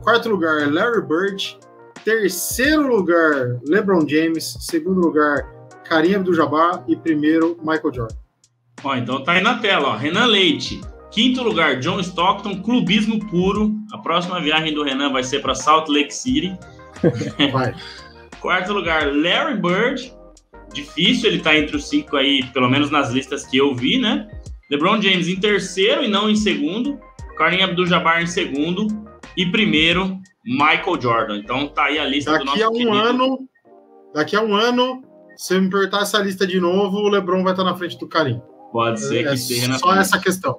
Quarto 0.02 0.28
lugar, 0.28 0.72
Larry 0.72 1.02
Bird. 1.02 1.58
Terceiro 2.04 2.88
lugar, 2.88 3.58
LeBron 3.66 4.08
James. 4.08 4.56
Segundo 4.60 5.00
lugar, 5.00 5.46
Karim 5.84 6.14
Abdul-Jabbar. 6.14 6.84
E 6.88 6.96
primeiro, 6.96 7.58
Michael 7.60 7.94
Jordan. 7.94 8.16
Ó, 8.82 8.94
então 8.96 9.22
tá 9.22 9.32
aí 9.32 9.42
na 9.42 9.58
tela, 9.58 9.88
ó. 9.88 9.96
Renan 9.96 10.26
Leite. 10.26 10.80
Quinto 11.10 11.42
lugar, 11.42 11.80
John 11.80 12.00
Stockton, 12.00 12.62
clubismo 12.62 13.18
puro. 13.28 13.74
A 13.92 13.98
próxima 13.98 14.40
viagem 14.40 14.74
do 14.74 14.82
Renan 14.82 15.10
vai 15.12 15.24
ser 15.24 15.40
para 15.40 15.54
Salt 15.54 15.88
Lake 15.88 16.14
City. 16.14 16.56
Vai. 17.52 17.74
Quarto 18.40 18.72
lugar, 18.72 19.12
Larry 19.14 19.56
Bird. 19.56 20.12
Difícil 20.72 21.30
ele 21.30 21.40
tá 21.40 21.56
entre 21.56 21.76
os 21.76 21.88
cinco 21.88 22.16
aí, 22.16 22.44
pelo 22.52 22.68
menos 22.68 22.90
nas 22.90 23.10
listas 23.10 23.44
que 23.46 23.56
eu 23.56 23.74
vi, 23.74 23.98
né? 23.98 24.28
LeBron 24.70 25.00
James 25.00 25.28
em 25.28 25.36
terceiro 25.36 26.04
e 26.04 26.08
não 26.08 26.28
em 26.28 26.36
segundo. 26.36 27.00
Karim 27.38 27.62
Abdul-Jabbar 27.62 28.20
em 28.20 28.26
segundo 28.26 28.88
e 29.36 29.46
primeiro 29.46 30.18
Michael 30.44 31.00
Jordan. 31.00 31.38
Então 31.38 31.68
tá 31.68 31.84
aí 31.84 31.98
a 31.98 32.04
lista 32.04 32.32
daqui 32.32 32.44
do 32.44 32.50
nosso 32.50 32.64
a 32.64 32.68
um 32.68 32.72
querido. 32.72 32.96
ano, 32.96 33.38
daqui 34.12 34.36
a 34.36 34.42
um 34.42 34.54
ano, 34.54 35.02
se 35.36 35.54
eu 35.54 35.62
me 35.62 35.70
perguntar 35.70 36.02
essa 36.02 36.18
lista 36.18 36.46
de 36.46 36.60
novo, 36.60 36.98
o 36.98 37.08
LeBron 37.08 37.44
vai 37.44 37.52
estar 37.52 37.64
na 37.64 37.76
frente 37.76 37.96
do 37.96 38.08
Karim. 38.08 38.42
Pode 38.72 39.00
ser 39.00 39.24
é, 39.24 39.28
que 39.28 39.34
esteja 39.34 39.68
na 39.68 39.78
Só 39.78 39.86
frente. 39.86 40.00
essa 40.00 40.18
questão. 40.18 40.58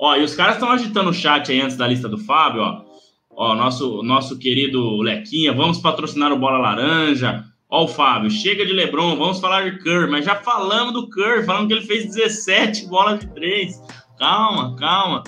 Ó, 0.00 0.16
e 0.16 0.24
os 0.24 0.34
caras 0.34 0.54
estão 0.54 0.70
agitando 0.70 1.10
o 1.10 1.14
chat 1.14 1.52
aí 1.52 1.60
antes 1.60 1.76
da 1.76 1.86
lista 1.86 2.08
do 2.08 2.18
Fábio, 2.18 2.62
ó. 2.62 2.84
Ó, 3.30 3.54
nosso, 3.54 4.02
nosso 4.02 4.38
querido 4.38 5.00
Lequinha, 5.00 5.52
vamos 5.52 5.78
patrocinar 5.78 6.32
o 6.32 6.38
Bola 6.38 6.58
Laranja. 6.58 7.44
Ó, 7.70 7.84
o 7.84 7.88
Fábio, 7.88 8.30
chega 8.30 8.64
de 8.64 8.72
Lebron, 8.72 9.16
vamos 9.16 9.40
falar 9.40 9.70
de 9.70 9.78
Curry, 9.78 10.10
mas 10.10 10.24
já 10.24 10.36
falamos 10.36 10.94
do 10.94 11.08
Curry, 11.08 11.44
falamos 11.44 11.68
que 11.68 11.74
ele 11.74 11.86
fez 11.86 12.06
17 12.06 12.86
bolas 12.86 13.20
de 13.20 13.26
três. 13.34 13.80
Calma, 14.18 14.74
calma. 14.76 15.22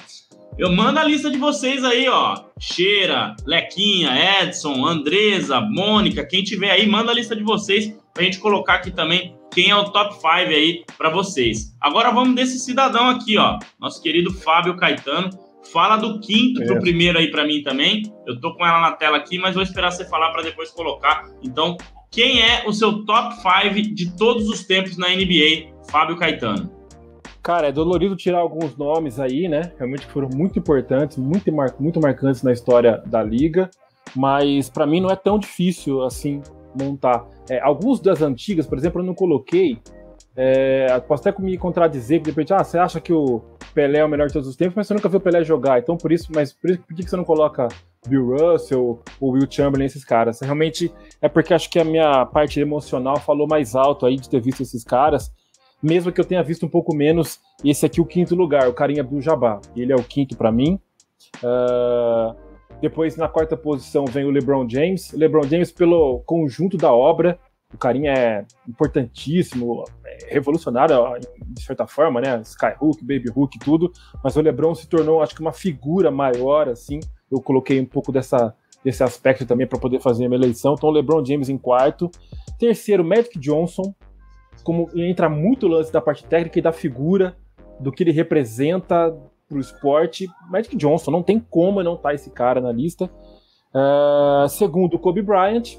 Eu 0.58 0.72
mando 0.72 0.98
a 0.98 1.04
lista 1.04 1.30
de 1.30 1.38
vocês 1.38 1.82
aí, 1.84 2.08
ó. 2.08 2.36
Cheira, 2.58 3.34
Lequinha, 3.46 4.42
Edson, 4.42 4.84
Andresa, 4.84 5.60
Mônica, 5.60 6.26
quem 6.26 6.42
tiver 6.42 6.70
aí, 6.70 6.86
manda 6.86 7.10
a 7.10 7.14
lista 7.14 7.34
de 7.34 7.42
vocês 7.42 7.96
pra 8.12 8.24
gente 8.24 8.38
colocar 8.38 8.74
aqui 8.74 8.90
também 8.90 9.34
quem 9.52 9.70
é 9.70 9.76
o 9.76 9.90
top 9.90 10.14
5 10.14 10.28
aí 10.28 10.84
para 10.96 11.10
vocês. 11.10 11.76
Agora 11.80 12.10
vamos 12.10 12.34
desse 12.34 12.58
cidadão 12.58 13.08
aqui, 13.08 13.36
ó. 13.36 13.58
Nosso 13.78 14.02
querido 14.02 14.32
Fábio 14.32 14.76
Caetano. 14.76 15.30
Fala 15.72 15.96
do 15.96 16.20
quinto 16.20 16.62
é. 16.62 16.66
pro 16.66 16.80
primeiro 16.80 17.18
aí 17.18 17.30
para 17.30 17.44
mim 17.44 17.62
também. 17.62 18.02
Eu 18.26 18.40
tô 18.40 18.54
com 18.54 18.66
ela 18.66 18.80
na 18.80 18.92
tela 18.92 19.16
aqui, 19.16 19.38
mas 19.38 19.54
vou 19.54 19.62
esperar 19.62 19.90
você 19.90 20.04
falar 20.04 20.30
para 20.30 20.42
depois 20.42 20.70
colocar. 20.70 21.28
Então, 21.42 21.76
quem 22.10 22.42
é 22.42 22.64
o 22.66 22.72
seu 22.72 23.04
top 23.04 23.34
5 23.36 23.94
de 23.94 24.16
todos 24.16 24.48
os 24.48 24.64
tempos 24.64 24.96
na 24.96 25.08
NBA, 25.08 25.72
Fábio 25.90 26.16
Caetano? 26.16 26.79
Cara, 27.50 27.66
é 27.66 27.72
dolorido 27.72 28.14
tirar 28.14 28.38
alguns 28.38 28.76
nomes 28.76 29.18
aí, 29.18 29.48
né? 29.48 29.72
Realmente 29.76 30.06
foram 30.06 30.28
muito 30.32 30.56
importantes, 30.56 31.16
muito, 31.16 31.52
mar 31.52 31.74
muito 31.80 32.00
marcantes 32.00 32.44
na 32.44 32.52
história 32.52 33.02
da 33.04 33.24
liga, 33.24 33.68
mas 34.14 34.70
para 34.70 34.86
mim 34.86 35.00
não 35.00 35.10
é 35.10 35.16
tão 35.16 35.36
difícil 35.36 36.00
assim 36.04 36.40
montar. 36.80 37.26
É, 37.48 37.58
alguns 37.58 37.98
das 37.98 38.22
antigas, 38.22 38.68
por 38.68 38.78
exemplo, 38.78 39.00
eu 39.00 39.04
não 39.04 39.16
coloquei. 39.16 39.80
É, 40.36 41.00
posso 41.00 41.28
até 41.28 41.42
me 41.42 41.58
contradizer, 41.58 42.20
de 42.20 42.30
repente, 42.30 42.54
ah, 42.54 42.62
você 42.62 42.78
acha 42.78 43.00
que 43.00 43.12
o 43.12 43.42
Pelé 43.74 43.98
é 43.98 44.04
o 44.04 44.08
melhor 44.08 44.28
de 44.28 44.32
todos 44.32 44.48
os 44.48 44.54
tempos, 44.54 44.76
mas 44.76 44.86
você 44.86 44.94
nunca 44.94 45.08
viu 45.08 45.18
o 45.18 45.20
Pelé 45.20 45.42
jogar, 45.42 45.80
então 45.80 45.96
por 45.96 46.12
isso, 46.12 46.30
mas 46.32 46.52
por, 46.52 46.70
isso, 46.70 46.80
por 46.82 46.94
que 46.94 47.02
você 47.02 47.16
não 47.16 47.24
coloca 47.24 47.66
Bill 48.06 48.28
Russell 48.28 49.02
ou 49.20 49.32
Will 49.32 49.50
Chamberlain, 49.50 49.86
esses 49.86 50.04
caras? 50.04 50.38
Realmente 50.40 50.92
é 51.20 51.28
porque 51.28 51.52
acho 51.52 51.68
que 51.68 51.80
a 51.80 51.84
minha 51.84 52.24
parte 52.26 52.60
emocional 52.60 53.18
falou 53.18 53.48
mais 53.48 53.74
alto 53.74 54.06
aí 54.06 54.14
de 54.14 54.30
ter 54.30 54.40
visto 54.40 54.62
esses 54.62 54.84
caras 54.84 55.32
mesmo 55.82 56.12
que 56.12 56.20
eu 56.20 56.24
tenha 56.24 56.42
visto 56.42 56.66
um 56.66 56.68
pouco 56.68 56.94
menos 56.94 57.40
esse 57.64 57.84
aqui, 57.86 58.00
o 58.00 58.06
quinto 58.06 58.34
lugar, 58.34 58.68
o 58.68 58.74
Karim 58.74 59.00
Abdul-Jabbar. 59.00 59.60
Ele 59.76 59.92
é 59.92 59.96
o 59.96 60.02
quinto 60.02 60.36
para 60.36 60.52
mim. 60.52 60.78
Uh, 61.42 62.34
depois, 62.80 63.16
na 63.16 63.28
quarta 63.28 63.56
posição, 63.56 64.04
vem 64.04 64.24
o 64.24 64.30
LeBron 64.30 64.68
James. 64.68 65.12
O 65.12 65.18
LeBron 65.18 65.42
James, 65.44 65.70
pelo 65.70 66.20
conjunto 66.20 66.76
da 66.76 66.92
obra, 66.92 67.38
o 67.72 67.78
Karim 67.78 68.08
é 68.08 68.44
importantíssimo, 68.68 69.84
é 70.04 70.34
revolucionário, 70.34 70.96
de 71.46 71.62
certa 71.62 71.86
forma, 71.86 72.20
né? 72.20 72.40
Skyhook, 72.40 73.00
Baby 73.02 73.30
Hook, 73.34 73.58
tudo. 73.58 73.92
Mas 74.24 74.36
o 74.36 74.40
LeBron 74.40 74.74
se 74.74 74.88
tornou, 74.88 75.22
acho 75.22 75.34
que, 75.34 75.40
uma 75.40 75.52
figura 75.52 76.10
maior, 76.10 76.68
assim. 76.68 77.00
Eu 77.30 77.40
coloquei 77.40 77.78
um 77.80 77.86
pouco 77.86 78.10
dessa, 78.10 78.54
desse 78.82 79.02
aspecto 79.02 79.46
também 79.46 79.66
para 79.66 79.78
poder 79.78 80.00
fazer 80.00 80.24
a 80.24 80.28
minha 80.28 80.40
eleição. 80.40 80.74
Então, 80.76 80.90
LeBron 80.90 81.24
James 81.24 81.48
em 81.48 81.58
quarto. 81.58 82.10
Terceiro, 82.58 83.04
Magic 83.04 83.38
Johnson 83.38 83.94
como 84.62 84.88
entra 84.94 85.28
muito 85.28 85.66
o 85.66 85.68
lance 85.68 85.92
da 85.92 86.00
parte 86.00 86.24
técnica 86.24 86.58
e 86.58 86.62
da 86.62 86.72
figura, 86.72 87.36
do 87.78 87.90
que 87.90 88.02
ele 88.02 88.12
representa. 88.12 89.16
pro 89.48 89.58
esporte, 89.58 90.28
Magic 90.48 90.76
Johnson. 90.76 91.10
Não 91.10 91.22
tem 91.22 91.40
como 91.40 91.82
não 91.82 91.94
estar 91.94 92.10
tá 92.10 92.14
esse 92.14 92.30
cara 92.30 92.60
na 92.60 92.70
lista. 92.70 93.10
Uh, 93.74 94.48
segundo, 94.48 94.98
Kobe 94.98 95.22
Bryant, 95.22 95.76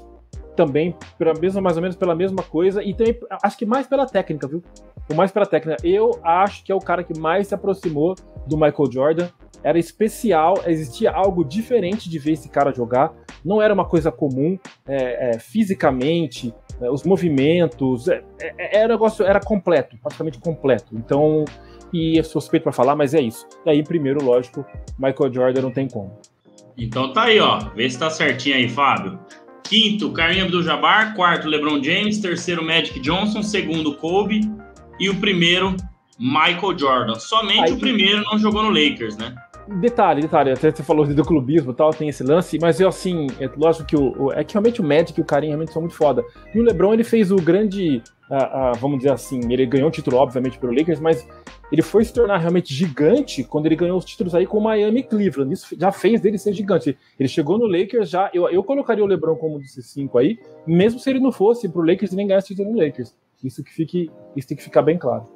também 0.56 0.94
pela 1.18 1.34
mesma, 1.34 1.60
mais 1.60 1.76
ou 1.76 1.82
menos 1.82 1.96
pela 1.96 2.14
mesma 2.14 2.42
coisa, 2.42 2.82
e 2.82 2.94
também 2.94 3.18
acho 3.42 3.56
que 3.56 3.66
mais 3.66 3.86
pela 3.86 4.06
técnica, 4.06 4.46
viu? 4.46 4.62
O 5.10 5.14
mais 5.14 5.32
pela 5.32 5.46
técnica. 5.46 5.76
Eu 5.86 6.18
acho 6.22 6.64
que 6.64 6.72
é 6.72 6.74
o 6.74 6.80
cara 6.80 7.02
que 7.02 7.18
mais 7.18 7.48
se 7.48 7.54
aproximou 7.54 8.14
do 8.46 8.56
Michael 8.56 8.90
Jordan. 8.90 9.28
Era 9.64 9.78
especial, 9.78 10.54
existia 10.66 11.12
algo 11.12 11.44
diferente 11.44 12.10
de 12.10 12.18
ver 12.18 12.32
esse 12.32 12.48
cara 12.48 12.74
jogar. 12.74 13.12
Não 13.44 13.62
era 13.62 13.72
uma 13.72 13.84
coisa 13.84 14.10
comum 14.10 14.58
é, 14.86 15.30
é, 15.30 15.38
fisicamente, 15.38 16.52
é, 16.80 16.90
os 16.90 17.04
movimentos, 17.04 18.08
é, 18.08 18.22
é, 18.40 18.54
é, 18.58 18.78
era 18.80 18.94
negócio, 18.94 19.24
era 19.24 19.40
completo, 19.40 19.96
praticamente 19.98 20.38
completo. 20.38 20.86
Então, 20.92 21.44
e 21.92 22.18
é 22.18 22.22
suspeito 22.22 22.64
para 22.64 22.72
falar, 22.72 22.96
mas 22.96 23.14
é 23.14 23.20
isso. 23.20 23.46
E 23.66 23.70
aí, 23.70 23.82
primeiro, 23.82 24.24
lógico, 24.24 24.64
Michael 24.98 25.32
Jordan 25.32 25.62
não 25.62 25.70
tem 25.70 25.88
como. 25.88 26.18
Então 26.76 27.12
tá 27.12 27.24
aí, 27.24 27.38
ó. 27.38 27.58
Vê 27.74 27.88
se 27.88 27.98
tá 27.98 28.08
certinho 28.08 28.56
aí, 28.56 28.68
Fábio. 28.68 29.18
Quinto, 29.62 30.10
Kareem 30.12 30.42
Abdul-Jabbar. 30.42 31.14
Quarto, 31.14 31.48
LeBron 31.48 31.82
James. 31.82 32.18
Terceiro, 32.18 32.64
Magic 32.64 32.98
Johnson. 33.00 33.42
Segundo, 33.42 33.94
Kobe. 33.96 34.40
E 34.98 35.10
o 35.10 35.16
primeiro, 35.16 35.76
Michael 36.18 36.78
Jordan. 36.78 37.14
Somente 37.16 37.64
aí, 37.64 37.72
o 37.72 37.78
primeiro 37.78 38.22
não 38.22 38.38
jogou 38.38 38.62
no 38.62 38.70
Lakers, 38.70 39.16
né? 39.18 39.34
Detalhe, 39.80 40.22
detalhe, 40.22 40.52
até 40.52 40.70
você 40.70 40.82
falou 40.82 41.06
do 41.06 41.24
clubismo 41.24 41.72
e 41.72 41.74
tal, 41.74 41.90
tem 41.90 42.08
esse 42.08 42.22
lance, 42.22 42.58
mas 42.60 42.80
eu 42.80 42.88
assim, 42.88 43.26
é 43.40 43.48
lógico 43.56 43.86
que 43.86 43.96
o, 43.96 44.24
o, 44.24 44.32
é 44.32 44.44
que 44.44 44.54
realmente 44.54 44.80
o 44.80 44.84
Magic 44.84 45.18
e 45.18 45.22
o 45.22 45.24
Karim 45.24 45.48
realmente 45.48 45.72
são 45.72 45.82
muito 45.82 45.94
foda. 45.94 46.24
E 46.54 46.60
o 46.60 46.62
LeBron, 46.62 46.94
ele 46.94 47.04
fez 47.04 47.30
o 47.30 47.36
grande, 47.36 48.02
vamos 48.78 48.98
dizer 48.98 49.12
assim, 49.12 49.40
ele 49.52 49.66
ganhou 49.66 49.88
o 49.88 49.90
título, 49.90 50.16
obviamente, 50.18 50.58
pelo 50.58 50.72
Lakers, 50.72 51.00
mas 51.00 51.26
ele 51.70 51.82
foi 51.82 52.04
se 52.04 52.12
tornar 52.12 52.38
realmente 52.38 52.72
gigante 52.72 53.42
quando 53.44 53.66
ele 53.66 53.76
ganhou 53.76 53.96
os 53.96 54.04
títulos 54.04 54.34
aí 54.34 54.46
com 54.46 54.58
o 54.58 54.62
Miami 54.62 55.00
e 55.00 55.02
Cleveland. 55.02 55.52
Isso 55.52 55.74
já 55.78 55.90
fez 55.90 56.20
dele 56.20 56.38
ser 56.38 56.52
gigante. 56.52 56.96
Ele 57.18 57.28
chegou 57.28 57.58
no 57.58 57.66
Lakers 57.66 58.10
já, 58.10 58.30
eu, 58.34 58.48
eu 58.50 58.62
colocaria 58.62 59.02
o 59.02 59.06
LeBron 59.06 59.36
como 59.36 59.58
desses 59.58 59.86
cinco 59.86 60.18
aí, 60.18 60.38
mesmo 60.66 61.00
se 61.00 61.08
ele 61.08 61.20
não 61.20 61.32
fosse 61.32 61.68
pro 61.68 61.80
Lakers 61.80 62.12
e 62.12 62.16
nem 62.16 62.26
ganhasse 62.26 62.48
título 62.48 62.72
no 62.72 62.78
Lakers. 62.78 63.14
Isso 63.42 63.64
que 63.64 63.72
fique, 63.72 64.10
isso 64.36 64.46
tem 64.46 64.56
que 64.56 64.62
ficar 64.62 64.82
bem 64.82 64.98
claro. 64.98 65.26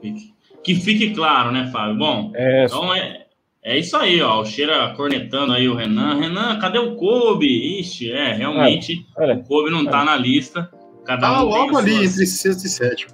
Que 0.63 0.75
fique 0.75 1.15
claro, 1.15 1.51
né, 1.53 1.69
Fábio? 1.73 1.99
Bom, 1.99 2.33
é, 2.35 2.67
então 2.67 2.95
é, 2.95 3.26
é 3.67 3.77
isso 3.81 3.97
aí, 3.97 4.23
ó. 4.23 4.43
O 4.43 4.47
Cheira 4.47 4.95
cornetando 4.97 5.53
aí 5.53 5.69
o 5.69 5.75
Renan. 5.75 6.21
Renan, 6.21 6.57
cadê 6.61 6.79
o 6.79 6.95
Kobe? 6.95 7.81
Ixi, 7.81 8.13
é, 8.13 8.33
realmente 8.33 9.05
é, 9.19 9.33
é, 9.33 9.35
o 9.35 9.43
Kobe 9.43 9.71
não 9.71 9.85
tá 9.85 10.05
na 10.05 10.17
lista. 10.17 10.71
Cada 11.05 11.29
tá 11.29 11.43
um 11.43 11.49
logo 11.49 11.77
ali 11.77 12.05
entre 12.05 12.25
sexto 12.27 12.65
e 12.65 12.69
sétimo. 12.69 13.11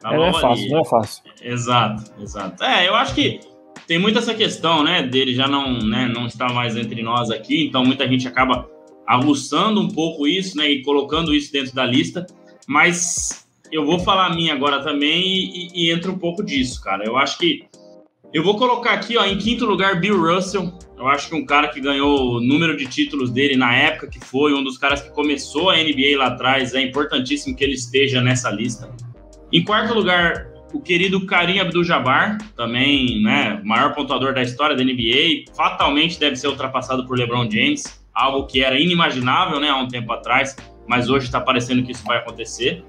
Tá 0.00 0.14
é, 0.14 0.16
não 0.16 0.26
é 0.26 0.32
fácil, 0.32 0.48
ali. 0.48 0.68
não 0.68 0.80
é 0.80 0.84
fácil. 0.84 1.24
Exato, 1.42 2.04
exato. 2.22 2.62
É, 2.62 2.88
eu 2.88 2.94
acho 2.94 3.16
que 3.16 3.40
tem 3.88 3.98
muito 3.98 4.16
essa 4.16 4.32
questão, 4.32 4.84
né, 4.84 5.02
dele 5.02 5.34
já 5.34 5.48
não, 5.48 5.80
né, 5.80 6.06
não 6.06 6.26
estar 6.26 6.52
mais 6.52 6.76
entre 6.76 7.02
nós 7.02 7.28
aqui, 7.28 7.66
então 7.66 7.84
muita 7.84 8.06
gente 8.06 8.28
acaba 8.28 8.70
aguçando 9.04 9.80
um 9.80 9.88
pouco 9.88 10.24
isso, 10.28 10.56
né, 10.56 10.70
e 10.70 10.82
colocando 10.82 11.34
isso 11.34 11.52
dentro 11.52 11.74
da 11.74 11.84
lista, 11.84 12.24
mas 12.64 13.44
eu 13.72 13.84
vou 13.84 13.98
falar 13.98 14.26
a 14.26 14.34
minha 14.34 14.54
agora 14.54 14.84
também 14.84 15.20
e, 15.20 15.68
e 15.74 15.90
entra 15.90 16.12
um 16.12 16.18
pouco 16.18 16.44
disso, 16.44 16.80
cara. 16.80 17.04
Eu 17.04 17.16
acho 17.16 17.36
que 17.38 17.64
eu 18.32 18.44
vou 18.44 18.56
colocar 18.56 18.92
aqui, 18.92 19.16
ó, 19.16 19.24
em 19.24 19.36
quinto 19.38 19.66
lugar, 19.66 19.98
Bill 20.00 20.20
Russell. 20.20 20.72
Eu 20.96 21.08
acho 21.08 21.28
que 21.28 21.34
um 21.34 21.44
cara 21.44 21.68
que 21.68 21.80
ganhou 21.80 22.36
o 22.36 22.40
número 22.40 22.76
de 22.76 22.86
títulos 22.86 23.30
dele 23.30 23.56
na 23.56 23.74
época 23.74 24.06
que 24.06 24.20
foi, 24.20 24.54
um 24.54 24.62
dos 24.62 24.78
caras 24.78 25.02
que 25.02 25.10
começou 25.10 25.70
a 25.70 25.76
NBA 25.76 26.16
lá 26.16 26.26
atrás. 26.26 26.74
É 26.74 26.80
importantíssimo 26.80 27.56
que 27.56 27.64
ele 27.64 27.72
esteja 27.72 28.20
nessa 28.20 28.50
lista. 28.50 28.94
Em 29.52 29.64
quarto 29.64 29.94
lugar, 29.94 30.46
o 30.72 30.80
querido 30.80 31.26
Karim 31.26 31.58
Abdul-Jabbar, 31.58 32.38
também, 32.54 33.20
né, 33.22 33.60
maior 33.64 33.94
pontuador 33.94 34.32
da 34.32 34.42
história 34.42 34.76
da 34.76 34.84
NBA. 34.84 35.52
Fatalmente 35.56 36.20
deve 36.20 36.36
ser 36.36 36.46
ultrapassado 36.46 37.04
por 37.06 37.18
LeBron 37.18 37.50
James, 37.50 38.00
algo 38.14 38.46
que 38.46 38.62
era 38.62 38.78
inimaginável, 38.78 39.58
né, 39.58 39.70
há 39.70 39.76
um 39.76 39.88
tempo 39.88 40.12
atrás, 40.12 40.56
mas 40.86 41.10
hoje 41.10 41.26
está 41.26 41.40
parecendo 41.40 41.82
que 41.82 41.90
isso 41.90 42.04
vai 42.04 42.18
acontecer. 42.18 42.84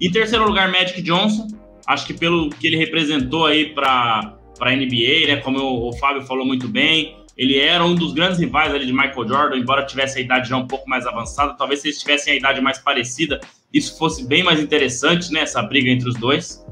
Em 0.00 0.10
terceiro 0.10 0.46
lugar, 0.46 0.70
Magic 0.70 1.02
Johnson. 1.02 1.48
Acho 1.84 2.06
que 2.06 2.12
pelo 2.12 2.50
que 2.50 2.66
ele 2.66 2.76
representou 2.76 3.46
aí 3.46 3.74
para 3.74 4.37
para 4.58 4.70
a 4.72 4.76
NBA, 4.76 5.26
né? 5.28 5.36
Como 5.36 5.58
o, 5.58 5.88
o 5.88 5.92
Fábio 5.94 6.22
falou 6.22 6.44
muito 6.44 6.68
bem, 6.68 7.16
ele 7.38 7.56
era 7.56 7.84
um 7.84 7.94
dos 7.94 8.12
grandes 8.12 8.40
rivais 8.40 8.74
ali 8.74 8.84
de 8.84 8.92
Michael 8.92 9.28
Jordan, 9.28 9.56
embora 9.58 9.86
tivesse 9.86 10.18
a 10.18 10.20
idade 10.20 10.48
já 10.48 10.56
um 10.56 10.66
pouco 10.66 10.88
mais 10.90 11.06
avançada. 11.06 11.54
Talvez 11.56 11.80
se 11.80 11.86
eles 11.86 12.00
tivessem 12.00 12.32
a 12.32 12.36
idade 12.36 12.60
mais 12.60 12.78
parecida, 12.78 13.40
isso 13.72 13.96
fosse 13.96 14.26
bem 14.26 14.42
mais 14.42 14.60
interessante, 14.60 15.32
né? 15.32 15.40
Essa 15.40 15.62
briga 15.62 15.88
entre 15.88 16.08
os 16.08 16.16
dois. 16.16 16.66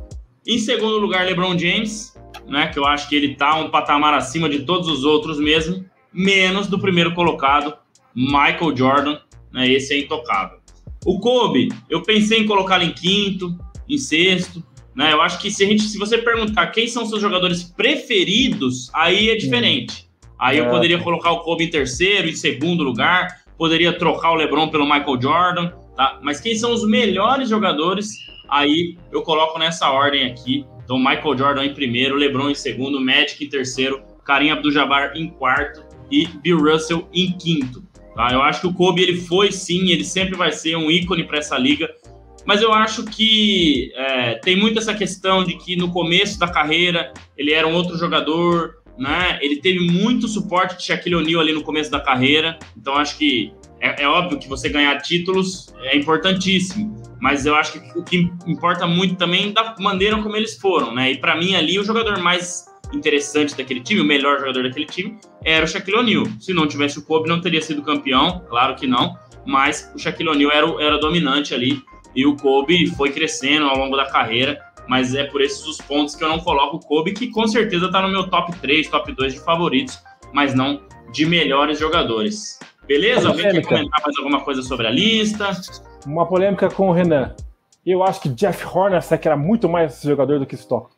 Em 0.45 0.59
segundo 0.59 0.99
lugar, 0.99 1.25
LeBron 1.25 1.57
James, 1.57 2.15
né? 2.49 2.67
Que 2.67 2.79
eu 2.81 2.85
acho 2.85 3.09
que 3.09 3.15
ele 3.15 3.37
tá 3.37 3.57
um 3.57 3.71
patamar 3.71 4.13
acima 4.15 4.49
de 4.49 4.65
todos 4.65 4.89
os 4.89 5.05
outros 5.05 5.39
mesmo, 5.39 5.85
menos 6.13 6.67
do 6.67 6.81
primeiro 6.81 7.15
colocado, 7.15 7.73
Michael 8.13 8.77
Jordan, 8.77 9.21
né? 9.53 9.71
Esse 9.71 9.95
é 9.95 10.01
intocável. 10.01 10.59
O 11.05 11.21
Kobe, 11.21 11.69
eu 11.89 12.03
pensei 12.03 12.41
em 12.41 12.47
colocá-lo 12.47 12.83
em 12.83 12.93
quinto, 12.93 13.57
em 13.89 13.97
sexto, 13.99 14.65
né? 14.97 15.13
Eu 15.13 15.21
acho 15.21 15.39
que 15.39 15.51
se, 15.51 15.63
a 15.63 15.67
gente, 15.67 15.83
se 15.83 15.99
você 15.99 16.17
perguntar 16.17 16.69
quem 16.69 16.89
são 16.89 17.05
seus 17.05 17.21
jogadores 17.21 17.63
preferidos, 17.63 18.91
aí 18.95 19.29
é 19.29 19.37
diferente. 19.37 20.09
Aí 20.39 20.57
é. 20.57 20.61
eu 20.61 20.71
poderia 20.71 20.99
colocar 20.99 21.33
o 21.33 21.41
Kobe 21.41 21.65
em 21.65 21.71
terceiro, 21.71 22.27
em 22.27 22.35
segundo 22.35 22.83
lugar, 22.83 23.43
poderia 23.59 23.93
trocar 23.93 24.31
o 24.31 24.35
LeBron 24.35 24.69
pelo 24.69 24.85
Michael 24.85 25.21
Jordan, 25.21 25.73
tá? 25.95 26.19
Mas 26.23 26.41
quem 26.41 26.57
são 26.57 26.73
os 26.73 26.87
melhores 26.89 27.51
jogadores, 27.51 28.09
aí 28.49 28.97
eu 29.13 29.23
coloco 29.23 29.59
nessa 29.59 29.91
ordem 29.91 30.25
aqui. 30.25 30.65
Então, 30.83 30.99
Michael 30.99 31.37
Jordan 31.37 31.65
em 31.67 31.75
primeiro, 31.75 32.17
LeBron 32.17 32.49
em 32.49 32.55
segundo, 32.55 32.99
Magic 32.99 33.45
em 33.45 33.49
terceiro, 33.49 34.03
Karim 34.25 34.51
Abdul-Jabbar 34.51 35.13
em 35.15 35.29
quarto 35.29 35.85
e 36.11 36.27
Bill 36.27 36.59
Russell 36.59 37.07
em 37.13 37.33
quinto. 37.33 37.83
Tá? 38.15 38.31
Eu 38.33 38.41
acho 38.41 38.63
que 38.63 38.67
o 38.67 38.73
Kobe 38.73 39.03
ele 39.03 39.21
foi 39.21 39.53
sim, 39.53 39.91
ele 39.91 40.05
sempre 40.05 40.37
vai 40.37 40.53
ser 40.53 40.75
um 40.77 40.91
ícone 40.91 41.25
para 41.25 41.39
essa 41.39 41.59
liga 41.59 41.91
mas 42.47 42.63
eu 42.63 42.73
acho 42.73 43.05
que 43.05 43.93
é, 43.97 44.35
tem 44.35 44.57
muito 44.57 44.79
essa 44.79 44.95
questão 44.95 45.43
de 45.43 45.57
que 45.57 45.77
no 45.77 45.91
começo 45.91 46.39
da 46.39 46.49
carreira 46.49 47.13
ele 47.37 47.53
era 47.53 47.67
um 47.67 47.75
outro 47.75 47.99
jogador, 47.99 48.77
né? 48.97 49.39
Ele 49.43 49.57
teve 49.57 49.81
muito 49.81 50.29
suporte 50.29 50.79
de 50.79 50.85
Shaquille 50.85 51.17
O'Neal 51.17 51.41
ali 51.41 51.53
no 51.53 51.63
começo 51.63 51.91
da 51.91 52.01
carreira, 52.01 52.59
então 52.77 52.95
acho 52.95 53.19
que 53.19 53.53
é, 53.81 54.05
é, 54.05 54.09
óbvio 54.09 54.39
que 54.39 54.49
você 54.49 54.69
ganhar 54.69 54.97
títulos 55.03 55.75
é 55.83 55.97
importantíssimo, 55.97 57.03
mas 57.21 57.45
eu 57.45 57.55
acho 57.55 57.73
que 57.73 57.99
o 57.99 58.03
que 58.03 58.31
importa 58.47 58.87
muito 58.87 59.17
também 59.17 59.49
é 59.49 59.53
da 59.53 59.75
maneira 59.79 60.17
como 60.23 60.37
eles 60.37 60.57
foram, 60.57 60.95
né? 60.95 61.11
E 61.11 61.19
para 61.19 61.37
mim 61.37 61.57
ali 61.57 61.79
o 61.79 61.85
jogador 61.85 62.19
mais 62.21 62.65
interessante 62.93 63.57
daquele 63.57 63.81
time, 63.81 64.01
o 64.01 64.05
melhor 64.05 64.39
jogador 64.39 64.63
daquele 64.63 64.87
time, 64.87 65.19
era 65.45 65.65
o 65.65 65.69
Shaquille 65.69 65.99
O'Neal. 65.99 66.25
Se 66.39 66.55
não 66.55 66.69
tivesse 66.69 66.99
o 67.01 67.03
Kobe, 67.03 67.29
não 67.29 67.41
teria 67.41 67.61
sido 67.61 67.83
campeão, 67.83 68.45
claro 68.49 68.77
que 68.77 68.87
não, 68.87 69.19
mas 69.45 69.93
o 69.95 69.99
Shaquille 69.99 70.31
O'Neal 70.31 70.53
era, 70.53 70.85
era 70.85 70.99
dominante 70.99 71.53
ali 71.53 71.83
e 72.17 72.27
o 72.27 72.35
Kobe 72.35 72.87
foi 72.89 73.13
crescendo 73.13 73.67
ao 73.67 73.77
longo 73.77 73.97
da 73.97 74.07
carreira, 74.07 74.59
mas 74.89 75.15
é 75.15 75.25
por 75.25 75.43
esses 75.43 75.65
os 75.67 75.77
pontos 75.77 76.17
que 76.17 76.25
eu 76.25 76.29
não 76.29 76.41
coloco 76.41 76.79
o 76.79 76.81
Kobe, 76.81 77.13
que 77.13 77.29
com 77.29 77.47
certeza 77.47 77.87
está 77.87 78.01
no 78.01 78.09
meu 78.09 78.29
top 78.29 78.53
3, 78.59 78.89
top 78.89 79.13
2 79.13 79.35
de 79.35 79.41
favoritos, 79.41 80.03
mas 80.33 80.55
não 80.55 80.81
de 81.13 81.27
melhores 81.27 81.79
jogadores. 81.79 82.59
Beleza? 82.87 83.29
Alguém 83.29 83.51
quer 83.51 83.63
comentar 83.63 84.01
mais 84.03 84.17
alguma 84.17 84.41
coisa 84.41 84.63
sobre 84.63 84.87
a 84.87 84.91
lista? 84.91 85.51
Uma 86.07 86.27
polêmica 86.27 86.71
com 86.71 86.89
o 86.89 86.93
Renan. 86.93 87.35
Eu 87.85 88.03
acho 88.03 88.21
que 88.23 88.29
Jeff 88.31 88.67
Hornacek 88.67 89.27
era 89.27 89.37
muito 89.37 89.69
mais 89.69 90.01
jogador 90.03 90.39
do 90.39 90.47
que 90.47 90.55
Stock. 90.55 90.97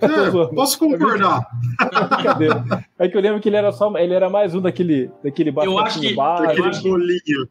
É, 0.00 0.54
posso 0.54 0.78
concordar. 0.78 1.46
É 2.98 3.08
que 3.08 3.16
eu 3.16 3.20
lembro 3.20 3.40
que 3.40 3.48
ele 3.48 3.56
era 3.56 3.72
só, 3.72 3.96
ele 3.96 4.12
era 4.12 4.28
mais 4.28 4.54
um 4.54 4.60
daquele, 4.60 5.10
daquele 5.24 5.50
eu 5.56 5.78
acho 5.78 6.00
que, 6.00 6.14
daquele 6.14 6.78
bolinho. 6.80 7.48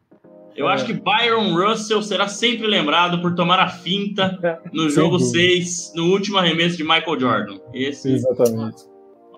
Eu 0.59 0.69
é. 0.69 0.73
acho 0.73 0.85
que 0.85 0.91
Byron 0.91 1.55
Russell 1.55 2.01
será 2.01 2.27
sempre 2.27 2.67
lembrado 2.67 3.21
por 3.21 3.33
tomar 3.33 3.59
a 3.59 3.69
finta 3.69 4.37
é, 4.43 4.59
no 4.73 4.89
jogo 4.89 5.17
6, 5.17 5.93
no 5.95 6.11
último 6.11 6.37
arremesso 6.37 6.75
de 6.75 6.83
Michael 6.83 7.17
Jordan. 7.17 7.59
Esse, 7.73 8.11
Exatamente. 8.11 8.83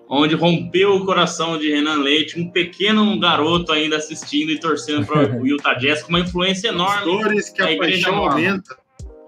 Onde 0.08 0.34
rompeu 0.34 0.96
o 0.96 1.06
coração 1.06 1.56
de 1.56 1.70
Renan 1.70 2.02
Leite, 2.02 2.40
um 2.40 2.50
pequeno 2.50 3.18
garoto 3.20 3.70
ainda 3.70 3.98
assistindo 3.98 4.50
e 4.50 4.58
torcendo 4.58 5.06
para 5.06 5.40
o 5.40 5.46
Utah 5.46 5.74
Jazz, 5.74 6.02
com 6.02 6.08
uma 6.08 6.18
influência 6.18 6.68
enorme. 6.68 6.98
As 6.98 7.04
dores 7.04 7.50
que 7.50 7.62
a 7.62 7.78
paixão 7.78 8.16
aumenta. 8.16 8.76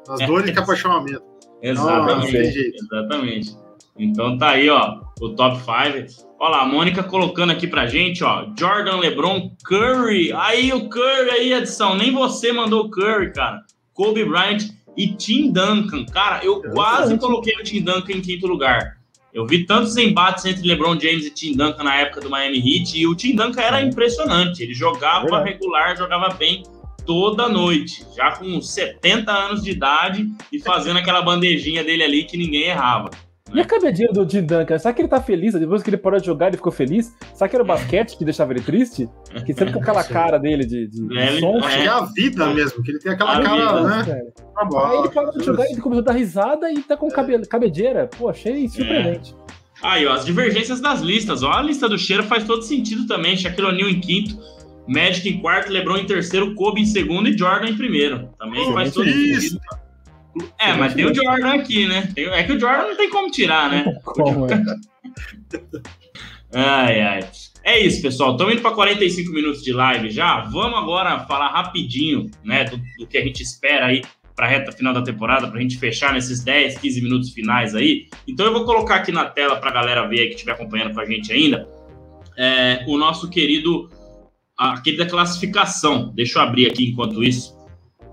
As 0.08 0.26
dores 0.26 0.50
que 0.50 0.58
a 0.58 0.66
paixão 0.66 0.90
aumenta. 0.90 1.22
Exatamente. 1.62 2.72
exatamente. 2.74 3.56
Então 3.96 4.36
tá 4.36 4.50
aí, 4.50 4.68
ó, 4.68 5.00
o 5.20 5.28
top 5.36 5.58
5. 5.58 6.33
Olha 6.44 6.56
lá, 6.56 6.62
a 6.64 6.66
Mônica 6.66 7.02
colocando 7.02 7.52
aqui 7.52 7.66
pra 7.66 7.86
gente, 7.86 8.22
ó. 8.22 8.44
Jordan, 8.54 8.98
LeBron, 8.98 9.50
Curry. 9.64 10.30
Aí 10.34 10.74
o 10.74 10.90
Curry 10.90 11.30
aí, 11.30 11.52
edição. 11.54 11.96
Nem 11.96 12.12
você 12.12 12.52
mandou 12.52 12.84
o 12.84 12.90
Curry, 12.90 13.32
cara. 13.32 13.62
Kobe 13.94 14.26
Bryant 14.26 14.64
e 14.94 15.08
Tim 15.14 15.50
Duncan. 15.50 16.04
Cara, 16.04 16.44
eu 16.44 16.60
quase 16.60 17.16
coloquei 17.16 17.54
o 17.54 17.62
Tim 17.62 17.80
Duncan 17.80 18.12
em 18.12 18.20
quinto 18.20 18.46
lugar. 18.46 18.98
Eu 19.32 19.46
vi 19.46 19.64
tantos 19.64 19.96
embates 19.96 20.44
entre 20.44 20.68
LeBron 20.68 21.00
James 21.00 21.24
e 21.24 21.30
Tim 21.30 21.56
Duncan 21.56 21.82
na 21.82 21.96
época 21.96 22.20
do 22.20 22.28
Miami 22.28 22.58
Heat 22.58 22.98
e 22.98 23.06
o 23.06 23.14
Tim 23.14 23.34
Duncan 23.34 23.62
era 23.62 23.80
impressionante. 23.80 24.62
Ele 24.62 24.74
jogava 24.74 25.42
regular, 25.42 25.96
jogava 25.96 26.28
bem 26.34 26.62
toda 27.06 27.48
noite, 27.48 28.04
já 28.14 28.32
com 28.32 28.60
70 28.60 29.32
anos 29.32 29.62
de 29.62 29.70
idade 29.70 30.28
e 30.52 30.60
fazendo 30.60 30.98
aquela 30.98 31.22
bandejinha 31.22 31.82
dele 31.82 32.02
ali 32.02 32.24
que 32.24 32.36
ninguém 32.36 32.64
errava. 32.64 33.08
E 33.52 33.60
a 33.60 33.64
cabedinha 33.64 34.08
do 34.08 34.28
Jim 34.28 34.42
Duncan? 34.42 34.78
Será 34.78 34.94
que 34.94 35.02
ele 35.02 35.08
tá 35.08 35.20
feliz? 35.20 35.52
Depois 35.52 35.82
que 35.82 35.90
ele 35.90 35.98
parou 35.98 36.18
de 36.18 36.26
jogar, 36.26 36.48
ele 36.48 36.56
ficou 36.56 36.72
feliz? 36.72 37.14
Será 37.34 37.48
que 37.48 37.54
era 37.54 37.62
o 37.62 37.66
basquete 37.66 38.16
que 38.16 38.24
deixava 38.24 38.52
ele 38.52 38.62
triste? 38.62 39.08
Que 39.44 39.52
sempre 39.52 39.74
com 39.74 39.80
aquela 39.80 40.02
cara 40.02 40.38
dele 40.38 40.64
de, 40.64 40.88
de, 40.88 41.18
é, 41.18 41.38
som. 41.38 41.60
Que 41.60 41.66
é 41.66 41.88
a 41.88 42.00
vida 42.00 42.46
mesmo, 42.54 42.82
que 42.82 42.90
ele 42.90 42.98
tem 42.98 43.12
aquela 43.12 43.36
a 43.36 43.42
cara, 43.42 43.82
vida, 43.82 44.14
né? 44.14 44.22
Tá 44.54 44.88
Aí 44.88 44.98
ele 44.98 45.08
parou 45.10 45.32
de 45.32 45.44
jogar, 45.44 45.66
ele 45.66 45.80
começou 45.80 46.02
a 46.02 46.04
dar 46.06 46.12
risada 46.12 46.72
e 46.72 46.82
tá 46.82 46.96
com 46.96 47.08
cabe 47.08 47.46
cabedeira. 47.46 48.08
Pô, 48.18 48.30
achei 48.30 48.66
surpreendente. 48.66 49.36
É. 49.50 49.54
Aí, 49.82 50.06
ó, 50.06 50.14
as 50.14 50.24
divergências 50.24 50.80
das 50.80 51.00
listas. 51.00 51.42
Ó, 51.42 51.52
a 51.52 51.60
lista 51.60 51.86
do 51.86 51.98
Cheiro 51.98 52.22
faz 52.22 52.44
todo 52.44 52.62
sentido 52.62 53.06
também. 53.06 53.36
Shaquille 53.36 53.68
O'Neal 53.68 53.90
em 53.90 54.00
quinto, 54.00 54.38
Magic 54.88 55.28
em 55.28 55.40
quarto, 55.40 55.70
LeBron 55.70 55.98
em 55.98 56.06
terceiro, 56.06 56.54
Kobe 56.54 56.80
em 56.80 56.86
segundo 56.86 57.28
e 57.28 57.36
Jordan 57.36 57.68
em 57.68 57.76
primeiro. 57.76 58.30
Também 58.38 58.72
faz 58.72 58.94
todo 58.94 59.04
sentido. 59.04 59.60
É, 60.58 60.72
mas 60.72 60.94
tem 60.94 61.04
o 61.04 61.14
Jordan 61.14 61.54
aqui, 61.54 61.86
né? 61.86 62.12
É 62.16 62.42
que 62.42 62.52
o 62.52 62.60
Jordan 62.60 62.88
não 62.88 62.96
tem 62.96 63.10
como 63.10 63.30
tirar, 63.30 63.70
né? 63.70 63.84
Como, 64.04 64.46
é? 64.46 64.64
ai, 66.52 67.00
ai. 67.00 67.28
É 67.62 67.78
isso, 67.78 68.02
pessoal. 68.02 68.32
Estamos 68.32 68.52
indo 68.52 68.62
para 68.62 68.72
45 68.72 69.32
minutos 69.32 69.62
de 69.62 69.72
live 69.72 70.10
já. 70.10 70.40
Vamos 70.42 70.78
agora 70.78 71.20
falar 71.20 71.48
rapidinho, 71.48 72.30
né, 72.42 72.64
do, 72.64 72.76
do 72.98 73.06
que 73.06 73.16
a 73.16 73.24
gente 73.24 73.42
espera 73.42 73.86
aí 73.86 74.02
para 74.34 74.46
a 74.46 74.48
reta 74.48 74.72
final 74.72 74.92
da 74.92 75.02
temporada, 75.02 75.48
para 75.48 75.58
a 75.58 75.62
gente 75.62 75.78
fechar 75.78 76.12
nesses 76.12 76.42
10, 76.42 76.78
15 76.78 77.02
minutos 77.02 77.30
finais 77.30 77.74
aí. 77.74 78.08
Então 78.26 78.44
eu 78.44 78.52
vou 78.52 78.64
colocar 78.64 78.96
aqui 78.96 79.12
na 79.12 79.24
tela 79.24 79.56
para 79.56 79.70
a 79.70 79.72
galera 79.72 80.06
ver 80.08 80.20
aí 80.20 80.28
que 80.28 80.34
estiver 80.34 80.52
acompanhando 80.52 80.92
com 80.92 81.00
a 81.00 81.06
gente 81.06 81.32
ainda, 81.32 81.68
é, 82.36 82.84
o 82.88 82.98
nosso 82.98 83.30
querido, 83.30 83.88
a 84.58 84.80
querida 84.80 85.06
classificação. 85.06 86.12
Deixa 86.14 86.38
eu 86.38 86.42
abrir 86.42 86.66
aqui 86.66 86.90
enquanto 86.90 87.22
isso, 87.22 87.53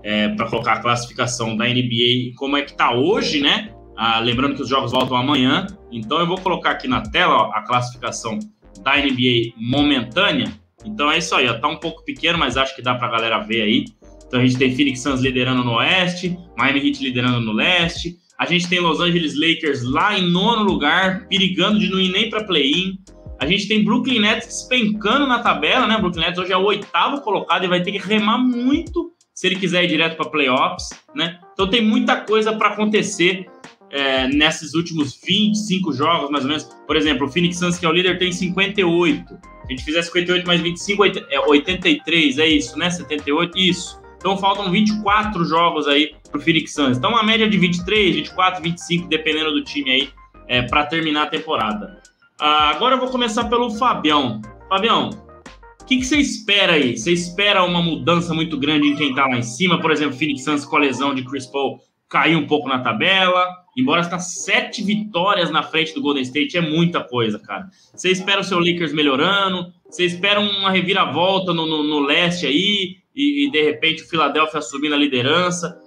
é, 0.02 0.28
para 0.30 0.48
colocar 0.48 0.74
a 0.74 0.80
classificação 0.80 1.56
da 1.56 1.66
NBA, 1.66 2.34
como 2.36 2.56
é 2.56 2.62
que 2.62 2.74
tá 2.74 2.92
hoje, 2.92 3.40
né? 3.40 3.72
Ah, 3.96 4.18
lembrando 4.18 4.56
que 4.56 4.62
os 4.62 4.68
jogos 4.68 4.90
voltam 4.92 5.16
amanhã, 5.16 5.66
então 5.90 6.18
eu 6.18 6.26
vou 6.26 6.38
colocar 6.38 6.70
aqui 6.70 6.88
na 6.88 7.02
tela 7.02 7.34
ó, 7.34 7.52
a 7.52 7.62
classificação 7.62 8.38
da 8.82 8.96
NBA 8.96 9.52
momentânea. 9.56 10.52
Então 10.84 11.10
é 11.10 11.18
isso 11.18 11.34
aí, 11.34 11.48
ó, 11.48 11.54
tá 11.58 11.68
um 11.68 11.76
pouco 11.76 12.04
pequeno, 12.04 12.38
mas 12.38 12.56
acho 12.56 12.74
que 12.74 12.82
dá 12.82 12.94
para 12.94 13.06
a 13.06 13.10
galera 13.10 13.38
ver 13.38 13.62
aí. 13.62 13.84
Então 14.26 14.40
a 14.40 14.46
gente 14.46 14.58
tem 14.58 14.74
Phoenix 14.74 15.00
Suns 15.00 15.20
liderando 15.20 15.62
no 15.62 15.74
oeste, 15.74 16.36
Miami 16.56 16.88
Heat 16.88 17.04
liderando 17.04 17.40
no 17.40 17.52
leste. 17.52 18.16
A 18.38 18.46
gente 18.46 18.68
tem 18.68 18.80
Los 18.80 18.98
Angeles 18.98 19.38
Lakers 19.38 19.84
lá 19.84 20.18
em 20.18 20.28
nono 20.28 20.64
lugar, 20.64 21.28
perigando 21.28 21.78
de 21.78 21.88
não 21.88 22.00
ir 22.00 22.10
nem 22.10 22.28
para 22.28 22.42
play-in. 22.42 22.98
A 23.38 23.46
gente 23.46 23.68
tem 23.68 23.84
Brooklyn 23.84 24.20
Nets 24.20 24.46
despencando 24.46 25.26
na 25.26 25.40
tabela, 25.40 25.86
né? 25.86 25.98
Brooklyn 25.98 26.22
Nets 26.24 26.38
hoje 26.38 26.52
é 26.52 26.56
o 26.56 26.64
oitavo 26.64 27.20
colocado 27.20 27.64
e 27.64 27.68
vai 27.68 27.82
ter 27.82 27.92
que 27.92 27.98
remar 27.98 28.38
muito 28.38 29.11
se 29.42 29.48
ele 29.48 29.56
quiser 29.56 29.82
ir 29.82 29.88
direto 29.88 30.16
para 30.16 30.30
playoffs, 30.30 30.90
né? 31.16 31.40
Então 31.52 31.68
tem 31.68 31.84
muita 31.84 32.14
coisa 32.14 32.52
para 32.52 32.68
acontecer 32.68 33.44
é, 33.90 34.28
nesses 34.28 34.72
últimos 34.72 35.20
25 35.20 35.92
jogos, 35.92 36.30
mais 36.30 36.44
ou 36.44 36.48
menos. 36.48 36.62
Por 36.86 36.94
exemplo, 36.94 37.26
o 37.26 37.28
Phoenix 37.28 37.58
Suns, 37.58 37.76
que 37.76 37.84
é 37.84 37.88
o 37.88 37.92
líder, 37.92 38.20
tem 38.20 38.30
58. 38.30 39.26
Se 39.26 39.34
a 39.34 39.68
gente 39.68 39.84
fizer 39.84 40.00
58 40.02 40.46
mais 40.46 40.60
25, 40.60 41.04
é 41.28 41.40
83, 41.40 42.38
é 42.38 42.46
isso, 42.46 42.78
né? 42.78 42.88
78, 42.88 43.58
isso. 43.58 44.00
Então 44.16 44.38
faltam 44.38 44.70
24 44.70 45.44
jogos 45.44 45.88
aí 45.88 46.14
pro 46.30 46.40
Phoenix 46.40 46.72
Suns. 46.72 46.98
Então 46.98 47.10
uma 47.10 47.24
média 47.24 47.50
de 47.50 47.58
23, 47.58 48.14
24, 48.14 48.62
25, 48.62 49.08
dependendo 49.08 49.50
do 49.50 49.64
time 49.64 49.90
aí, 49.90 50.08
é, 50.46 50.62
para 50.62 50.86
terminar 50.86 51.24
a 51.24 51.26
temporada. 51.26 52.00
Ah, 52.40 52.70
agora 52.70 52.94
eu 52.94 53.00
vou 53.00 53.08
começar 53.08 53.42
pelo 53.46 53.72
Fabião. 53.72 54.40
Fabião, 54.68 55.10
o 55.10 55.31
que, 55.92 55.98
que, 55.98 56.06
você 56.06 56.16
espera 56.18 56.74
aí? 56.74 56.96
Você 56.96 57.12
espera 57.12 57.64
uma 57.64 57.82
mudança 57.82 58.32
muito 58.34 58.58
grande 58.58 58.88
em 58.88 58.96
quem 58.96 59.14
tá 59.14 59.26
lá 59.26 59.36
em 59.36 59.42
cima? 59.42 59.80
Por 59.80 59.90
exemplo, 59.90 60.16
Phoenix 60.16 60.44
Suns 60.44 60.64
com 60.64 60.76
a 60.76 60.80
lesão 60.80 61.14
de 61.14 61.24
Chris 61.24 61.46
Paul 61.46 61.78
caiu 62.08 62.38
um 62.38 62.46
pouco 62.46 62.68
na 62.68 62.80
tabela, 62.80 63.48
embora 63.76 64.02
está 64.02 64.18
sete 64.18 64.82
vitórias 64.82 65.50
na 65.50 65.62
frente 65.62 65.94
do 65.94 66.02
Golden 66.02 66.22
State, 66.22 66.58
é 66.58 66.60
muita 66.60 67.02
coisa, 67.02 67.38
cara. 67.38 67.68
Você 67.94 68.10
espera 68.10 68.40
o 68.40 68.44
seu 68.44 68.58
Lakers 68.58 68.92
melhorando? 68.92 69.72
Você 69.88 70.04
espera 70.04 70.38
uma 70.38 70.70
reviravolta 70.70 71.54
no, 71.54 71.66
no, 71.66 71.82
no 71.82 72.00
leste 72.00 72.46
aí? 72.46 73.02
e, 73.14 73.46
e, 73.46 73.50
de 73.50 73.62
repente 73.62 74.02
o 74.02 74.08
Philadelphia 74.08 74.58
assumindo 74.58 74.94
a 74.94 74.98
liderança. 74.98 75.78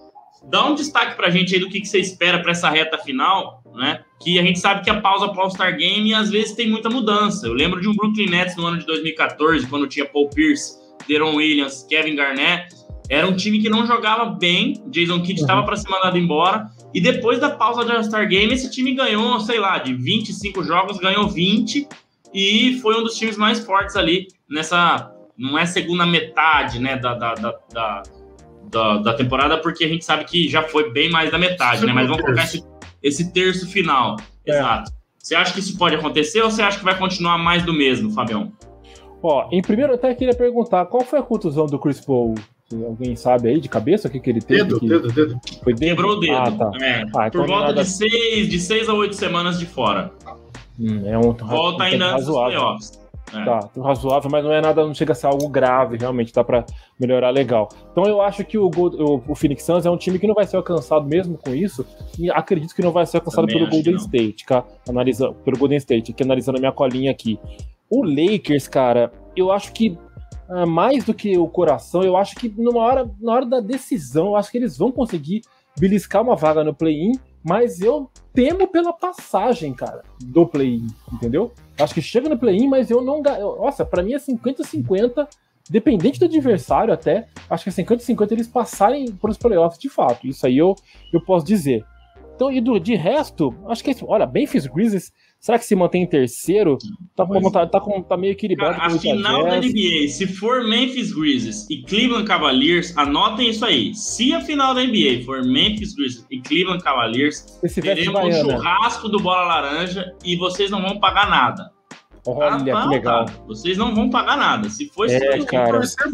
Dá 0.47 0.65
um 0.65 0.75
destaque 0.75 1.15
para 1.15 1.27
a 1.27 1.29
gente 1.31 1.53
aí 1.53 1.59
do 1.59 1.69
que, 1.69 1.81
que 1.81 1.87
você 1.87 1.99
espera 1.99 2.39
para 2.39 2.51
essa 2.51 2.69
reta 2.69 2.97
final, 2.99 3.63
né? 3.75 4.01
Que 4.21 4.39
a 4.39 4.43
gente 4.43 4.59
sabe 4.59 4.83
que 4.83 4.89
a 4.89 4.99
pausa 5.01 5.27
para 5.29 5.39
o 5.39 5.41
All-Star 5.43 5.75
Game 5.77 6.13
às 6.13 6.29
vezes 6.29 6.53
tem 6.53 6.69
muita 6.69 6.89
mudança. 6.89 7.47
Eu 7.47 7.53
lembro 7.53 7.81
de 7.81 7.87
um 7.87 7.95
Brooklyn 7.95 8.29
Nets 8.29 8.55
no 8.55 8.65
ano 8.65 8.79
de 8.79 8.85
2014, 8.85 9.67
quando 9.67 9.87
tinha 9.87 10.05
Paul 10.05 10.29
Pierce, 10.29 10.77
Deron 11.07 11.35
Williams, 11.35 11.85
Kevin 11.89 12.15
Garnett. 12.15 12.73
Era 13.09 13.27
um 13.27 13.35
time 13.35 13.59
que 13.59 13.69
não 13.69 13.85
jogava 13.85 14.25
bem, 14.25 14.81
Jason 14.87 15.21
Kidd 15.21 15.41
estava 15.41 15.59
uhum. 15.59 15.65
para 15.67 15.75
ser 15.75 15.89
mandado 15.89 16.17
embora. 16.17 16.65
E 16.93 16.99
depois 16.99 17.39
da 17.39 17.51
pausa 17.51 17.83
do 17.83 17.91
All-Star 17.91 18.27
Game, 18.27 18.51
esse 18.53 18.71
time 18.71 18.95
ganhou, 18.95 19.39
sei 19.41 19.59
lá, 19.59 19.77
de 19.77 19.93
25 19.93 20.63
jogos, 20.63 20.97
ganhou 20.97 21.27
20 21.27 21.87
e 22.33 22.79
foi 22.81 22.99
um 22.99 23.03
dos 23.03 23.15
times 23.15 23.37
mais 23.37 23.59
fortes 23.59 23.95
ali 23.95 24.27
nessa 24.49 25.11
não 25.37 25.57
é 25.57 25.65
segunda 25.65 26.05
metade 26.05 26.79
né, 26.79 26.95
da, 26.95 27.13
da, 27.13 27.33
da, 27.33 28.03
da, 28.63 28.97
da 28.97 29.13
temporada, 29.13 29.57
porque 29.57 29.83
a 29.83 29.87
gente 29.87 30.05
sabe 30.05 30.25
que 30.25 30.49
já 30.49 30.63
foi 30.63 30.91
bem 30.91 31.09
mais 31.09 31.31
da 31.31 31.37
metade, 31.37 31.85
né? 31.85 31.93
Mas 31.93 32.07
vamos 32.07 32.23
colocar 32.23 32.43
esse, 32.43 32.63
esse 33.05 33.31
terço 33.31 33.67
final. 33.67 34.17
É. 34.45 34.57
Exato. 34.57 34.91
Você 35.19 35.35
acha 35.35 35.53
que 35.53 35.59
isso 35.59 35.77
pode 35.77 35.95
acontecer 35.95 36.41
ou 36.41 36.49
você 36.49 36.61
acha 36.61 36.79
que 36.79 36.83
vai 36.83 36.97
continuar 36.97 37.37
mais 37.37 37.63
do 37.63 37.73
mesmo, 37.73 38.11
Fabião? 38.11 38.51
Ó, 39.21 39.47
em 39.51 39.61
primeiro 39.61 39.93
eu 39.93 39.95
até 39.95 40.13
queria 40.13 40.35
perguntar, 40.35 40.85
qual 40.85 41.03
foi 41.03 41.19
a 41.19 41.23
contusão 41.23 41.65
do 41.67 41.79
Chris 41.79 41.99
Paul? 41.99 42.35
Alguém 42.71 43.15
sabe 43.15 43.49
aí 43.49 43.59
de 43.59 43.69
cabeça 43.69 44.07
o 44.07 44.11
que, 44.11 44.19
que 44.19 44.29
ele 44.29 44.41
teve? 44.41 44.63
Dedo, 44.63 44.79
que... 44.79 44.87
dedo, 44.87 45.11
dedo. 45.11 45.39
Foi 45.63 45.73
dedo? 45.73 45.89
Quebrou 45.89 46.17
o 46.17 46.19
dedo. 46.19 46.33
Ah, 46.33 46.51
tá. 46.51 46.71
É, 46.81 47.03
ah, 47.15 47.27
então 47.27 47.41
por 47.41 47.47
volta 47.47 47.67
nada... 47.67 47.83
de, 47.83 47.89
seis, 47.89 48.49
de 48.49 48.59
seis 48.59 48.89
a 48.89 48.93
oito 48.93 49.15
semanas 49.15 49.59
de 49.59 49.67
fora. 49.67 50.11
Hum, 50.79 51.03
é 51.05 51.17
um, 51.17 51.31
Volta 51.31 51.83
um 51.83 51.85
ainda 51.85 52.13
antes 52.13 52.25
dos 52.25 52.35
playoffs. 52.35 53.04
É. 53.33 53.43
Tá, 53.43 53.69
razoável, 53.81 54.29
mas 54.29 54.43
não 54.43 54.51
é 54.51 54.61
nada, 54.61 54.85
não 54.85 54.93
chega 54.93 55.11
a 55.11 55.15
ser 55.15 55.27
algo 55.27 55.49
grave, 55.49 55.97
realmente, 55.97 56.31
dá 56.31 56.43
para 56.43 56.65
melhorar 56.99 57.31
legal. 57.31 57.69
Então 57.91 58.05
eu 58.05 58.21
acho 58.21 58.43
que 58.45 58.57
o, 58.57 58.69
o, 58.69 59.23
o, 59.27 59.35
Phoenix 59.35 59.63
Suns 59.63 59.85
é 59.85 59.89
um 59.89 59.97
time 59.97 60.19
que 60.19 60.27
não 60.27 60.35
vai 60.35 60.45
ser 60.45 60.57
alcançado 60.57 61.07
mesmo 61.07 61.37
com 61.37 61.53
isso, 61.53 61.85
e 62.19 62.29
acredito 62.29 62.75
que 62.75 62.81
não 62.81 62.91
vai 62.91 63.05
ser 63.05 63.17
alcançado 63.17 63.47
Também 63.47 63.57
pelo 63.57 63.71
Golden 63.71 63.95
State, 63.95 64.45
tá? 64.45 64.63
Analisa, 64.87 65.33
pelo 65.43 65.57
Golden 65.57 65.77
State, 65.77 66.11
aqui 66.11 66.23
analisando 66.23 66.57
a 66.57 66.59
minha 66.59 66.71
colinha 66.71 67.11
aqui. 67.11 67.39
O 67.89 68.03
Lakers, 68.03 68.67
cara, 68.67 69.11
eu 69.35 69.51
acho 69.51 69.73
que 69.73 69.97
ah, 70.47 70.65
mais 70.65 71.03
do 71.03 71.13
que 71.13 71.37
o 71.37 71.47
coração, 71.47 72.03
eu 72.03 72.15
acho 72.15 72.35
que 72.35 72.49
numa 72.49 72.79
hora, 72.79 73.09
na 73.19 73.33
hora 73.33 73.45
da 73.45 73.59
decisão, 73.59 74.27
eu 74.27 74.35
acho 74.35 74.51
que 74.51 74.57
eles 74.57 74.77
vão 74.77 74.91
conseguir 74.91 75.41
beliscar 75.79 76.21
uma 76.21 76.35
vaga 76.35 76.63
no 76.63 76.73
play-in, 76.73 77.13
mas 77.43 77.81
eu 77.81 78.09
temo 78.33 78.67
pela 78.67 78.93
passagem, 78.93 79.73
cara, 79.73 80.03
do 80.19 80.45
play-in, 80.45 80.87
entendeu? 81.11 81.51
Acho 81.77 81.93
que 81.93 82.01
chega 82.01 82.29
no 82.29 82.37
play-in, 82.37 82.67
mas 82.67 82.89
eu 82.89 83.01
não. 83.01 83.21
Nossa, 83.21 83.85
para 83.85 84.01
mim 84.01 84.13
é 84.13 84.17
50-50, 84.17 85.27
dependente 85.69 86.19
do 86.19 86.25
adversário 86.25 86.93
até. 86.93 87.27
Acho 87.49 87.63
que 87.65 87.69
é 87.69 87.83
50-50 87.83 88.31
eles 88.31 88.47
passarem 88.47 89.11
para 89.11 89.31
os 89.31 89.37
playoffs 89.37 89.79
de 89.79 89.89
fato. 89.89 90.25
Isso 90.25 90.45
aí 90.45 90.57
eu, 90.57 90.75
eu 91.11 91.21
posso 91.21 91.45
dizer. 91.45 91.85
Então, 92.35 92.51
e 92.51 92.59
do, 92.59 92.79
de 92.79 92.95
resto, 92.95 93.55
acho 93.67 93.83
que, 93.83 93.95
olha, 94.03 94.25
Memphis 94.25 94.67
Grizzlies 94.67 95.11
Será 95.45 95.59
que 95.59 95.65
se 95.65 95.75
mantém 95.75 96.01
em 96.01 96.07
terceiro? 96.07 96.75
Tá, 97.15 97.23
com 97.23 97.39
vontade, 97.39 97.69
tá, 97.69 97.79
com, 97.79 98.01
tá 98.01 98.17
meio 98.17 98.31
equilibrado. 98.31 98.77
Cara, 98.77 98.95
a 98.95 98.97
final 98.97 99.43
da 99.43 99.57
NBA, 99.57 100.07
se 100.07 100.25
for 100.25 100.67
Memphis 100.67 101.13
Grizzlies 101.13 101.69
e 101.69 101.83
Cleveland 101.83 102.25
Cavaliers, 102.25 102.97
anotem 102.97 103.51
isso 103.51 103.63
aí. 103.63 103.93
Se 103.93 104.33
a 104.33 104.41
final 104.41 104.73
da 104.73 104.81
NBA 104.83 105.21
for 105.23 105.45
Memphis 105.45 105.93
Grizzlies 105.93 106.25
e 106.31 106.41
Cleveland 106.41 106.83
Cavaliers, 106.83 107.45
teremos 107.75 108.23
um 108.23 108.31
churrasco 108.31 109.07
do 109.07 109.19
Bola 109.19 109.43
Laranja 109.43 110.15
e 110.25 110.35
vocês 110.35 110.71
não 110.71 110.81
vão 110.81 110.99
pagar 110.99 111.29
nada. 111.29 111.71
Olha, 112.25 112.55
ah, 112.55 112.57
que 112.57 112.71
tá, 112.71 112.85
legal. 112.85 113.25
Tá. 113.25 113.33
Vocês 113.45 113.77
não 113.77 113.93
vão 113.93 114.09
pagar 114.09 114.37
nada. 114.37 114.67
Se 114.67 114.89
fosse 114.89 115.13
é, 115.13 115.39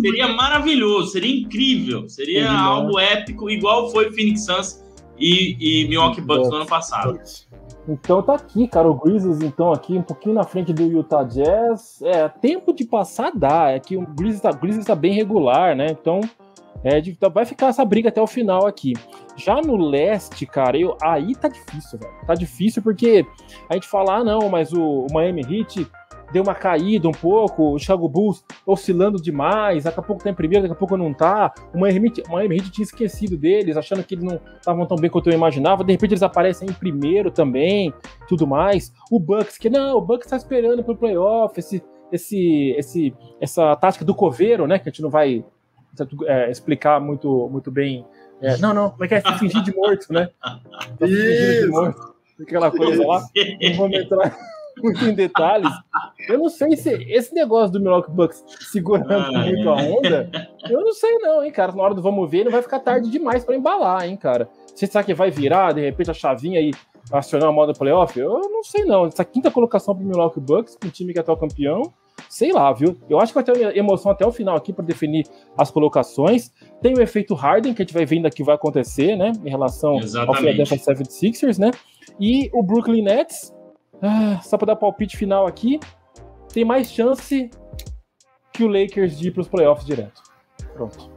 seria 0.01 0.27
maravilhoso, 0.27 1.13
seria 1.13 1.33
incrível, 1.33 2.09
seria 2.09 2.51
algo 2.51 2.99
épico, 2.99 3.49
igual 3.49 3.89
foi 3.91 4.11
Phoenix 4.11 4.43
Suns 4.43 4.83
e, 5.17 5.55
e 5.57 5.87
Milwaukee 5.87 6.19
Bucks 6.19 6.49
no 6.49 6.55
ano 6.57 6.65
passado. 6.65 7.17
Então 7.87 8.21
tá 8.21 8.35
aqui, 8.35 8.67
cara, 8.67 8.89
o 8.89 8.93
Grizzlies 8.93 9.41
então 9.41 9.71
aqui 9.71 9.97
um 9.97 10.03
pouquinho 10.03 10.35
na 10.35 10.43
frente 10.43 10.71
do 10.71 10.83
Utah 10.83 11.23
Jazz. 11.23 12.01
É, 12.03 12.29
tempo 12.29 12.73
de 12.73 12.85
passar 12.85 13.31
dá, 13.33 13.71
é 13.71 13.79
que 13.79 13.97
o 13.97 14.01
Grizzlies 14.01 14.41
tá, 14.41 14.51
Grizzlies 14.51 14.85
tá 14.85 14.95
bem 14.95 15.13
regular, 15.13 15.75
né? 15.75 15.87
Então 15.89 16.21
é, 16.83 16.97
então 16.99 17.29
vai 17.29 17.45
ficar 17.45 17.67
essa 17.67 17.85
briga 17.85 18.09
até 18.09 18.21
o 18.21 18.27
final 18.27 18.65
aqui. 18.65 18.93
Já 19.35 19.61
no 19.61 19.75
leste, 19.77 20.45
cara, 20.45 20.77
eu, 20.77 20.97
aí 21.01 21.35
tá 21.35 21.47
difícil, 21.47 21.99
velho. 21.99 22.13
Tá 22.25 22.33
difícil 22.33 22.81
porque 22.81 23.25
a 23.69 23.73
gente 23.75 23.87
fala, 23.87 24.17
ah, 24.17 24.23
não, 24.23 24.49
mas 24.49 24.73
o, 24.73 25.05
o 25.05 25.07
Miami 25.13 25.41
Heat 25.41 25.87
deu 26.31 26.43
uma 26.43 26.55
caída 26.55 27.07
um 27.07 27.13
pouco, 27.13 27.73
o 27.73 27.79
Chicago 27.79 28.07
Bulls 28.07 28.43
oscilando 28.65 29.21
demais, 29.21 29.83
daqui 29.83 29.99
a 29.99 30.03
pouco 30.03 30.23
tá 30.23 30.29
em 30.29 30.33
primeiro, 30.33 30.63
daqui 30.63 30.73
a 30.73 30.77
pouco 30.77 30.97
não 30.97 31.13
tá. 31.13 31.53
O 31.73 31.79
Miami, 31.79 32.11
o 32.27 32.31
Miami 32.31 32.57
Heat 32.57 32.71
tinha 32.71 32.83
esquecido 32.83 33.37
deles, 33.37 33.77
achando 33.77 34.03
que 34.03 34.15
eles 34.15 34.23
não 34.23 34.39
estavam 34.57 34.85
tão 34.85 34.97
bem 34.97 35.09
quanto 35.09 35.29
eu 35.29 35.33
imaginava. 35.33 35.83
De 35.83 35.91
repente 35.91 36.11
eles 36.11 36.23
aparecem 36.23 36.69
em 36.69 36.73
primeiro 36.73 37.29
também, 37.29 37.93
tudo 38.27 38.47
mais. 38.47 38.93
O 39.11 39.19
Bucks, 39.19 39.57
que 39.57 39.69
não, 39.69 39.97
o 39.97 40.01
Bucks 40.01 40.29
tá 40.29 40.37
esperando 40.37 40.83
pro 40.83 40.95
playoff, 40.95 41.59
esse, 41.59 41.83
esse, 42.11 42.75
esse, 42.77 43.13
essa 43.39 43.75
tática 43.75 44.05
do 44.05 44.15
coveiro, 44.15 44.65
né, 44.67 44.79
que 44.79 44.89
a 44.89 44.91
gente 44.91 45.01
não 45.01 45.09
vai 45.09 45.43
é, 46.25 46.49
explicar 46.49 46.99
muito, 46.99 47.49
muito 47.49 47.69
bem. 47.69 48.05
É, 48.41 48.57
não, 48.57 48.73
não, 48.73 48.89
como 48.89 49.03
é 49.03 49.07
que 49.07 49.13
é 49.15 49.21
fingir 49.37 49.61
de 49.61 49.75
morto, 49.75 50.11
né? 50.11 50.29
Isso. 51.01 51.65
De 51.65 51.67
morto. 51.67 52.15
aquela 52.41 52.71
coisa 52.71 53.05
lá. 53.05 53.21
Não 53.61 53.75
vou 53.75 53.89
entrar 53.89 54.35
em 55.03 55.13
detalhes. 55.13 55.71
Eu 56.27 56.39
não 56.39 56.49
sei 56.49 56.75
se 56.75 56.89
esse 56.89 57.33
negócio 57.33 57.71
do 57.71 57.79
Milwaukee 57.79 58.11
Bucks 58.11 58.43
segurando 58.71 59.11
ah, 59.11 59.45
muito 59.45 59.69
a 59.69 59.73
onda, 59.73 60.31
eu 60.69 60.81
não 60.81 60.93
sei 60.93 61.17
não, 61.19 61.43
hein, 61.43 61.51
cara. 61.51 61.71
Na 61.71 61.83
hora 61.83 61.93
do 61.93 62.01
vamos 62.01 62.29
ver, 62.29 62.43
não 62.43 62.51
vai 62.51 62.61
ficar 62.61 62.79
tarde 62.79 63.09
demais 63.09 63.43
para 63.43 63.55
embalar, 63.55 64.05
hein, 64.05 64.17
cara. 64.17 64.49
Você 64.73 64.87
sabe 64.87 65.07
que 65.07 65.13
vai 65.13 65.29
virar, 65.29 65.73
de 65.73 65.81
repente, 65.81 66.11
a 66.11 66.13
chavinha 66.13 66.59
aí 66.59 66.71
acionar 67.11 67.49
a 67.49 67.51
moda 67.51 67.73
playoff? 67.73 68.17
Eu 68.17 68.39
não 68.49 68.63
sei 68.63 68.85
não. 68.85 69.05
Essa 69.05 69.25
quinta 69.25 69.51
colocação 69.51 69.95
pro 69.95 70.05
Milwaukee 70.05 70.39
Bucks, 70.39 70.77
um 70.83 70.89
time 70.89 71.13
que 71.13 71.19
é 71.19 71.21
atual 71.21 71.37
campeão, 71.37 71.83
sei 72.29 72.51
lá, 72.51 72.71
viu? 72.71 72.97
Eu 73.09 73.19
acho 73.19 73.33
que 73.33 73.41
vai 73.41 73.43
ter 73.43 73.77
emoção 73.77 74.11
até 74.11 74.25
o 74.25 74.31
final 74.31 74.55
aqui 74.55 74.71
para 74.71 74.85
definir 74.85 75.25
as 75.57 75.69
colocações. 75.71 76.51
Tem 76.81 76.93
o 76.93 77.01
efeito 77.01 77.33
Harden, 77.33 77.73
que 77.73 77.81
a 77.81 77.85
gente 77.85 77.93
vai 77.93 78.05
vendo 78.05 78.25
aqui 78.25 78.43
vai 78.43 78.55
acontecer, 78.55 79.15
né? 79.15 79.31
Em 79.43 79.49
relação 79.49 79.97
Exatamente. 79.97 80.29
ao 80.29 80.35
Philadelphia 80.35 80.77
76ers, 80.77 81.59
né? 81.59 81.71
E 82.19 82.49
o 82.53 82.63
Brooklyn 82.63 83.03
Nets, 83.03 83.53
ah, 84.01 84.39
só 84.41 84.57
para 84.57 84.67
dar 84.67 84.75
palpite 84.75 85.15
final 85.15 85.45
aqui, 85.45 85.79
tem 86.53 86.65
mais 86.65 86.91
chance 86.91 87.49
que 88.51 88.63
o 88.63 88.67
Lakers 88.67 89.17
de 89.17 89.27
ir 89.27 89.31
para 89.31 89.41
os 89.41 89.47
playoffs 89.47 89.85
direto. 89.85 90.21
Pronto. 90.73 91.11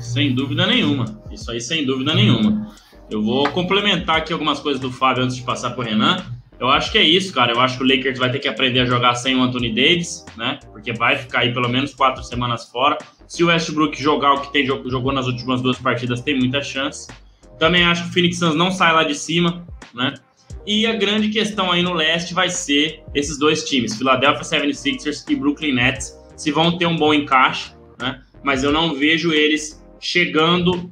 Sem 0.00 0.34
dúvida 0.34 0.66
nenhuma. 0.66 1.22
Isso 1.30 1.50
aí, 1.50 1.60
sem 1.60 1.86
dúvida 1.86 2.14
nenhuma. 2.14 2.74
Eu 3.08 3.22
vou 3.22 3.48
complementar 3.50 4.16
aqui 4.16 4.32
algumas 4.32 4.60
coisas 4.60 4.80
do 4.80 4.90
Fábio 4.90 5.24
antes 5.24 5.36
de 5.36 5.42
passar 5.42 5.70
para 5.70 5.80
o 5.80 5.84
Renan. 5.84 6.24
Eu 6.58 6.68
acho 6.68 6.92
que 6.92 6.98
é 6.98 7.02
isso, 7.02 7.32
cara. 7.32 7.52
Eu 7.52 7.60
acho 7.60 7.78
que 7.78 7.84
o 7.84 7.86
Lakers 7.86 8.18
vai 8.18 8.30
ter 8.30 8.38
que 8.38 8.48
aprender 8.48 8.80
a 8.80 8.84
jogar 8.84 9.14
sem 9.14 9.34
o 9.36 9.42
Anthony 9.42 9.70
Davis, 9.70 10.26
né? 10.36 10.58
Porque 10.72 10.92
vai 10.92 11.16
ficar 11.16 11.40
aí 11.40 11.54
pelo 11.54 11.68
menos 11.68 11.94
quatro 11.94 12.22
semanas 12.22 12.68
fora. 12.68 12.98
Se 13.26 13.42
o 13.42 13.46
Westbrook 13.46 14.00
jogar 14.00 14.34
o 14.34 14.40
que 14.42 14.52
tem, 14.52 14.66
jogou 14.66 15.12
nas 15.12 15.26
últimas 15.26 15.62
duas 15.62 15.78
partidas, 15.78 16.20
tem 16.20 16.38
muita 16.38 16.62
chance. 16.62 17.08
Também 17.58 17.84
acho 17.84 18.04
que 18.04 18.10
o 18.10 18.12
Phoenix 18.12 18.38
Suns 18.38 18.54
não 18.54 18.70
sai 18.70 18.92
lá 18.92 19.04
de 19.04 19.14
cima, 19.14 19.66
né? 19.94 20.14
E 20.66 20.86
a 20.86 20.92
grande 20.92 21.30
questão 21.30 21.72
aí 21.72 21.82
no 21.82 21.92
leste 21.92 22.34
vai 22.34 22.48
ser 22.48 23.02
esses 23.14 23.38
dois 23.38 23.64
times, 23.64 23.96
Philadelphia 23.96 24.42
76ers 24.42 25.24
e 25.28 25.34
Brooklyn 25.34 25.74
Nets, 25.74 26.18
se 26.36 26.50
vão 26.50 26.76
ter 26.76 26.86
um 26.86 26.96
bom 26.96 27.14
encaixe, 27.14 27.72
né? 27.98 28.22
Mas 28.42 28.62
eu 28.62 28.72
não 28.72 28.94
vejo 28.94 29.32
eles 29.32 29.82
chegando 29.98 30.90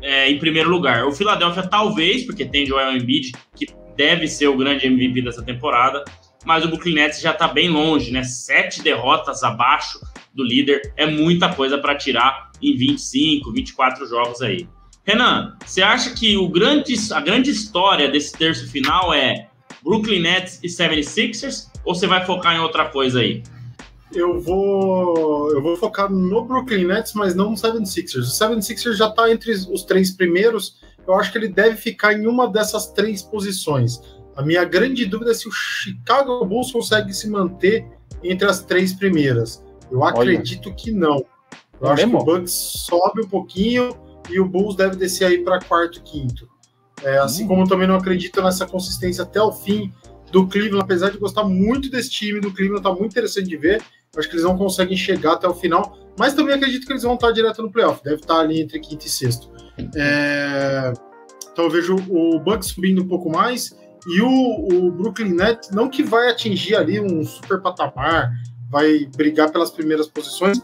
é, 0.00 0.30
em 0.30 0.38
primeiro 0.38 0.68
lugar. 0.68 1.06
O 1.06 1.12
Philadelphia 1.12 1.66
talvez, 1.66 2.24
porque 2.24 2.44
tem 2.44 2.66
Joel 2.66 2.96
Embiid, 2.96 3.32
que 3.54 3.66
deve 3.96 4.26
ser 4.26 4.48
o 4.48 4.56
grande 4.56 4.86
MVP 4.86 5.22
dessa 5.22 5.42
temporada, 5.42 6.04
mas 6.44 6.64
o 6.64 6.68
Brooklyn 6.68 6.94
Nets 6.94 7.20
já 7.20 7.30
está 7.30 7.48
bem 7.48 7.68
longe, 7.68 8.10
né? 8.10 8.24
Sete 8.24 8.82
derrotas 8.82 9.42
abaixo 9.42 10.00
do 10.34 10.42
líder 10.42 10.92
é 10.96 11.06
muita 11.06 11.54
coisa 11.54 11.78
para 11.78 11.94
tirar 11.94 12.50
em 12.60 12.76
25, 12.76 13.52
24 13.52 14.06
jogos 14.06 14.40
aí. 14.42 14.66
Renan, 15.04 15.56
você 15.64 15.82
acha 15.82 16.10
que 16.14 16.36
o 16.36 16.48
grande, 16.48 16.94
a 17.12 17.20
grande 17.20 17.50
história 17.50 18.08
desse 18.08 18.32
terço 18.32 18.70
final 18.70 19.12
é 19.12 19.48
Brooklyn 19.82 20.20
Nets 20.20 20.60
e 20.62 20.68
76ers 20.68 21.68
ou 21.84 21.94
você 21.94 22.06
vai 22.06 22.24
focar 22.24 22.54
em 22.54 22.60
outra 22.60 22.88
coisa 22.88 23.20
aí? 23.20 23.42
Eu 24.14 24.40
vou, 24.40 25.50
eu 25.50 25.62
vou 25.62 25.76
focar 25.76 26.10
no 26.10 26.44
Brooklyn 26.44 26.84
Nets, 26.84 27.14
mas 27.14 27.34
não 27.34 27.50
no 27.50 27.56
76ers. 27.56 28.18
O 28.18 28.60
76ers 28.60 28.94
já 28.94 29.08
está 29.08 29.30
entre 29.30 29.52
os 29.52 29.84
três 29.84 30.10
primeiros. 30.12 30.80
Eu 31.06 31.14
acho 31.14 31.32
que 31.32 31.38
ele 31.38 31.48
deve 31.48 31.76
ficar 31.76 32.12
em 32.12 32.26
uma 32.26 32.46
dessas 32.46 32.92
três 32.92 33.22
posições. 33.22 34.00
A 34.36 34.42
minha 34.42 34.64
grande 34.64 35.04
dúvida 35.06 35.32
é 35.32 35.34
se 35.34 35.48
o 35.48 35.52
Chicago 35.52 36.44
Bulls 36.44 36.70
consegue 36.70 37.12
se 37.12 37.28
manter 37.28 37.86
entre 38.22 38.48
as 38.48 38.62
três 38.62 38.92
primeiras. 38.92 39.64
Eu 39.90 40.04
acredito 40.04 40.68
Olha. 40.68 40.76
que 40.76 40.92
não. 40.92 41.24
Eu 41.80 41.88
é 41.88 41.92
acho 41.92 42.06
mesmo? 42.06 42.24
que 42.24 42.30
o 42.30 42.36
Bucks 42.36 42.52
sobe 42.52 43.22
um 43.22 43.28
pouquinho 43.28 43.96
e 44.30 44.40
o 44.40 44.46
Bulls 44.46 44.76
deve 44.76 44.96
descer 44.96 45.26
aí 45.26 45.38
para 45.38 45.60
quarto, 45.60 46.02
quinto. 46.02 46.48
É, 47.02 47.18
assim 47.18 47.44
hum. 47.44 47.48
como 47.48 47.68
também 47.68 47.86
não 47.86 47.96
acredito 47.96 48.40
nessa 48.42 48.66
consistência 48.66 49.24
até 49.24 49.40
o 49.40 49.52
fim 49.52 49.92
do 50.30 50.46
Cleveland, 50.46 50.82
apesar 50.82 51.10
de 51.10 51.18
gostar 51.18 51.44
muito 51.44 51.90
desse 51.90 52.10
time 52.10 52.40
do 52.40 52.52
Cleveland, 52.52 52.82
tá 52.82 52.90
muito 52.90 53.12
interessante 53.12 53.48
de 53.48 53.56
ver. 53.56 53.82
Acho 54.16 54.28
que 54.28 54.34
eles 54.34 54.44
não 54.44 54.56
conseguem 54.56 54.96
chegar 54.96 55.34
até 55.34 55.48
o 55.48 55.54
final, 55.54 55.98
mas 56.18 56.34
também 56.34 56.54
acredito 56.54 56.86
que 56.86 56.92
eles 56.92 57.02
vão 57.02 57.14
estar 57.14 57.32
direto 57.32 57.62
no 57.62 57.70
playoff, 57.70 58.02
deve 58.02 58.16
estar 58.16 58.40
ali 58.40 58.60
entre 58.60 58.78
quinto 58.78 59.06
e 59.06 59.10
sexto. 59.10 59.50
É, 59.96 60.92
então 61.50 61.64
eu 61.64 61.70
vejo 61.70 61.96
o 62.08 62.38
Bucks 62.38 62.68
subindo 62.68 63.02
um 63.02 63.08
pouco 63.08 63.30
mais 63.30 63.74
e 64.06 64.20
o, 64.20 64.86
o 64.86 64.90
Brooklyn 64.90 65.32
Nets, 65.32 65.70
não 65.70 65.88
que 65.88 66.02
vai 66.02 66.30
atingir 66.30 66.74
ali 66.74 67.00
um 67.00 67.24
super 67.24 67.60
patamar, 67.60 68.32
vai 68.70 69.06
brigar 69.16 69.50
pelas 69.50 69.70
primeiras 69.70 70.08
posições, 70.08 70.60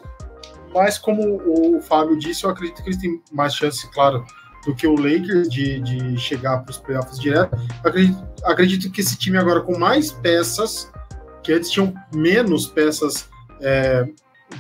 mas 0.73 0.99
como 0.99 1.23
o 1.45 1.81
Fábio 1.81 2.19
disse, 2.19 2.45
eu 2.45 2.51
acredito 2.51 2.83
que 2.83 2.89
eles 2.89 3.01
têm 3.01 3.21
mais 3.33 3.55
chance, 3.55 3.91
claro, 3.93 4.25
do 4.67 4.75
que 4.75 4.87
o 4.87 4.95
Lakers 4.95 5.49
de, 5.49 5.81
de 5.81 6.19
chegar 6.19 6.59
para 6.59 6.71
os 6.71 6.79
playoffs 6.79 7.19
direto. 7.19 7.57
Acredito, 7.85 8.27
acredito 8.45 8.91
que 8.91 9.01
esse 9.01 9.17
time 9.17 9.39
agora 9.39 9.61
com 9.61 9.79
mais 9.79 10.13
peças, 10.13 10.91
que 11.43 11.53
antes 11.53 11.71
tinham 11.71 11.95
menos 12.15 12.67
peças 12.67 13.29
é, 13.61 14.07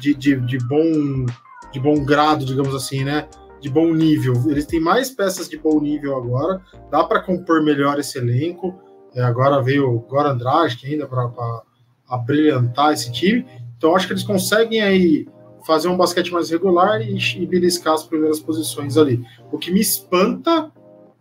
de, 0.00 0.14
de, 0.14 0.36
de, 0.36 0.59
bom, 0.59 1.26
de 1.72 1.80
bom 1.80 2.04
grado, 2.04 2.44
digamos 2.44 2.74
assim, 2.74 3.04
né? 3.04 3.28
De 3.61 3.68
bom 3.68 3.92
nível. 3.92 4.34
Eles 4.48 4.66
têm 4.66 4.80
mais 4.80 5.11
peças 5.11 5.48
de 5.48 5.59
bom 5.59 5.80
nível 5.80 6.16
agora, 6.16 6.62
dá 6.90 7.04
para 7.04 7.20
compor 7.20 7.62
melhor 7.62 7.98
esse 7.98 8.18
elenco. 8.18 8.80
É, 9.14 9.22
agora 9.22 9.61
veio 9.62 9.90
o 9.90 10.00
Goran 10.00 10.36
Dragic 10.36 10.86
ainda 10.86 11.06
para 11.06 12.18
brilhantar 12.24 12.92
esse 12.92 13.11
time. 13.11 13.44
Então 13.76 13.94
acho 13.94 14.06
que 14.06 14.12
eles 14.12 14.22
conseguem 14.22 14.80
aí 14.80 15.26
fazer 15.66 15.88
um 15.88 15.96
basquete 15.96 16.32
mais 16.32 16.50
regular 16.50 17.00
e, 17.00 17.16
e 17.16 17.46
beliscar 17.46 17.94
as 17.94 18.04
primeiras 18.04 18.40
posições 18.40 18.96
ali. 18.96 19.24
O 19.52 19.59
que 19.59 19.70
me 19.70 19.80
espanta 19.80 20.70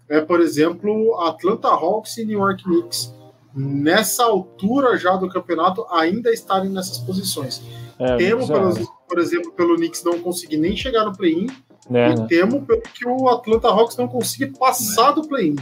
é, 0.10 0.22
por 0.22 0.40
exemplo, 0.40 1.20
Atlanta 1.20 1.68
Hawks 1.68 2.18
e 2.18 2.26
New 2.26 2.40
York 2.40 2.64
Knicks 2.64 3.14
nessa 3.54 4.24
altura 4.24 4.98
já 4.98 5.16
do 5.16 5.28
campeonato 5.28 5.86
ainda 5.90 6.32
estarem 6.32 6.70
nessas 6.70 7.00
posições. 7.00 7.62
É, 8.00 8.16
temo, 8.16 8.48
pelos, 8.48 8.88
por 9.08 9.20
exemplo, 9.20 9.52
pelo 9.54 9.76
Knicks 9.76 10.04
não 10.04 10.20
conseguir 10.20 10.58
nem 10.58 10.78
chegar 10.78 11.04
no 11.06 11.16
play-in 11.16 11.48
é, 11.92 12.12
e 12.12 12.16
né? 12.16 12.26
temo 12.30 12.62
pelo 12.66 12.82
que 12.82 13.08
o 13.08 13.28
Atlanta 13.28 13.68
Hawks 13.70 13.98
não 13.98 14.08
consiga 14.08 14.52
passar 14.58 15.12
do 15.12 15.28
play-in. 15.28 15.56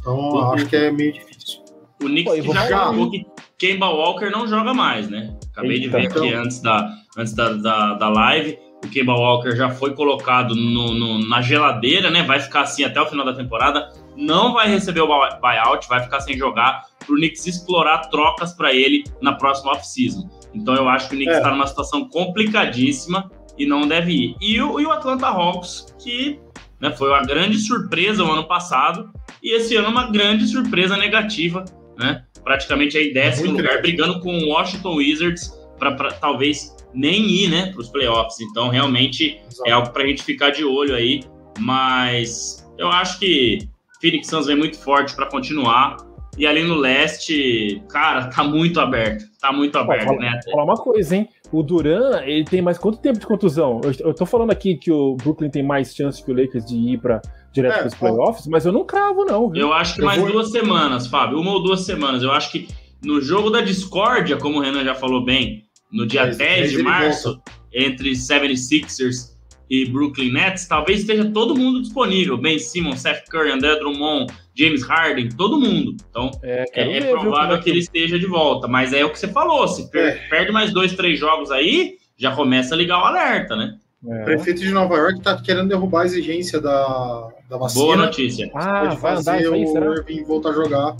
Então, 0.00 0.52
acho 0.52 0.66
que 0.66 0.76
é 0.76 0.90
meio 0.90 1.12
difícil. 1.12 1.60
O 2.02 2.06
Knicks 2.06 2.46
Pô, 2.46 2.52
já 2.52 2.68
jogou 2.68 3.10
que 3.10 3.26
Kemba 3.58 3.90
Walker 3.90 4.30
não 4.30 4.46
joga 4.46 4.72
mais, 4.72 5.08
né? 5.10 5.36
Acabei 5.58 5.78
Eita, 5.78 5.82
de 5.82 5.88
ver 5.88 6.04
então... 6.04 6.22
aqui 6.22 6.34
antes 6.34 6.60
da, 6.60 6.94
antes 7.16 7.34
da, 7.34 7.52
da, 7.54 7.94
da 7.94 8.08
live. 8.08 8.58
O 8.84 8.88
Kemba 8.88 9.12
Walker 9.12 9.56
já 9.56 9.70
foi 9.70 9.92
colocado 9.92 10.54
no, 10.54 10.94
no, 10.94 11.28
na 11.28 11.42
geladeira, 11.42 12.10
né? 12.10 12.22
Vai 12.22 12.38
ficar 12.38 12.60
assim 12.60 12.84
até 12.84 13.00
o 13.00 13.06
final 13.06 13.26
da 13.26 13.34
temporada. 13.34 13.92
Não 14.16 14.52
vai 14.52 14.68
receber 14.68 15.00
o 15.00 15.06
buyout, 15.06 15.88
vai 15.88 16.00
ficar 16.00 16.20
sem 16.20 16.38
jogar 16.38 16.82
para 17.04 17.12
o 17.12 17.16
Knicks 17.16 17.44
explorar 17.46 18.08
trocas 18.08 18.52
para 18.52 18.72
ele 18.72 19.02
na 19.20 19.32
próxima 19.32 19.72
off-season. 19.72 20.30
Então 20.54 20.74
eu 20.76 20.88
acho 20.88 21.08
que 21.08 21.16
o 21.16 21.18
Knicks 21.18 21.36
está 21.36 21.48
é. 21.48 21.52
numa 21.52 21.66
situação 21.66 22.08
complicadíssima 22.08 23.28
e 23.58 23.66
não 23.66 23.88
deve 23.88 24.12
ir. 24.12 24.36
E 24.40 24.60
o, 24.62 24.78
e 24.78 24.86
o 24.86 24.92
Atlanta 24.92 25.26
Hawks, 25.26 25.92
que 25.98 26.38
né, 26.80 26.92
foi 26.92 27.08
uma 27.10 27.24
grande 27.24 27.58
surpresa 27.58 28.22
o 28.22 28.30
ano 28.30 28.44
passado, 28.44 29.10
e 29.42 29.56
esse 29.56 29.74
ano 29.74 29.88
uma 29.88 30.08
grande 30.08 30.46
surpresa 30.46 30.96
negativa, 30.96 31.64
né? 31.96 32.24
Praticamente 32.42 32.96
aí 32.96 33.12
décimo 33.12 33.52
Muito 33.52 33.62
lugar, 33.62 33.80
brigando 33.82 34.20
com 34.20 34.36
o 34.36 34.48
Washington 34.48 34.96
Wizards 34.96 35.52
para 35.78 36.12
talvez 36.12 36.74
nem 36.94 37.28
ir, 37.28 37.48
né, 37.48 37.70
para 37.72 37.80
os 37.80 37.88
playoffs. 37.88 38.40
Então, 38.40 38.68
realmente 38.68 39.40
Exato. 39.50 39.68
é 39.68 39.72
algo 39.72 39.90
para 39.90 40.02
a 40.02 40.06
gente 40.06 40.22
ficar 40.22 40.50
de 40.50 40.64
olho 40.64 40.94
aí. 40.94 41.22
Mas 41.58 42.66
eu 42.78 42.88
acho 42.88 43.18
que 43.18 43.68
Phoenix 44.00 44.28
Suns 44.28 44.46
vem 44.46 44.56
muito 44.56 44.78
forte 44.78 45.14
para 45.14 45.26
continuar. 45.26 45.96
E 46.36 46.46
ali 46.46 46.62
no 46.62 46.76
leste, 46.76 47.82
cara, 47.88 48.26
tá 48.28 48.44
muito 48.44 48.80
aberto. 48.80 49.24
Tá 49.40 49.52
muito 49.52 49.76
aberto, 49.76 50.06
fala, 50.06 50.18
né? 50.20 50.40
Falar 50.50 50.64
uma 50.64 50.76
coisa, 50.76 51.16
hein? 51.16 51.28
O 51.50 51.62
Duran, 51.62 52.20
ele 52.24 52.44
tem 52.44 52.60
mais 52.60 52.76
quanto 52.76 52.98
tempo 52.98 53.18
de 53.18 53.26
contusão? 53.26 53.80
Eu, 53.82 54.08
eu 54.08 54.14
tô 54.14 54.26
falando 54.26 54.50
aqui 54.50 54.76
que 54.76 54.90
o 54.90 55.16
Brooklyn 55.16 55.48
tem 55.48 55.62
mais 55.62 55.94
chance 55.94 56.22
que 56.22 56.30
o 56.30 56.34
Lakers 56.34 56.66
de 56.66 56.76
ir 56.76 56.98
para 56.98 57.22
direto 57.52 57.74
é, 57.74 57.78
para 57.78 57.86
os 57.88 57.94
playoffs, 57.94 58.46
mas 58.46 58.66
eu 58.66 58.72
não 58.72 58.84
cravo, 58.84 59.24
não. 59.24 59.48
Viu? 59.48 59.62
Eu 59.62 59.72
acho 59.72 59.94
que 59.94 60.02
eu 60.02 60.06
mais 60.06 60.20
vou... 60.20 60.30
duas 60.30 60.50
semanas, 60.50 61.06
Fábio. 61.06 61.38
Uma 61.38 61.52
ou 61.52 61.62
duas 61.62 61.80
semanas. 61.80 62.22
Eu 62.22 62.32
acho 62.32 62.52
que 62.52 62.68
no 63.02 63.20
jogo 63.20 63.48
da 63.48 63.60
discórdia, 63.60 64.36
como 64.36 64.58
o 64.58 64.60
Renan 64.60 64.84
já 64.84 64.94
falou 64.94 65.24
bem, 65.24 65.64
no 65.90 66.06
dia 66.06 66.26
mas, 66.26 66.36
10 66.36 66.70
de 66.70 66.82
março, 66.82 67.40
entre 67.72 68.10
76ers 68.12 69.37
e 69.70 69.86
Brooklyn 69.86 70.32
Nets, 70.32 70.66
talvez 70.66 71.00
esteja 71.00 71.30
todo 71.30 71.56
mundo 71.56 71.82
disponível. 71.82 72.36
Ben 72.36 72.58
Simmons, 72.58 73.00
Seth 73.00 73.28
Curry, 73.28 73.50
André 73.50 73.76
Drummond, 73.76 74.32
James 74.54 74.82
Harden, 74.82 75.28
todo 75.30 75.60
mundo. 75.60 75.94
Então, 76.08 76.30
é, 76.42 76.64
é, 76.72 76.98
é 76.98 77.00
provável 77.10 77.56
viu, 77.56 77.64
que 77.64 77.70
ele 77.70 77.80
esteja 77.80 78.18
de 78.18 78.26
volta. 78.26 78.66
Mas 78.66 78.92
é 78.92 79.04
o 79.04 79.10
que 79.10 79.18
você 79.18 79.28
falou, 79.28 79.68
se 79.68 79.88
é. 79.94 80.12
perde 80.28 80.52
mais 80.52 80.72
dois, 80.72 80.94
três 80.94 81.18
jogos 81.18 81.50
aí, 81.50 81.96
já 82.16 82.34
começa 82.34 82.74
a 82.74 82.78
ligar 82.78 82.98
o 83.00 83.04
alerta, 83.04 83.54
né? 83.54 83.78
É. 84.06 84.22
O 84.22 84.24
prefeito 84.24 84.60
de 84.60 84.70
Nova 84.70 84.96
York 84.96 85.18
está 85.18 85.40
querendo 85.42 85.68
derrubar 85.68 86.02
a 86.02 86.06
exigência 86.06 86.60
da, 86.60 87.28
da 87.48 87.56
vacina. 87.56 87.84
Boa 87.84 87.96
notícia. 87.96 88.50
Ah, 88.54 88.80
pode 88.80 89.00
fazer 89.00 89.48
o 89.48 89.56
Irving 89.56 90.24
voltar 90.24 90.50
a 90.50 90.52
jogar. 90.52 90.96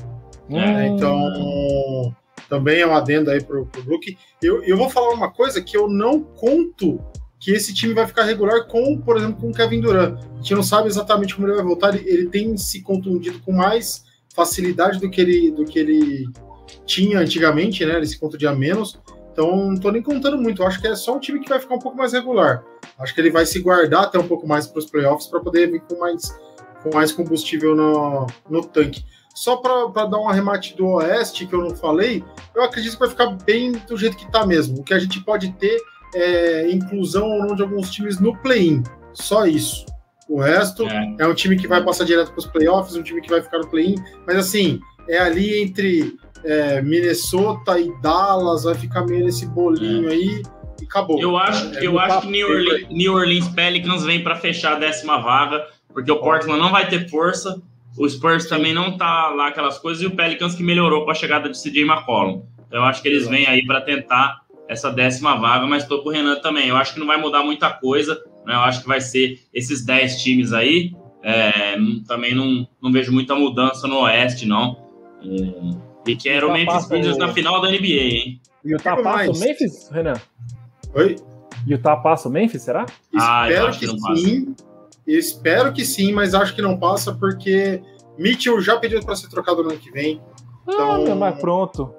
Hum. 0.51 0.97
então, 0.97 2.15
também 2.49 2.81
é 2.81 2.87
um 2.87 2.95
adendo 2.95 3.31
aí 3.31 3.43
para 3.43 3.61
o 3.61 3.65
Brook. 3.85 4.17
Eu, 4.43 4.63
eu 4.65 4.77
vou 4.77 4.89
falar 4.89 5.15
uma 5.15 5.31
coisa 5.31 5.63
que 5.63 5.77
eu 5.77 5.89
não 5.89 6.23
conto 6.23 6.99
que 7.41 7.53
esse 7.53 7.73
time 7.73 7.95
vai 7.95 8.07
ficar 8.07 8.25
regular 8.25 8.67
com, 8.67 8.99
por 8.99 9.17
exemplo, 9.17 9.41
com 9.41 9.51
o 9.51 9.55
Kevin 9.55 9.81
Durant. 9.81 10.19
A 10.19 10.37
gente 10.37 10.55
não 10.55 10.63
sabe 10.63 10.89
exatamente 10.89 11.35
como 11.35 11.47
ele 11.47 11.57
vai 11.57 11.65
voltar. 11.65 11.95
Ele, 11.95 12.09
ele 12.09 12.29
tem 12.29 12.57
se 12.57 12.83
contundido 12.83 13.41
com 13.41 13.53
mais 13.53 14.05
facilidade 14.35 14.99
do 14.99 15.09
que 15.09 15.21
ele, 15.21 15.51
do 15.51 15.65
que 15.65 15.79
ele 15.79 16.29
tinha 16.85 17.21
antigamente, 17.21 17.85
né? 17.85 18.01
Esse 18.01 18.19
ponto 18.19 18.37
de 18.37 18.47
a 18.47 18.55
menos. 18.55 18.99
Então, 19.33 19.71
não 19.71 19.77
tô 19.77 19.91
nem 19.93 20.03
contando 20.03 20.37
muito. 20.37 20.63
Eu 20.63 20.67
acho 20.67 20.81
que 20.81 20.89
é 20.89 20.97
só 20.97 21.17
um 21.17 21.21
time 21.21 21.39
que 21.39 21.49
vai 21.49 21.61
ficar 21.61 21.77
um 21.77 21.79
pouco 21.79 21.97
mais 21.97 22.13
regular. 22.13 22.65
Acho 22.99 23.15
que 23.15 23.21
ele 23.21 23.31
vai 23.31 23.47
se 23.47 23.61
guardar 23.61 24.05
até 24.05 24.19
um 24.19 24.27
pouco 24.27 24.47
mais 24.47 24.67
para 24.67 24.81
os 24.81 24.87
playoffs 24.87 25.29
para 25.29 25.39
poder 25.39 25.71
vir 25.71 25.81
com 25.83 25.97
mais, 25.97 26.37
com 26.83 26.93
mais 26.93 27.13
combustível 27.13 27.77
no, 27.77 28.27
no 28.51 28.65
tanque. 28.65 29.05
Só 29.33 29.57
para 29.59 30.07
dar 30.07 30.19
um 30.19 30.29
arremate 30.29 30.77
do 30.77 30.85
Oeste, 30.95 31.47
que 31.47 31.55
eu 31.55 31.61
não 31.61 31.71
falei, 31.77 32.25
eu 32.53 32.65
acredito 32.65 32.95
que 32.95 32.99
vai 32.99 33.09
ficar 33.09 33.27
bem 33.45 33.71
do 33.71 33.97
jeito 33.97 34.17
que 34.17 34.25
está 34.25 34.45
mesmo. 34.45 34.81
O 34.81 34.83
que 34.83 34.93
a 34.93 34.99
gente 34.99 35.21
pode 35.23 35.53
ter 35.53 35.81
é 36.15 36.71
inclusão 36.71 37.29
ou 37.29 37.47
não 37.47 37.55
de 37.55 37.63
alguns 37.63 37.91
times 37.91 38.21
no 38.21 38.37
play-in. 38.39 38.83
Só 39.13 39.47
isso. 39.47 39.87
O 40.29 40.41
resto 40.41 40.87
é. 40.87 41.17
é 41.19 41.27
um 41.27 41.35
time 41.35 41.57
que 41.57 41.67
vai 41.67 41.83
passar 41.83 42.05
direto 42.05 42.31
para 42.31 42.39
os 42.39 42.47
playoffs, 42.47 42.95
um 42.95 43.03
time 43.03 43.21
que 43.21 43.31
vai 43.31 43.41
ficar 43.41 43.59
no 43.59 43.67
play-in. 43.69 43.97
Mas 44.27 44.37
assim, 44.37 44.79
é 45.09 45.19
ali 45.19 45.63
entre 45.63 46.17
é, 46.45 46.83
Minnesota 46.83 47.79
e 47.79 47.91
Dallas, 48.01 48.65
vai 48.65 48.75
ficar 48.75 49.07
meio 49.07 49.25
nesse 49.25 49.47
bolinho 49.47 50.09
é. 50.09 50.13
aí 50.13 50.43
e 50.81 50.85
acabou. 50.85 51.21
Eu 51.21 51.37
acho, 51.37 51.75
é, 51.77 51.87
eu 51.87 51.99
acho 51.99 52.21
que 52.23 52.29
New 52.29 52.49
Orleans, 52.49 52.89
New 52.91 53.15
Orleans 53.15 53.49
Pelicans 53.49 54.05
vem 54.05 54.23
para 54.23 54.37
fechar 54.37 54.77
a 54.77 54.79
décima 54.79 55.19
vaga, 55.21 55.67
porque 55.93 56.11
o 56.11 56.21
Portland 56.21 56.61
não 56.61 56.71
vai 56.71 56.89
ter 56.89 57.09
força, 57.09 57.61
o 57.97 58.09
Spurs 58.09 58.47
também 58.47 58.73
não 58.73 58.97
tá 58.97 59.31
lá 59.31 59.49
aquelas 59.49 59.79
coisas, 59.79 60.03
e 60.03 60.07
o 60.07 60.15
Pelicans 60.15 60.55
que 60.55 60.63
melhorou 60.63 61.05
com 61.05 61.11
a 61.11 61.15
chegada 61.15 61.49
de 61.49 61.61
CJ 61.61 61.83
McCollum. 61.83 62.45
Então 62.67 62.81
eu 62.81 62.85
acho 62.85 63.03
que 63.03 63.09
eles 63.09 63.27
vêm 63.27 63.47
aí 63.47 63.65
para 63.67 63.81
tentar 63.81 64.43
essa 64.69 64.91
décima 64.91 65.37
vaga, 65.37 65.67
mas 65.67 65.83
estou 65.83 66.03
com 66.03 66.11
o 66.11 66.13
Renan 66.13 66.41
também. 66.41 66.69
Eu 66.69 66.77
acho 66.77 66.95
que 66.95 67.01
não 67.01 67.07
vai 67.07 67.17
mudar 67.17 67.43
muita 67.43 67.71
coisa, 67.71 68.15
né? 68.47 68.55
Eu 68.55 68.61
acho 68.61 68.83
que 68.83 68.89
vai 68.89 69.01
ser 69.01 69.41
esses 69.53 69.85
10 69.85 70.23
times 70.23 70.53
aí. 70.53 70.95
É, 71.23 71.77
também 72.07 72.35
não, 72.35 72.69
não 72.81 72.93
vejo 72.93 73.13
muita 73.13 73.35
mudança 73.35 73.89
no 73.89 74.03
Oeste, 74.03 74.47
não. 74.47 74.77
É, 75.23 76.11
e 76.11 76.17
quero 76.17 76.49
o 76.49 76.53
Memphis 76.53 76.87
Grizzlies 76.87 77.19
na 77.19 77.33
final 77.33 77.61
da 77.61 77.69
NBA, 77.69 77.87
hein? 77.87 78.41
E 78.65 78.75
o 78.75 78.81
passa 78.81 79.31
o 79.31 79.39
Memphis, 79.39 79.89
Renan? 79.91 80.15
Oi? 80.95 81.17
E 81.67 81.75
o 81.75 81.79
passa 81.79 82.29
o 82.29 82.31
Memphis, 82.31 82.63
será? 82.63 82.87
Ah, 83.15 83.49
espero 83.49 83.73
que, 83.73 83.87
que 83.87 84.17
sim. 84.17 84.57
Espero 85.07 85.73
que 85.73 85.85
sim, 85.85 86.13
mas 86.13 86.35
acho 86.35 86.55
que 86.55 86.61
não 86.61 86.79
passa 86.79 87.15
porque 87.15 87.83
Mitchell 88.19 88.61
já 88.61 88.77
pediu 88.77 89.03
para 89.03 89.17
ser 89.17 89.29
trocado 89.29 89.63
no 89.63 89.71
ano 89.71 89.79
que 89.79 89.91
vem. 89.91 90.21
Ah, 90.67 90.73
então, 91.01 91.13
ah, 91.13 91.15
mas 91.15 91.41
pronto. 91.41 91.95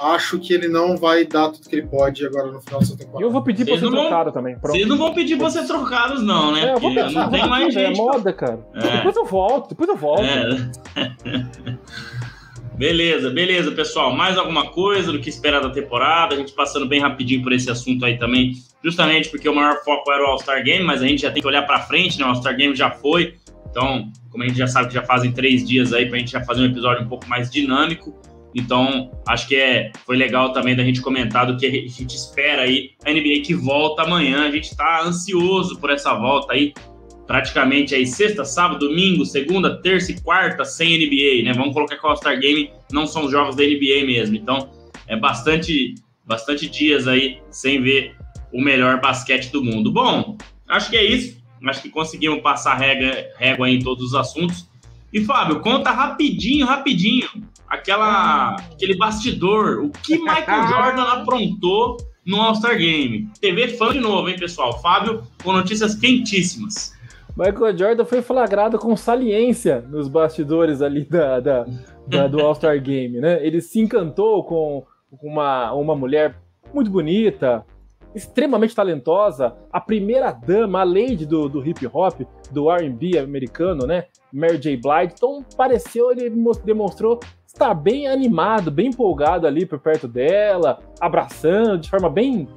Acho 0.00 0.38
que 0.38 0.54
ele 0.54 0.66
não 0.66 0.96
vai 0.96 1.26
dar 1.26 1.50
tudo 1.50 1.68
que 1.68 1.76
ele 1.76 1.86
pode 1.86 2.24
agora 2.24 2.50
no 2.50 2.62
final 2.62 2.80
dessa 2.80 2.96
temporada. 2.96 3.22
Eu 3.22 3.30
vou 3.30 3.42
pedir 3.42 3.66
para 3.66 3.78
ser 3.78 3.90
trocado 3.90 4.32
também. 4.32 4.58
Pronto. 4.58 4.74
Vocês 4.74 4.88
não 4.88 4.96
vão 4.96 5.12
pedir 5.12 5.36
para 5.36 5.50
ser 5.50 5.66
trocados, 5.66 6.22
não, 6.22 6.52
né? 6.52 6.68
É, 6.68 6.72
eu 6.72 6.80
vou 6.80 6.94
pedir, 6.94 7.14
não 7.14 7.30
tem 7.30 7.46
mais 7.46 7.76
é 7.76 7.86
gente. 7.86 8.00
É 8.00 8.02
moda, 8.02 8.32
cara. 8.32 8.66
É. 8.74 8.96
Depois 8.96 9.16
eu 9.16 9.26
volto, 9.26 9.68
depois 9.68 9.88
eu 9.90 9.96
volto. 9.96 10.22
É. 10.22 11.46
Beleza, 12.80 13.28
beleza, 13.28 13.72
pessoal. 13.72 14.10
Mais 14.16 14.38
alguma 14.38 14.70
coisa 14.70 15.12
do 15.12 15.20
que 15.20 15.28
esperar 15.28 15.60
da 15.60 15.68
temporada? 15.68 16.34
A 16.34 16.38
gente 16.38 16.54
passando 16.54 16.88
bem 16.88 16.98
rapidinho 16.98 17.42
por 17.42 17.52
esse 17.52 17.70
assunto 17.70 18.06
aí 18.06 18.16
também, 18.16 18.54
justamente 18.82 19.28
porque 19.28 19.46
o 19.46 19.54
maior 19.54 19.84
foco 19.84 20.10
era 20.10 20.22
o 20.22 20.26
All-Star 20.28 20.64
Game, 20.64 20.82
mas 20.82 21.02
a 21.02 21.06
gente 21.06 21.20
já 21.20 21.30
tem 21.30 21.42
que 21.42 21.46
olhar 21.46 21.66
para 21.66 21.80
frente, 21.80 22.18
né? 22.18 22.24
O 22.24 22.28
All-Star 22.28 22.56
Game 22.56 22.74
já 22.74 22.90
foi. 22.90 23.34
Então, 23.70 24.10
como 24.30 24.44
a 24.44 24.46
gente 24.46 24.56
já 24.56 24.66
sabe 24.66 24.88
que 24.88 24.94
já 24.94 25.02
fazem 25.02 25.30
três 25.30 25.68
dias 25.68 25.92
aí, 25.92 26.06
para 26.06 26.16
a 26.16 26.20
gente 26.20 26.30
já 26.32 26.42
fazer 26.42 26.62
um 26.62 26.64
episódio 26.64 27.04
um 27.04 27.08
pouco 27.08 27.28
mais 27.28 27.50
dinâmico. 27.50 28.18
Então, 28.54 29.10
acho 29.28 29.46
que 29.46 29.56
é, 29.56 29.92
foi 30.04 30.16
legal 30.16 30.52
também 30.52 30.74
da 30.74 30.82
gente 30.82 31.00
comentar 31.00 31.46
do 31.46 31.56
que 31.56 31.66
a 31.66 31.70
gente 31.70 32.16
espera 32.16 32.62
aí. 32.62 32.90
A 33.04 33.10
NBA 33.10 33.42
que 33.44 33.54
volta 33.54 34.02
amanhã, 34.02 34.46
a 34.46 34.50
gente 34.50 34.70
está 34.70 35.02
ansioso 35.02 35.78
por 35.78 35.90
essa 35.90 36.14
volta 36.14 36.52
aí 36.52 36.72
praticamente 37.30 37.94
aí 37.94 38.08
sexta, 38.08 38.44
sábado, 38.44 38.88
domingo, 38.88 39.24
segunda, 39.24 39.80
terça 39.80 40.10
e 40.10 40.20
quarta 40.20 40.64
sem 40.64 40.98
NBA, 40.98 41.44
né? 41.44 41.52
Vamos 41.52 41.72
colocar 41.72 41.96
que 41.96 42.04
o 42.04 42.08
All-Star 42.08 42.36
Game 42.40 42.72
não 42.90 43.06
são 43.06 43.26
os 43.26 43.30
jogos 43.30 43.54
da 43.54 43.62
NBA 43.62 44.04
mesmo. 44.04 44.34
Então, 44.34 44.68
é 45.06 45.14
bastante, 45.14 45.94
bastante 46.26 46.68
dias 46.68 47.06
aí 47.06 47.38
sem 47.48 47.80
ver 47.80 48.16
o 48.52 48.60
melhor 48.60 49.00
basquete 49.00 49.52
do 49.52 49.62
mundo. 49.62 49.92
Bom, 49.92 50.36
acho 50.68 50.90
que 50.90 50.96
é 50.96 51.04
isso. 51.04 51.40
Acho 51.68 51.82
que 51.82 51.88
conseguimos 51.88 52.42
passar 52.42 52.74
régua, 52.74 53.14
régua 53.38 53.70
em 53.70 53.78
todos 53.78 54.06
os 54.06 54.14
assuntos. 54.16 54.68
E, 55.12 55.24
Fábio, 55.24 55.60
conta 55.60 55.92
rapidinho, 55.92 56.66
rapidinho, 56.66 57.28
aquela, 57.70 58.56
aquele 58.72 58.96
bastidor. 58.96 59.84
O 59.84 59.90
que 59.90 60.18
Michael 60.18 60.66
Jordan 60.68 61.02
aprontou 61.02 61.96
no 62.26 62.40
All-Star 62.40 62.76
Game? 62.76 63.30
TV 63.40 63.68
fã 63.68 63.92
de 63.92 64.00
novo, 64.00 64.28
hein, 64.28 64.36
pessoal? 64.38 64.78
Fábio 64.82 65.22
com 65.42 65.52
notícias 65.52 65.94
quentíssimas. 65.94 66.92
Michael 67.36 67.78
Jordan 67.78 68.04
foi 68.04 68.20
flagrado 68.20 68.78
com 68.78 68.94
saliência 68.96 69.80
nos 69.80 70.08
bastidores 70.08 70.82
ali 70.82 71.04
da, 71.04 71.38
da, 71.38 71.66
da 72.06 72.26
do 72.26 72.40
All-Star 72.40 72.82
Game, 72.82 73.20
né? 73.20 73.44
Ele 73.46 73.60
se 73.60 73.80
encantou 73.80 74.44
com 74.44 74.84
uma, 75.22 75.72
uma 75.72 75.94
mulher 75.94 76.36
muito 76.74 76.90
bonita, 76.90 77.64
extremamente 78.14 78.74
talentosa, 78.74 79.54
a 79.72 79.80
primeira 79.80 80.32
dama, 80.32 80.80
a 80.80 80.84
lady 80.84 81.24
do, 81.24 81.48
do 81.48 81.64
hip 81.66 81.86
hop, 81.92 82.20
do 82.50 82.70
R&B 82.70 83.16
americano, 83.18 83.86
né? 83.86 84.06
Mary 84.32 84.58
J. 84.58 84.76
Blige. 84.76 85.14
Então 85.14 85.44
pareceu, 85.56 86.10
ele 86.10 86.30
demonstrou 86.64 87.20
estar 87.60 87.74
bem 87.74 88.08
animado, 88.08 88.70
bem 88.70 88.88
empolgado 88.88 89.46
ali 89.46 89.66
por 89.66 89.78
perto 89.78 90.08
dela, 90.08 90.80
abraçando 90.98 91.78
de 91.78 91.90
forma 91.90 92.08
bem 92.08 92.48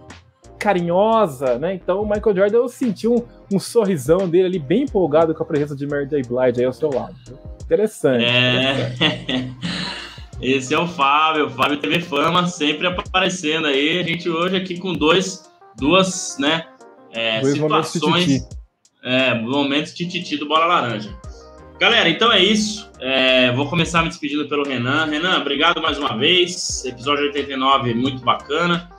carinhosa, 0.58 1.60
né? 1.60 1.74
Então 1.74 2.02
o 2.02 2.06
Michael 2.10 2.36
Jordan 2.36 2.58
eu 2.58 2.70
senti 2.70 3.06
um, 3.06 3.22
um 3.52 3.60
sorrisão 3.60 4.30
dele 4.30 4.46
ali 4.46 4.60
bem 4.60 4.84
empolgado 4.84 5.36
com 5.36 5.44
a 5.44 5.46
presença 5.46 5.76
de 5.76 5.86
Mary 5.86 6.08
J. 6.08 6.22
Blige 6.22 6.62
aí 6.62 6.66
ao 6.66 6.72
seu 6.72 6.90
lado. 6.90 7.16
Interessante. 7.62 8.24
É... 8.24 8.94
interessante. 8.94 9.58
Esse 10.42 10.74
é 10.74 10.80
o 10.80 10.88
Fábio, 10.88 11.46
o 11.46 11.50
Fábio 11.50 11.78
TV 11.78 12.02
Fama 12.02 12.48
sempre 12.48 12.88
aparecendo 12.88 13.68
aí. 13.68 14.00
A 14.00 14.04
gente 14.04 14.30
hoje 14.30 14.58
aqui 14.58 14.78
com 14.78 14.94
dois, 14.94 15.50
duas, 15.78 16.38
né, 16.38 16.66
é, 17.12 17.40
dois 17.40 17.54
situações, 17.54 18.48
é, 19.04 19.34
momentos 19.36 19.94
tititi 19.94 20.36
do 20.36 20.48
Bola 20.48 20.66
Laranja. 20.66 21.16
Galera, 21.84 22.08
então 22.08 22.32
é 22.32 22.42
isso. 22.42 22.90
É, 22.98 23.52
vou 23.52 23.68
começar 23.68 24.02
me 24.04 24.08
despedindo 24.08 24.48
pelo 24.48 24.64
Renan. 24.64 25.04
Renan, 25.04 25.42
obrigado 25.42 25.82
mais 25.82 25.98
uma 25.98 26.18
vez. 26.18 26.86
Episódio 26.86 27.26
89, 27.26 27.94
muito 27.94 28.24
bacana. 28.24 28.90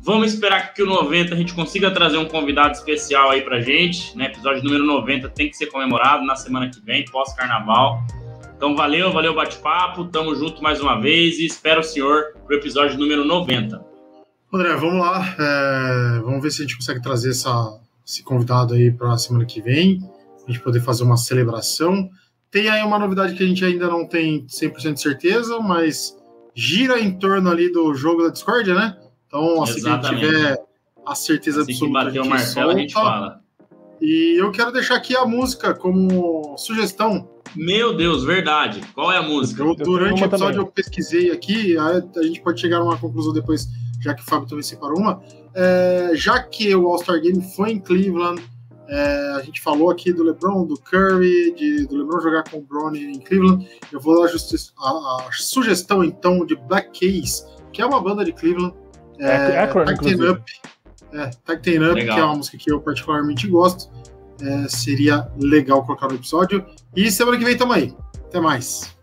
Vamos 0.00 0.32
esperar 0.32 0.72
que 0.72 0.82
o 0.82 0.86
90 0.86 1.34
a 1.34 1.36
gente 1.36 1.52
consiga 1.52 1.90
trazer 1.90 2.16
um 2.16 2.24
convidado 2.24 2.72
especial 2.72 3.28
aí 3.28 3.42
pra 3.42 3.60
gente, 3.60 4.16
né? 4.16 4.28
Episódio 4.28 4.64
número 4.64 4.82
90 4.82 5.28
tem 5.28 5.50
que 5.50 5.58
ser 5.58 5.66
comemorado 5.66 6.24
na 6.24 6.34
semana 6.34 6.70
que 6.70 6.80
vem, 6.80 7.04
pós-carnaval. 7.04 8.02
Então 8.56 8.74
valeu, 8.74 9.12
valeu 9.12 9.32
o 9.32 9.34
bate-papo, 9.34 10.06
tamo 10.06 10.34
junto 10.34 10.62
mais 10.62 10.80
uma 10.80 10.98
vez 10.98 11.38
e 11.38 11.44
espero 11.44 11.80
o 11.80 11.84
senhor 11.84 12.32
pro 12.46 12.56
episódio 12.56 12.98
número 12.98 13.26
90. 13.26 13.78
André, 14.50 14.74
vamos 14.76 15.00
lá. 15.00 15.36
É, 15.38 16.20
vamos 16.20 16.42
ver 16.42 16.50
se 16.50 16.62
a 16.62 16.64
gente 16.64 16.76
consegue 16.76 17.02
trazer 17.02 17.28
essa, 17.28 17.78
esse 18.06 18.24
convidado 18.24 18.72
aí 18.72 18.90
para 18.90 19.12
a 19.12 19.18
semana 19.18 19.44
que 19.44 19.60
vem, 19.60 20.00
a 20.48 20.50
gente 20.50 20.62
poder 20.62 20.80
fazer 20.80 21.04
uma 21.04 21.18
celebração. 21.18 22.08
Tem 22.52 22.68
aí 22.68 22.82
uma 22.82 22.98
novidade 22.98 23.34
que 23.34 23.42
a 23.42 23.46
gente 23.46 23.64
ainda 23.64 23.88
não 23.88 24.06
tem 24.06 24.46
100% 24.46 24.92
de 24.92 25.00
certeza, 25.00 25.58
mas 25.58 26.14
gira 26.54 27.00
em 27.00 27.18
torno 27.18 27.50
ali 27.50 27.72
do 27.72 27.94
jogo 27.94 28.22
da 28.22 28.28
Discord, 28.28 28.74
né? 28.74 28.94
Então, 29.26 29.62
assim 29.62 29.78
Exatamente. 29.78 30.20
que 30.20 30.26
a 30.26 30.28
gente 30.28 30.38
tiver 30.38 30.64
a 31.06 31.14
certeza 31.14 31.62
assim 31.62 31.72
absoluta. 31.72 31.98
Que 31.98 32.04
bater 32.04 32.20
o 32.20 32.26
martelo, 32.26 32.70
a 32.70 32.78
gente 32.78 32.92
fala. 32.92 33.40
E 34.02 34.38
eu 34.38 34.50
quero 34.50 34.70
deixar 34.70 34.96
aqui 34.96 35.16
a 35.16 35.24
música 35.24 35.72
como 35.72 36.54
sugestão. 36.58 37.26
Meu 37.56 37.96
Deus, 37.96 38.22
verdade. 38.22 38.82
Qual 38.94 39.10
é 39.10 39.16
a 39.16 39.22
música? 39.22 39.62
Eu, 39.62 39.74
durante 39.74 40.22
o 40.22 40.26
episódio 40.26 40.56
também. 40.56 40.66
eu 40.66 40.66
pesquisei 40.66 41.30
aqui, 41.30 41.78
a, 41.78 42.02
gente 42.22 42.42
pode 42.42 42.60
chegar 42.60 42.78
a 42.78 42.84
uma 42.84 42.98
conclusão 42.98 43.32
depois, 43.32 43.66
já 43.98 44.12
que 44.12 44.20
o 44.20 44.26
Fábio 44.26 44.46
também 44.46 44.62
separou 44.62 44.98
uma. 44.98 45.22
É, 45.54 46.10
já 46.14 46.42
que 46.42 46.74
o 46.74 46.86
All-Star 46.86 47.18
Game 47.18 47.42
foi 47.54 47.70
em 47.70 47.78
Cleveland, 47.78 48.42
é, 48.92 49.36
a 49.36 49.42
gente 49.42 49.58
falou 49.62 49.90
aqui 49.90 50.12
do 50.12 50.22
LeBron, 50.22 50.66
do 50.66 50.78
Curry, 50.78 51.54
de, 51.54 51.86
do 51.86 51.96
LeBron 51.96 52.20
jogar 52.20 52.44
com 52.44 52.58
o 52.58 52.60
Bronny 52.60 53.04
em 53.06 53.18
Cleveland. 53.18 53.66
Eu 53.90 53.98
vou 53.98 54.22
dar 54.22 54.30
a, 54.30 54.88
a, 54.88 55.28
a 55.28 55.32
sugestão 55.32 56.04
então 56.04 56.44
de 56.44 56.54
Black 56.54 56.90
Keys, 56.90 57.46
que 57.72 57.80
é 57.80 57.86
uma 57.86 57.98
banda 58.02 58.22
de 58.22 58.34
Cleveland 58.34 58.74
é, 59.18 59.60
Akron, 59.60 59.86
Tighten 59.86 60.28
Up, 60.28 60.42
é, 61.14 61.30
Tighten 61.46 61.90
Up 61.90 62.04
que 62.04 62.10
é 62.10 62.24
uma 62.24 62.34
música 62.34 62.58
que 62.58 62.70
eu 62.70 62.80
particularmente 62.82 63.46
gosto. 63.48 63.90
É, 64.42 64.68
seria 64.68 65.26
legal 65.38 65.86
colocar 65.86 66.08
no 66.08 66.16
episódio. 66.16 66.66
E 66.94 67.10
semana 67.10 67.38
que 67.38 67.44
vem 67.44 67.56
tamo 67.56 67.72
aí. 67.72 67.94
Até 68.26 68.40
mais. 68.40 68.94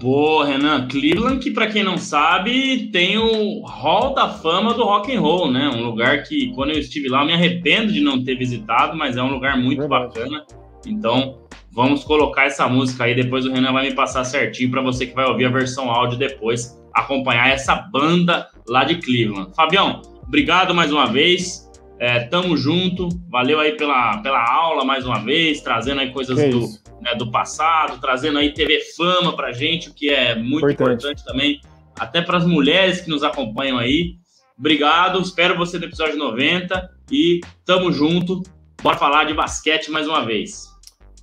Boa, 0.00 0.44
Renan. 0.44 0.88
Cleveland, 0.88 1.38
que 1.38 1.50
para 1.50 1.66
quem 1.66 1.82
não 1.82 1.96
sabe, 1.96 2.90
tem 2.92 3.18
o 3.18 3.62
Hall 3.62 4.14
da 4.14 4.28
Fama 4.28 4.74
do 4.74 4.84
Rock 4.84 5.14
and 5.14 5.20
Roll, 5.20 5.50
né? 5.50 5.68
Um 5.68 5.82
lugar 5.82 6.22
que 6.22 6.52
quando 6.54 6.70
eu 6.70 6.78
estive 6.78 7.08
lá, 7.08 7.22
eu 7.22 7.26
me 7.26 7.32
arrependo 7.32 7.92
de 7.92 8.00
não 8.00 8.22
ter 8.22 8.34
visitado, 8.36 8.96
mas 8.96 9.16
é 9.16 9.22
um 9.22 9.32
lugar 9.32 9.56
muito 9.56 9.80
Verdade. 9.80 10.06
bacana. 10.08 10.44
Então, 10.86 11.38
vamos 11.72 12.04
colocar 12.04 12.44
essa 12.44 12.68
música 12.68 13.04
aí, 13.04 13.14
depois 13.14 13.46
o 13.46 13.52
Renan 13.52 13.72
vai 13.72 13.88
me 13.88 13.94
passar 13.94 14.24
certinho 14.24 14.70
para 14.70 14.82
você 14.82 15.06
que 15.06 15.14
vai 15.14 15.26
ouvir 15.26 15.46
a 15.46 15.50
versão 15.50 15.90
áudio 15.90 16.18
depois 16.18 16.78
acompanhar 16.92 17.50
essa 17.50 17.74
banda 17.74 18.46
lá 18.68 18.84
de 18.84 18.96
Cleveland. 18.96 19.54
Fabião, 19.54 20.00
obrigado 20.22 20.74
mais 20.74 20.92
uma 20.92 21.06
vez. 21.06 21.63
É, 22.04 22.20
tamo 22.20 22.54
junto. 22.54 23.08
Valeu 23.30 23.58
aí 23.58 23.78
pela, 23.78 24.18
pela 24.18 24.44
aula 24.46 24.84
mais 24.84 25.06
uma 25.06 25.24
vez, 25.24 25.62
trazendo 25.62 26.02
aí 26.02 26.12
coisas 26.12 26.36
do, 26.36 26.68
né, 27.00 27.14
do 27.14 27.30
passado, 27.30 27.98
trazendo 27.98 28.38
aí 28.38 28.52
TV 28.52 28.78
Fama 28.94 29.34
pra 29.34 29.52
gente, 29.52 29.88
o 29.88 29.94
que 29.94 30.10
é 30.10 30.34
muito 30.34 30.68
importante, 30.68 31.06
importante 31.06 31.24
também, 31.24 31.60
até 31.98 32.20
para 32.20 32.36
as 32.36 32.44
mulheres 32.46 33.00
que 33.00 33.08
nos 33.08 33.22
acompanham 33.22 33.78
aí. 33.78 34.16
Obrigado, 34.58 35.18
espero 35.18 35.56
você 35.56 35.78
no 35.78 35.86
episódio 35.86 36.18
90 36.18 36.90
e 37.10 37.40
tamo 37.64 37.90
junto. 37.90 38.42
Bora 38.82 38.98
falar 38.98 39.24
de 39.24 39.32
basquete 39.32 39.90
mais 39.90 40.06
uma 40.06 40.26
vez. 40.26 40.73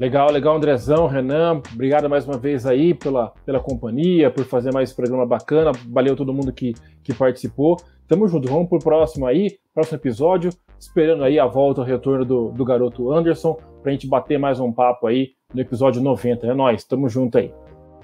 Legal, 0.01 0.31
legal, 0.31 0.55
Andrezão, 0.57 1.05
Renan, 1.05 1.61
obrigado 1.71 2.09
mais 2.09 2.25
uma 2.27 2.35
vez 2.35 2.65
aí 2.65 2.91
pela, 2.91 3.31
pela 3.45 3.59
companhia, 3.59 4.31
por 4.31 4.43
fazer 4.45 4.73
mais 4.73 4.89
esse 4.89 4.95
programa 4.95 5.27
bacana. 5.27 5.71
Valeu 5.87 6.15
todo 6.15 6.33
mundo 6.33 6.51
que, 6.51 6.73
que 7.03 7.13
participou. 7.13 7.77
Tamo 8.07 8.27
junto, 8.27 8.49
vamos 8.49 8.67
pro 8.67 8.79
próximo 8.79 9.27
aí, 9.27 9.59
próximo 9.71 9.99
episódio, 9.99 10.49
esperando 10.79 11.23
aí 11.23 11.37
a 11.37 11.45
volta, 11.45 11.81
o 11.81 11.83
retorno 11.83 12.25
do, 12.25 12.49
do 12.49 12.65
garoto 12.65 13.11
Anderson, 13.11 13.55
pra 13.83 13.91
gente 13.91 14.07
bater 14.07 14.39
mais 14.39 14.59
um 14.59 14.71
papo 14.71 15.05
aí 15.05 15.33
no 15.53 15.61
episódio 15.61 16.01
90. 16.01 16.47
É 16.47 16.53
nóis, 16.55 16.83
tamo 16.83 17.07
junto 17.07 17.37
aí. 17.37 17.53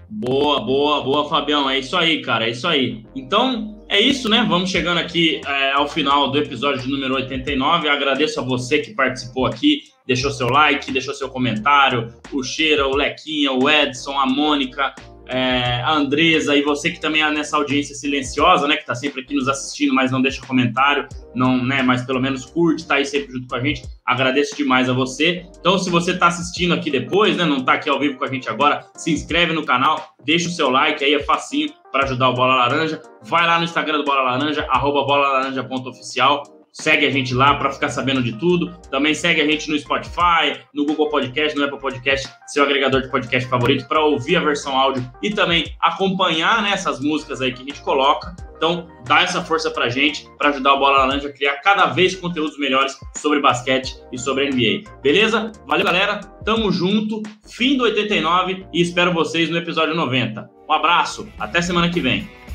Boa, 0.08 0.60
boa, 0.60 1.04
boa, 1.04 1.28
Fabião. 1.28 1.68
É 1.68 1.80
isso 1.80 1.98
aí, 1.98 2.22
cara, 2.22 2.46
é 2.46 2.52
isso 2.52 2.68
aí. 2.68 3.08
Então, 3.16 3.76
é 3.90 4.00
isso, 4.00 4.30
né? 4.30 4.46
Vamos 4.48 4.70
chegando 4.70 5.00
aqui 5.00 5.42
é, 5.48 5.72
ao 5.72 5.88
final 5.88 6.30
do 6.30 6.38
episódio 6.38 6.88
número 6.92 7.16
89. 7.16 7.88
Eu 7.88 7.92
agradeço 7.92 8.40
a 8.40 8.44
você 8.44 8.78
que 8.78 8.94
participou 8.94 9.48
aqui, 9.48 9.80
deixou 10.08 10.32
seu 10.32 10.48
like, 10.48 10.92
deixou 10.92 11.14
seu 11.14 11.30
comentário, 11.30 12.14
o 12.32 12.42
Cheira, 12.42 12.88
o 12.88 12.96
Lequinha, 12.96 13.52
o 13.52 13.70
Edson, 13.70 14.18
a 14.18 14.26
Mônica, 14.26 14.94
é, 15.28 15.82
a 15.82 15.94
Andresa 15.94 16.56
e 16.56 16.62
você 16.62 16.90
que 16.90 17.00
também 17.00 17.22
é 17.22 17.30
nessa 17.30 17.58
audiência 17.58 17.94
silenciosa, 17.94 18.68
né, 18.68 18.76
que 18.76 18.82
está 18.82 18.96
sempre 18.96 19.22
aqui 19.22 19.36
nos 19.36 19.48
assistindo, 19.48 19.94
mas 19.94 20.12
não 20.12 20.22
deixa 20.22 20.46
comentário, 20.46 21.08
não, 21.36 21.64
né, 21.64 21.82
mas 21.82 22.06
pelo 22.06 22.22
menos 22.22 22.46
curte, 22.46 22.82
está 22.82 22.96
aí 22.96 23.06
sempre 23.06 23.34
junto 23.34 23.48
com 23.48 23.56
a 23.56 23.60
gente. 23.60 23.84
Agradeço 24.06 24.56
demais 24.56 24.90
a 24.90 24.94
você. 24.94 25.46
Então, 25.60 25.78
se 25.78 25.90
você 25.90 26.12
está 26.12 26.28
assistindo 26.28 26.74
aqui 26.74 26.90
depois, 26.90 27.36
né, 27.36 27.46
não 27.46 27.58
está 27.58 27.74
aqui 27.74 27.90
ao 27.90 28.00
vivo 28.00 28.18
com 28.18 28.24
a 28.24 28.32
gente 28.32 28.50
agora, 28.50 28.86
se 28.96 29.12
inscreve 29.12 29.54
no 29.54 29.66
canal, 29.66 30.16
deixa 30.24 30.48
o 30.48 30.52
seu 30.52 30.70
like 30.70 31.04
aí, 31.04 31.14
é 31.14 31.24
facinho 31.24 31.70
para 31.92 32.06
ajudar 32.06 32.30
o 32.30 32.34
Bola 32.34 32.56
Laranja. 32.56 33.02
Vai 33.24 33.46
lá 33.46 33.58
no 33.58 33.66
Instagram 33.66 33.98
do 33.98 34.06
Bola 34.06 34.22
Laranja, 34.22 34.66
arroba 34.70 35.04
bolalaranja.oficial 35.04 36.57
Segue 36.80 37.08
a 37.08 37.10
gente 37.10 37.34
lá 37.34 37.56
para 37.56 37.72
ficar 37.72 37.90
sabendo 37.90 38.22
de 38.22 38.34
tudo. 38.34 38.72
Também 38.92 39.14
segue 39.14 39.42
a 39.42 39.46
gente 39.46 39.70
no 39.70 39.78
Spotify, 39.80 40.60
no 40.74 40.86
Google 40.86 41.10
Podcast, 41.10 41.58
no 41.58 41.66
Apple 41.66 41.80
Podcast, 41.80 42.30
seu 42.46 42.64
agregador 42.64 43.02
de 43.02 43.10
podcast 43.10 43.50
favorito, 43.50 43.88
para 43.88 44.00
ouvir 44.02 44.36
a 44.36 44.42
versão 44.42 44.78
áudio 44.78 45.04
e 45.24 45.32
também 45.32 45.76
acompanhar 45.82 46.62
né, 46.62 46.72
essas 46.74 47.00
músicas 47.00 47.42
aí 47.42 47.52
que 47.52 47.64
a 47.64 47.66
gente 47.66 47.82
coloca. 47.82 48.36
Então, 48.56 48.88
dá 49.06 49.22
essa 49.22 49.44
força 49.44 49.72
pra 49.72 49.90
gente, 49.90 50.28
para 50.38 50.50
ajudar 50.50 50.76
o 50.76 50.80
Bola 50.80 51.00
Laranja 51.00 51.30
a 51.30 51.34
criar 51.34 51.56
cada 51.62 51.88
vez 51.88 52.16
conteúdos 52.16 52.60
melhores 52.60 52.96
sobre 53.16 53.40
basquete 53.40 53.96
e 54.12 54.18
sobre 54.20 54.50
NBA. 54.50 54.90
Beleza? 55.02 55.52
Valeu, 55.68 55.86
galera. 55.86 56.20
Tamo 56.46 56.72
junto. 56.72 57.24
Fim 57.48 57.76
do 57.76 57.86
89 57.86 58.68
e 58.72 58.82
espero 58.82 59.12
vocês 59.14 59.50
no 59.50 59.58
episódio 59.58 59.96
90. 59.96 60.48
Um 60.70 60.74
abraço. 60.74 61.28
Até 61.40 61.60
semana 61.62 61.90
que 61.90 62.00
vem. 62.00 62.47